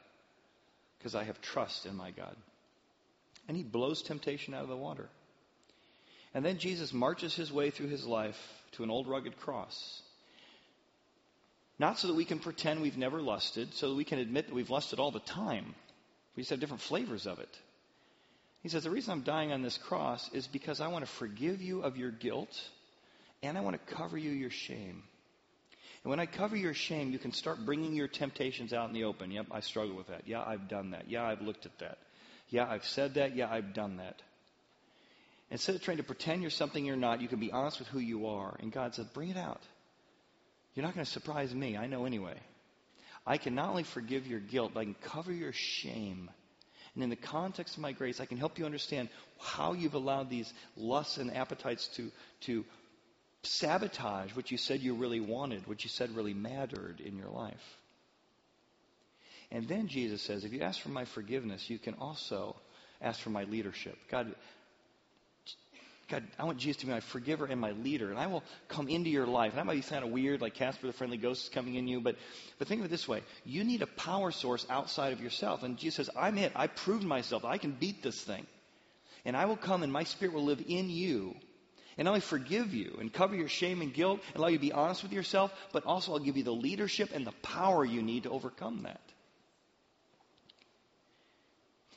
because 0.97 1.15
I 1.15 1.23
have 1.23 1.39
trust 1.39 1.85
in 1.85 1.95
my 1.95 2.11
God. 2.11 2.35
And 3.47 3.55
he 3.55 3.63
blows 3.63 4.01
temptation 4.01 4.53
out 4.53 4.63
of 4.63 4.69
the 4.69 4.75
water. 4.75 5.07
And 6.33 6.43
then 6.43 6.57
Jesus 6.57 6.93
marches 6.93 7.35
his 7.35 7.51
way 7.51 7.69
through 7.69 7.89
his 7.89 8.05
life 8.05 8.37
to 8.73 8.83
an 8.83 8.89
old 8.89 9.07
rugged 9.07 9.39
cross. 9.39 10.01
Not 11.77 11.99
so 11.99 12.07
that 12.07 12.15
we 12.15 12.25
can 12.25 12.39
pretend 12.39 12.81
we've 12.81 12.97
never 12.97 13.21
lusted, 13.21 13.73
so 13.73 13.89
that 13.89 13.95
we 13.95 14.03
can 14.03 14.19
admit 14.19 14.47
that 14.47 14.55
we've 14.55 14.69
lusted 14.69 14.99
all 14.99 15.11
the 15.11 15.19
time. 15.19 15.75
We 16.35 16.41
just 16.41 16.51
have 16.51 16.59
different 16.59 16.81
flavors 16.81 17.27
of 17.27 17.39
it. 17.39 17.59
He 18.63 18.69
says, 18.69 18.83
The 18.83 18.91
reason 18.91 19.11
I'm 19.11 19.21
dying 19.21 19.51
on 19.51 19.61
this 19.61 19.77
cross 19.77 20.29
is 20.33 20.47
because 20.47 20.81
I 20.81 20.87
want 20.87 21.05
to 21.05 21.11
forgive 21.11 21.61
you 21.61 21.81
of 21.81 21.97
your 21.97 22.11
guilt 22.11 22.61
and 23.43 23.57
I 23.57 23.61
want 23.61 23.75
to 23.75 23.93
cover 23.95 24.17
you 24.17 24.31
your 24.31 24.51
shame. 24.51 25.03
And 26.03 26.09
when 26.09 26.19
I 26.19 26.25
cover 26.25 26.55
your 26.55 26.73
shame, 26.73 27.11
you 27.11 27.19
can 27.19 27.31
start 27.31 27.65
bringing 27.65 27.93
your 27.93 28.07
temptations 28.07 28.73
out 28.73 28.87
in 28.87 28.93
the 28.93 29.03
open. 29.03 29.31
Yep, 29.31 29.47
I 29.51 29.59
struggle 29.59 29.95
with 29.95 30.07
that. 30.07 30.23
Yeah, 30.25 30.43
I've 30.45 30.67
done 30.67 30.91
that. 30.91 31.09
Yeah, 31.09 31.23
I've 31.23 31.41
looked 31.41 31.65
at 31.65 31.77
that. 31.79 31.97
Yeah, 32.49 32.67
I've 32.69 32.85
said 32.85 33.15
that. 33.15 33.35
Yeah, 33.35 33.51
I've 33.51 33.73
done 33.73 33.97
that. 33.97 34.21
Instead 35.51 35.75
of 35.75 35.83
trying 35.83 35.97
to 35.97 36.03
pretend 36.03 36.41
you're 36.41 36.49
something 36.49 36.85
you're 36.85 36.95
not, 36.95 37.21
you 37.21 37.27
can 37.27 37.39
be 37.39 37.51
honest 37.51 37.79
with 37.79 37.89
who 37.89 37.99
you 37.99 38.27
are. 38.27 38.55
And 38.59 38.71
God 38.71 38.95
said, 38.95 39.13
bring 39.13 39.29
it 39.29 39.37
out. 39.37 39.61
You're 40.73 40.85
not 40.85 40.95
going 40.95 41.05
to 41.05 41.11
surprise 41.11 41.53
me. 41.53 41.77
I 41.77 41.87
know 41.87 42.05
anyway. 42.05 42.37
I 43.27 43.37
can 43.37 43.53
not 43.53 43.69
only 43.69 43.83
forgive 43.83 44.25
your 44.25 44.39
guilt, 44.39 44.71
but 44.73 44.79
I 44.79 44.83
can 44.85 44.95
cover 44.95 45.31
your 45.31 45.53
shame. 45.53 46.31
And 46.95 47.03
in 47.03 47.09
the 47.09 47.15
context 47.15 47.75
of 47.75 47.81
my 47.81 47.91
grace, 47.91 48.19
I 48.19 48.25
can 48.25 48.37
help 48.37 48.57
you 48.57 48.65
understand 48.65 49.09
how 49.39 49.73
you've 49.73 49.93
allowed 49.93 50.29
these 50.29 50.51
lusts 50.75 51.17
and 51.17 51.35
appetites 51.35 51.87
to, 51.95 52.11
to 52.41 52.65
sabotage 53.43 54.35
what 54.35 54.51
you 54.51 54.57
said 54.57 54.81
you 54.81 54.93
really 54.93 55.19
wanted, 55.19 55.67
what 55.67 55.83
you 55.83 55.89
said 55.89 56.15
really 56.15 56.33
mattered 56.33 57.01
in 57.03 57.17
your 57.17 57.29
life. 57.29 57.77
And 59.51 59.67
then 59.67 59.87
Jesus 59.87 60.21
says, 60.21 60.45
if 60.45 60.53
you 60.53 60.61
ask 60.61 60.79
for 60.79 60.89
my 60.89 61.05
forgiveness, 61.05 61.69
you 61.69 61.77
can 61.77 61.95
also 61.95 62.55
ask 63.01 63.19
for 63.19 63.31
my 63.31 63.43
leadership. 63.43 63.97
God, 64.09 64.33
God, 66.07 66.23
I 66.39 66.45
want 66.45 66.57
Jesus 66.57 66.81
to 66.81 66.85
be 66.85 66.91
my 66.91 66.99
forgiver 66.99 67.45
and 67.45 67.59
my 67.59 67.71
leader, 67.71 68.09
and 68.11 68.19
I 68.19 68.27
will 68.27 68.43
come 68.69 68.87
into 68.87 69.09
your 69.09 69.25
life. 69.25 69.51
And 69.51 69.59
that 69.59 69.65
might 69.65 69.75
be 69.75 69.81
kind 69.81 70.05
of 70.05 70.11
weird, 70.11 70.39
like 70.39 70.53
Casper 70.53 70.87
the 70.87 70.93
Friendly 70.93 71.17
Ghost 71.17 71.43
is 71.43 71.49
coming 71.49 71.75
in 71.75 71.87
you, 71.87 71.99
but, 71.99 72.15
but 72.59 72.67
think 72.67 72.79
of 72.79 72.85
it 72.85 72.89
this 72.89 73.07
way. 73.07 73.23
You 73.43 73.63
need 73.63 73.81
a 73.81 73.87
power 73.87 74.31
source 74.31 74.65
outside 74.69 75.13
of 75.13 75.21
yourself. 75.21 75.63
And 75.63 75.77
Jesus 75.77 76.07
says, 76.07 76.09
I'm 76.17 76.37
it. 76.37 76.53
I 76.55 76.67
proved 76.67 77.03
myself. 77.03 77.43
I 77.43 77.57
can 77.57 77.71
beat 77.71 78.03
this 78.03 78.21
thing. 78.21 78.45
And 79.25 79.35
I 79.35 79.45
will 79.45 79.57
come 79.57 79.83
and 79.83 79.91
my 79.91 80.03
spirit 80.03 80.33
will 80.33 80.45
live 80.45 80.63
in 80.65 80.89
you. 80.89 81.35
And 81.97 82.05
not 82.05 82.11
only 82.11 82.21
forgive 82.21 82.73
you 82.73 82.97
and 82.99 83.11
cover 83.11 83.35
your 83.35 83.49
shame 83.49 83.81
and 83.81 83.93
guilt 83.93 84.21
and 84.27 84.37
allow 84.37 84.47
you 84.47 84.57
to 84.57 84.61
be 84.61 84.71
honest 84.71 85.03
with 85.03 85.11
yourself, 85.11 85.51
but 85.73 85.85
also 85.85 86.13
I'll 86.13 86.19
give 86.19 86.37
you 86.37 86.43
the 86.43 86.51
leadership 86.51 87.09
and 87.13 87.27
the 87.27 87.33
power 87.43 87.83
you 87.83 88.01
need 88.01 88.23
to 88.23 88.29
overcome 88.29 88.83
that. 88.83 89.01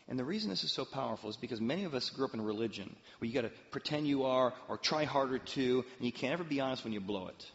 And 0.07 0.19
the 0.19 0.25
reason 0.25 0.51
this 0.51 0.65
is 0.65 0.73
so 0.73 0.85
powerful 0.85 1.31
is 1.31 1.37
because 1.37 1.61
many 1.61 1.85
of 1.85 1.95
us 1.95 2.11
grew 2.11 2.27
up 2.27 2.35
in 2.35 2.43
religion 2.43 2.95
where 3.19 3.29
you 3.29 3.35
got 3.35 3.49
to 3.49 3.53
pretend 3.71 4.07
you 4.07 4.25
are 4.25 4.53
or 4.69 4.77
try 4.77 5.05
harder 5.05 5.39
to, 5.39 5.85
and 5.97 6.07
you 6.07 6.13
can't 6.13 6.35
ever 6.35 6.45
be 6.45 6.61
honest 6.61 6.85
when 6.85 6.93
you 6.93 7.01
blow 7.01 7.29
it. 7.29 7.51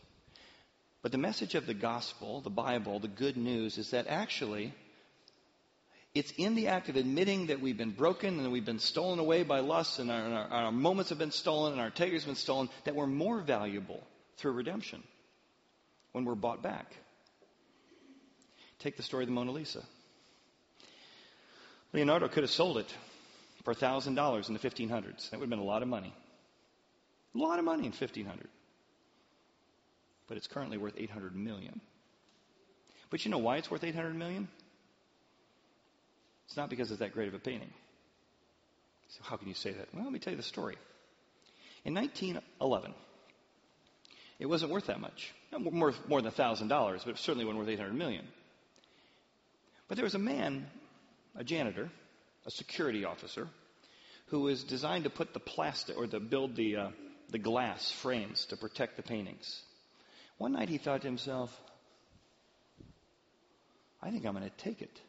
But 1.01 1.11
the 1.11 1.17
message 1.17 1.55
of 1.55 1.67
the 1.67 1.73
gospel, 1.73 2.41
the 2.41 2.49
Bible, 2.49 2.99
the 2.99 3.07
good 3.07 3.37
news 3.37 3.77
is 3.77 3.91
that 3.91 4.07
actually 4.07 4.73
it's 6.15 6.31
in 6.31 6.55
the 6.55 6.67
act 6.67 6.89
of 6.89 6.95
admitting 6.95 7.47
that 7.47 7.61
we've 7.61 7.77
been 7.77 7.91
broken 7.91 8.39
and 8.39 8.51
we've 8.51 8.65
been 8.65 8.79
stolen 8.79 9.19
away 9.19 9.43
by 9.43 9.59
lust 9.59 9.99
and 9.99 10.09
our, 10.09 10.21
our, 10.21 10.47
our 10.47 10.71
moments 10.71 11.09
have 11.09 11.19
been 11.19 11.31
stolen 11.31 11.73
and 11.73 11.81
our 11.81 11.87
integrity 11.87 12.15
has 12.15 12.25
been 12.25 12.35
stolen 12.35 12.69
that 12.85 12.95
we're 12.95 13.07
more 13.07 13.39
valuable 13.41 14.03
through 14.37 14.53
redemption 14.53 15.03
when 16.13 16.25
we're 16.25 16.35
bought 16.35 16.63
back. 16.63 16.95
Take 18.79 18.97
the 18.97 19.03
story 19.03 19.23
of 19.23 19.27
the 19.27 19.33
Mona 19.33 19.51
Lisa. 19.51 19.83
Leonardo 21.93 22.27
could 22.27 22.43
have 22.43 22.51
sold 22.51 22.77
it 22.77 22.93
for 23.63 23.73
$1,000 23.73 24.47
in 24.47 24.53
the 24.53 24.59
1500s. 24.59 25.29
That 25.29 25.39
would 25.39 25.45
have 25.45 25.49
been 25.49 25.59
a 25.59 25.63
lot 25.63 25.81
of 25.81 25.87
money. 25.87 26.13
A 27.35 27.37
lot 27.37 27.59
of 27.59 27.65
money 27.65 27.85
in 27.85 27.91
1500. 27.91 28.47
But 30.27 30.37
it's 30.37 30.47
currently 30.47 30.77
worth 30.77 30.93
800 30.97 31.35
million. 31.35 31.81
But 33.09 33.25
you 33.25 33.31
know 33.31 33.39
why 33.39 33.57
it's 33.57 33.69
worth 33.69 33.83
800 33.83 34.15
million? 34.15 34.47
It's 36.49 36.57
not 36.57 36.69
because 36.69 36.89
it's 36.89 36.99
that 36.99 37.13
great 37.13 37.27
of 37.27 37.35
a 37.35 37.39
painting. 37.39 37.71
So 39.09 39.21
how 39.23 39.37
can 39.37 39.47
you 39.47 39.53
say 39.53 39.71
that? 39.71 39.93
Well, 39.93 40.03
let 40.03 40.11
me 40.11 40.17
tell 40.17 40.33
you 40.33 40.37
the 40.37 40.43
story. 40.43 40.77
In 41.85 41.93
1911, 41.93 42.93
it 44.39 44.47
wasn't 44.47 44.71
worth 44.71 44.87
that 44.87 44.99
much. 44.99 45.31
More, 45.55 45.93
more 46.07 46.21
than 46.21 46.31
$1,000, 46.31 46.69
but 47.05 47.11
it 47.11 47.17
certainly 47.19 47.45
wasn't 47.45 47.59
worth 47.59 47.69
800 47.69 47.93
million. 47.93 48.25
But 49.87 49.97
there 49.97 50.03
was 50.03 50.15
a 50.15 50.19
man 50.19 50.65
a 51.35 51.43
janitor, 51.43 51.89
a 52.47 52.51
security 52.51 53.05
officer, 53.05 53.47
who 54.27 54.41
was 54.41 54.63
designed 54.63 55.03
to 55.03 55.09
put 55.09 55.33
the 55.33 55.39
plastic 55.39 55.97
or 55.97 56.07
to 56.07 56.19
build 56.19 56.55
the, 56.55 56.75
uh, 56.75 56.89
the 57.29 57.37
glass 57.37 57.91
frames 57.91 58.45
to 58.45 58.57
protect 58.57 58.97
the 58.97 59.03
paintings. 59.03 59.61
One 60.37 60.53
night 60.53 60.69
he 60.69 60.79
thought 60.79 61.01
to 61.01 61.07
himself, 61.07 61.55
I 64.01 64.09
think 64.09 64.25
I'm 64.25 64.33
going 64.33 64.49
to 64.49 64.63
take 64.63 64.81
it. 64.81 64.99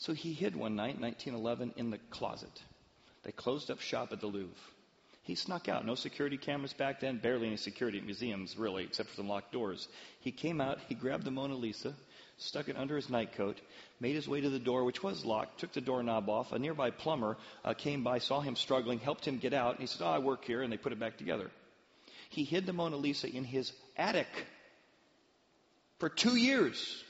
So 0.00 0.14
he 0.14 0.32
hid 0.32 0.56
one 0.56 0.76
night, 0.76 0.98
1911, 0.98 1.74
in 1.76 1.90
the 1.90 1.98
closet. 2.10 2.62
They 3.22 3.32
closed 3.32 3.70
up 3.70 3.80
shop 3.80 4.12
at 4.12 4.20
the 4.20 4.26
Louvre. 4.26 4.48
He 5.24 5.34
snuck 5.34 5.68
out. 5.68 5.84
No 5.84 5.94
security 5.94 6.38
cameras 6.38 6.72
back 6.72 7.00
then, 7.00 7.18
barely 7.18 7.46
any 7.46 7.58
security 7.58 7.98
at 7.98 8.04
museums, 8.04 8.56
really, 8.56 8.84
except 8.84 9.10
for 9.10 9.16
some 9.16 9.28
locked 9.28 9.52
doors. 9.52 9.88
He 10.20 10.32
came 10.32 10.58
out, 10.58 10.78
he 10.88 10.94
grabbed 10.94 11.24
the 11.24 11.30
Mona 11.30 11.54
Lisa, 11.54 11.94
stuck 12.38 12.70
it 12.70 12.78
under 12.78 12.96
his 12.96 13.08
nightcoat, 13.08 13.56
made 14.00 14.14
his 14.14 14.26
way 14.26 14.40
to 14.40 14.48
the 14.48 14.58
door, 14.58 14.84
which 14.84 15.02
was 15.02 15.26
locked, 15.26 15.60
took 15.60 15.72
the 15.74 15.82
doorknob 15.82 16.30
off. 16.30 16.52
A 16.52 16.58
nearby 16.58 16.90
plumber 16.90 17.36
uh, 17.62 17.74
came 17.74 18.02
by, 18.02 18.20
saw 18.20 18.40
him 18.40 18.56
struggling, 18.56 19.00
helped 19.00 19.26
him 19.26 19.36
get 19.36 19.52
out. 19.52 19.72
And 19.72 19.80
he 19.80 19.86
said, 19.86 20.02
Oh, 20.02 20.10
I 20.10 20.18
work 20.18 20.46
here. 20.46 20.62
And 20.62 20.72
they 20.72 20.78
put 20.78 20.92
it 20.92 20.98
back 20.98 21.18
together. 21.18 21.50
He 22.30 22.44
hid 22.44 22.64
the 22.64 22.72
Mona 22.72 22.96
Lisa 22.96 23.28
in 23.28 23.44
his 23.44 23.70
attic 23.98 24.28
for 25.98 26.08
two 26.08 26.36
years. 26.36 27.04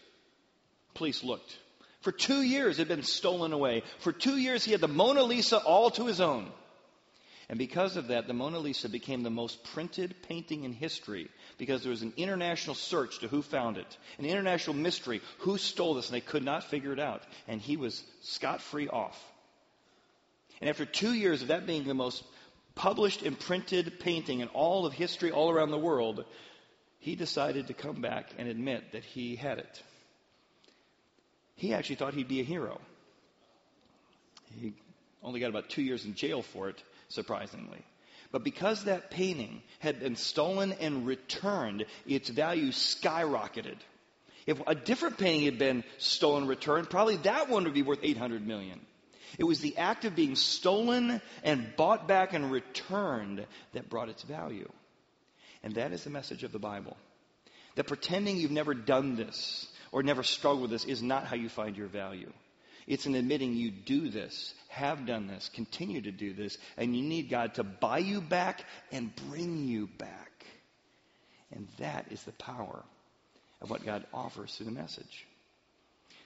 Police 0.95 1.23
looked. 1.23 1.57
For 2.01 2.13
two 2.13 2.43
years 2.43 2.79
it 2.79 2.89
had 2.89 2.97
been 2.97 3.03
stolen 3.05 3.53
away. 3.53 3.83
For 3.99 4.13
two 4.13 4.37
years 4.37 4.65
he 4.65 4.73
had 4.73 4.81
the 4.81 4.89
Mona 4.89 5.23
Lisa 5.23 5.59
all 5.59 5.91
to 5.93 6.07
his 6.07 6.21
own. 6.21 6.51
And 7.51 7.59
because 7.59 7.97
of 7.97 8.09
that, 8.09 8.29
the 8.29 8.33
Mona 8.33 8.61
Lisa 8.61 8.89
became 8.89 9.25
the 9.25 9.29
most 9.29 9.65
printed 9.65 10.15
painting 10.23 10.63
in 10.63 10.73
history 10.73 11.29
because 11.59 11.83
there 11.83 11.91
was 11.91 12.03
an 12.03 12.13
international 12.17 12.77
search 12.77 13.19
to 13.19 13.29
who 13.29 13.43
found 13.43 13.77
it, 13.77 13.97
an 14.19 14.25
international 14.25 14.77
mystery, 14.77 15.21
who 15.39 15.59
stole 15.59 15.95
this, 15.95 16.07
and 16.07 16.15
they 16.15 16.21
could 16.21 16.45
not 16.45 16.63
figure 16.71 16.93
it 16.93 17.01
out. 17.01 17.25
And 17.49 17.61
he 17.61 17.77
was 17.77 18.05
scot 18.23 18.63
free 18.63 18.89
off. 18.89 19.21
And 20.61 20.71
after 20.71 20.85
two 20.85 21.13
years 21.13 21.43
of 21.43 21.49
that 21.49 21.67
being 21.67 21.85
the 21.85 21.93
most 21.95 22.23
published 22.77 23.23
and 23.23 23.39
printed 23.39 23.99
painting 23.99 24.41
in 24.41 24.49
all 24.49 24.87
of 24.87 24.93
history 24.93 25.33
all 25.33 25.51
around 25.51 25.73
the 25.73 25.79
world, 25.79 26.25
he 27.01 27.17
decided 27.17 27.67
to 27.67 27.75
come 27.75 28.01
back 28.01 28.31
and 28.39 28.49
admit 28.49 28.93
that 28.93 29.05
he 29.05 29.35
had 29.35 29.59
it. 29.59 29.83
He 31.61 31.75
actually 31.75 31.97
thought 31.97 32.15
he'd 32.15 32.27
be 32.27 32.41
a 32.41 32.45
hero. 32.45 32.81
He 34.59 34.73
only 35.23 35.41
got 35.41 35.51
about 35.51 35.69
two 35.69 35.83
years 35.83 36.07
in 36.07 36.15
jail 36.15 36.41
for 36.41 36.71
it, 36.71 36.83
surprisingly. 37.09 37.85
But 38.33 38.45
because 38.45 38.85
that 38.85 39.11
painting 39.11 39.61
had 39.79 40.01
been 40.01 40.17
stolen 40.17 40.73
and 40.81 41.07
returned, 41.07 41.85
its 42.07 42.31
value 42.31 42.69
skyrocketed. 42.69 43.77
If 44.47 44.63
a 44.67 44.75
different 44.75 45.19
painting 45.19 45.45
had 45.45 45.59
been 45.59 45.85
stolen 45.99 46.45
and 46.45 46.49
returned, 46.49 46.89
probably 46.89 47.17
that 47.19 47.51
one 47.51 47.65
would 47.65 47.75
be 47.75 47.83
worth 47.83 48.01
800 48.03 48.47
million. 48.47 48.81
It 49.39 49.45
was 49.45 49.61
the 49.61 49.77
act 49.77 50.07
of 50.07 50.17
being 50.17 50.37
stolen 50.37 51.21
and 51.45 51.77
bought 51.77 52.09
back 52.09 52.33
and 52.33 52.51
returned 52.51 53.45
that 53.75 53.91
brought 53.91 54.09
its 54.09 54.23
value. 54.23 54.71
And 55.63 55.75
that 55.75 55.93
is 55.93 56.05
the 56.05 56.11
message 56.11 56.43
of 56.43 56.53
the 56.53 56.59
Bible. 56.59 56.97
That 57.75 57.87
pretending 57.87 58.39
you've 58.39 58.51
never 58.51 58.73
done 58.73 59.17
this 59.17 59.69
or 59.93 60.03
never 60.03 60.23
struggled 60.23 60.63
with 60.63 60.71
this 60.71 60.85
is 60.85 61.03
not 61.03 61.27
how 61.27 61.37
you 61.37 61.49
find 61.49 61.77
your 61.77 61.89
value. 61.89 62.33
It's 62.87 63.07
in 63.07 63.15
admitting 63.15 63.55
you 63.55 63.71
do 63.71 64.09
this, 64.09 64.55
have 64.69 65.07
done 65.07 65.27
this, 65.27 65.51
continue 65.55 66.01
to 66.03 66.13
do 66.13 66.33
this, 66.33 66.59
and 66.77 66.97
you 66.97 67.03
need 67.03 67.31
God 67.31 67.55
to 67.55 67.65
buy 67.65 67.99
you 67.99 68.21
back 68.21 68.65
and 68.91 69.15
bring 69.29 69.65
you 69.69 69.89
back. 69.99 70.47
And 71.53 71.69
that 71.79 72.07
is 72.11 72.23
the 72.25 72.33
power 72.33 72.83
of 73.61 73.71
what 73.71 73.85
God 73.85 74.07
offers 74.13 74.55
through 74.55 74.67
the 74.67 74.73
message. 74.73 75.27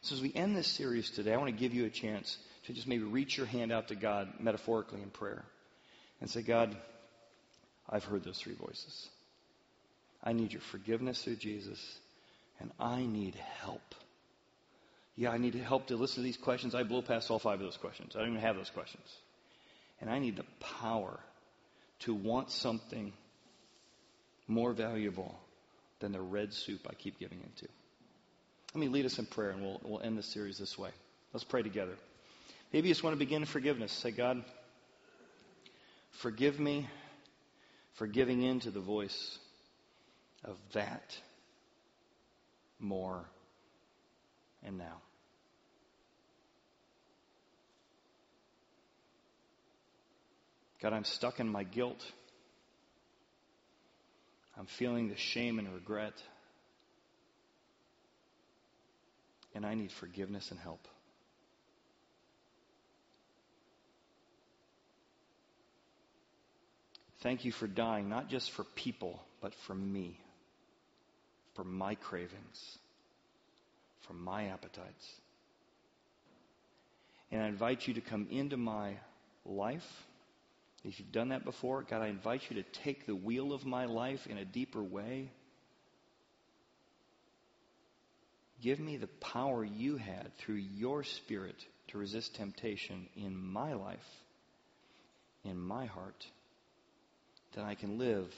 So 0.02 0.14
as 0.14 0.22
we 0.22 0.32
end 0.34 0.56
this 0.56 0.68
series 0.68 1.10
today, 1.10 1.32
I 1.32 1.36
want 1.38 1.48
to 1.48 1.60
give 1.60 1.74
you 1.74 1.86
a 1.86 1.90
chance 1.90 2.38
to 2.66 2.72
just 2.72 2.86
maybe 2.86 3.04
reach 3.04 3.36
your 3.36 3.46
hand 3.46 3.72
out 3.72 3.88
to 3.88 3.94
God 3.94 4.28
metaphorically 4.38 5.02
in 5.02 5.10
prayer 5.10 5.44
and 6.20 6.30
say, 6.30 6.42
God, 6.42 6.76
I've 7.88 8.04
heard 8.04 8.24
those 8.24 8.38
three 8.38 8.54
voices. 8.54 9.08
I 10.22 10.32
need 10.32 10.52
your 10.52 10.62
forgiveness 10.62 11.22
through 11.22 11.36
Jesus, 11.36 11.78
and 12.60 12.70
I 12.78 13.04
need 13.04 13.34
help. 13.60 13.94
Yeah, 15.16 15.30
I 15.30 15.38
need 15.38 15.54
help 15.54 15.88
to 15.88 15.96
listen 15.96 16.16
to 16.16 16.22
these 16.22 16.36
questions. 16.36 16.74
I 16.74 16.82
blow 16.82 17.02
past 17.02 17.30
all 17.30 17.38
five 17.38 17.54
of 17.54 17.60
those 17.60 17.76
questions. 17.76 18.16
I 18.16 18.20
don't 18.20 18.30
even 18.30 18.40
have 18.40 18.56
those 18.56 18.70
questions. 18.70 19.06
And 20.00 20.10
I 20.10 20.18
need 20.18 20.36
the 20.36 20.44
power 20.60 21.18
to 22.00 22.14
want 22.14 22.50
something 22.50 23.12
more 24.48 24.72
valuable 24.72 25.38
than 26.00 26.12
the 26.12 26.20
red 26.20 26.52
soup 26.52 26.86
I 26.90 26.94
keep 26.94 27.18
giving 27.18 27.38
into. 27.40 27.72
Let 28.74 28.80
me 28.80 28.88
lead 28.88 29.06
us 29.06 29.18
in 29.18 29.26
prayer 29.26 29.50
and 29.50 29.62
we'll, 29.62 29.80
we'll 29.84 30.00
end 30.00 30.18
this 30.18 30.26
series 30.26 30.58
this 30.58 30.76
way. 30.76 30.90
Let's 31.32 31.44
pray 31.44 31.62
together. 31.62 31.94
Maybe 32.72 32.88
you 32.88 32.94
just 32.94 33.04
want 33.04 33.14
to 33.14 33.18
begin 33.18 33.44
forgiveness. 33.44 33.92
Say, 33.92 34.10
God, 34.10 34.44
forgive 36.10 36.58
me 36.58 36.88
for 37.94 38.08
giving 38.08 38.42
in 38.42 38.60
to 38.60 38.72
the 38.72 38.80
voice 38.80 39.38
of 40.44 40.56
that 40.72 41.16
more 42.78 43.24
and 44.62 44.78
now. 44.78 45.00
God, 50.80 50.92
I'm 50.92 51.04
stuck 51.04 51.40
in 51.40 51.48
my 51.48 51.64
guilt. 51.64 52.04
I'm 54.58 54.66
feeling 54.66 55.08
the 55.08 55.16
shame 55.16 55.58
and 55.58 55.72
regret. 55.72 56.12
And 59.54 59.64
I 59.64 59.74
need 59.74 59.92
forgiveness 59.92 60.50
and 60.50 60.60
help. 60.60 60.86
Thank 67.22 67.46
you 67.46 67.52
for 67.52 67.66
dying, 67.66 68.10
not 68.10 68.28
just 68.28 68.50
for 68.50 68.64
people, 68.64 69.22
but 69.40 69.54
for 69.66 69.74
me 69.74 70.20
for 71.54 71.64
my 71.64 71.94
cravings, 71.94 72.78
for 74.06 74.12
my 74.12 74.46
appetites. 74.46 75.08
And 77.30 77.42
I 77.42 77.48
invite 77.48 77.86
you 77.86 77.94
to 77.94 78.00
come 78.00 78.28
into 78.30 78.56
my 78.56 78.94
life. 79.44 79.86
If 80.84 80.98
you've 80.98 81.12
done 81.12 81.30
that 81.30 81.44
before, 81.44 81.82
God, 81.82 82.02
I 82.02 82.08
invite 82.08 82.42
you 82.50 82.62
to 82.62 82.80
take 82.82 83.06
the 83.06 83.16
wheel 83.16 83.52
of 83.52 83.64
my 83.64 83.86
life 83.86 84.26
in 84.26 84.36
a 84.36 84.44
deeper 84.44 84.82
way. 84.82 85.30
Give 88.60 88.78
me 88.78 88.96
the 88.96 89.06
power 89.06 89.64
you 89.64 89.96
had 89.96 90.30
through 90.38 90.56
your 90.76 91.02
Spirit 91.02 91.56
to 91.88 91.98
resist 91.98 92.34
temptation 92.34 93.08
in 93.16 93.36
my 93.36 93.74
life, 93.74 93.98
in 95.44 95.58
my 95.58 95.86
heart 95.86 96.26
that 97.54 97.64
I 97.64 97.74
can 97.74 97.98
live 97.98 98.28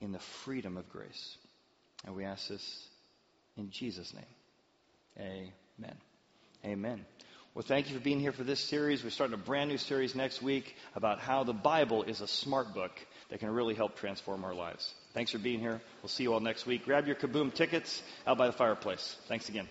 in 0.00 0.12
the 0.12 0.18
freedom 0.18 0.76
of 0.76 0.88
grace. 0.88 1.36
And 2.04 2.14
we 2.14 2.24
ask 2.24 2.48
this 2.48 2.88
in 3.56 3.70
Jesus' 3.70 4.14
name. 4.14 4.24
Amen. 5.18 5.96
Amen. 6.64 7.04
Well, 7.54 7.64
thank 7.66 7.88
you 7.88 7.96
for 7.96 8.02
being 8.02 8.20
here 8.20 8.32
for 8.32 8.44
this 8.44 8.60
series. 8.60 9.02
We're 9.02 9.10
starting 9.10 9.34
a 9.34 9.42
brand 9.42 9.68
new 9.68 9.78
series 9.78 10.14
next 10.14 10.40
week 10.42 10.76
about 10.94 11.18
how 11.18 11.42
the 11.42 11.52
Bible 11.52 12.04
is 12.04 12.20
a 12.20 12.28
smart 12.28 12.72
book 12.72 12.92
that 13.30 13.40
can 13.40 13.50
really 13.50 13.74
help 13.74 13.96
transform 13.96 14.44
our 14.44 14.54
lives. 14.54 14.94
Thanks 15.12 15.32
for 15.32 15.38
being 15.38 15.58
here. 15.58 15.80
We'll 16.02 16.08
see 16.08 16.22
you 16.22 16.34
all 16.34 16.40
next 16.40 16.66
week. 16.66 16.84
Grab 16.84 17.06
your 17.06 17.16
Kaboom 17.16 17.52
tickets 17.52 18.02
out 18.26 18.38
by 18.38 18.46
the 18.46 18.52
fireplace. 18.52 19.16
Thanks 19.26 19.48
again. 19.48 19.68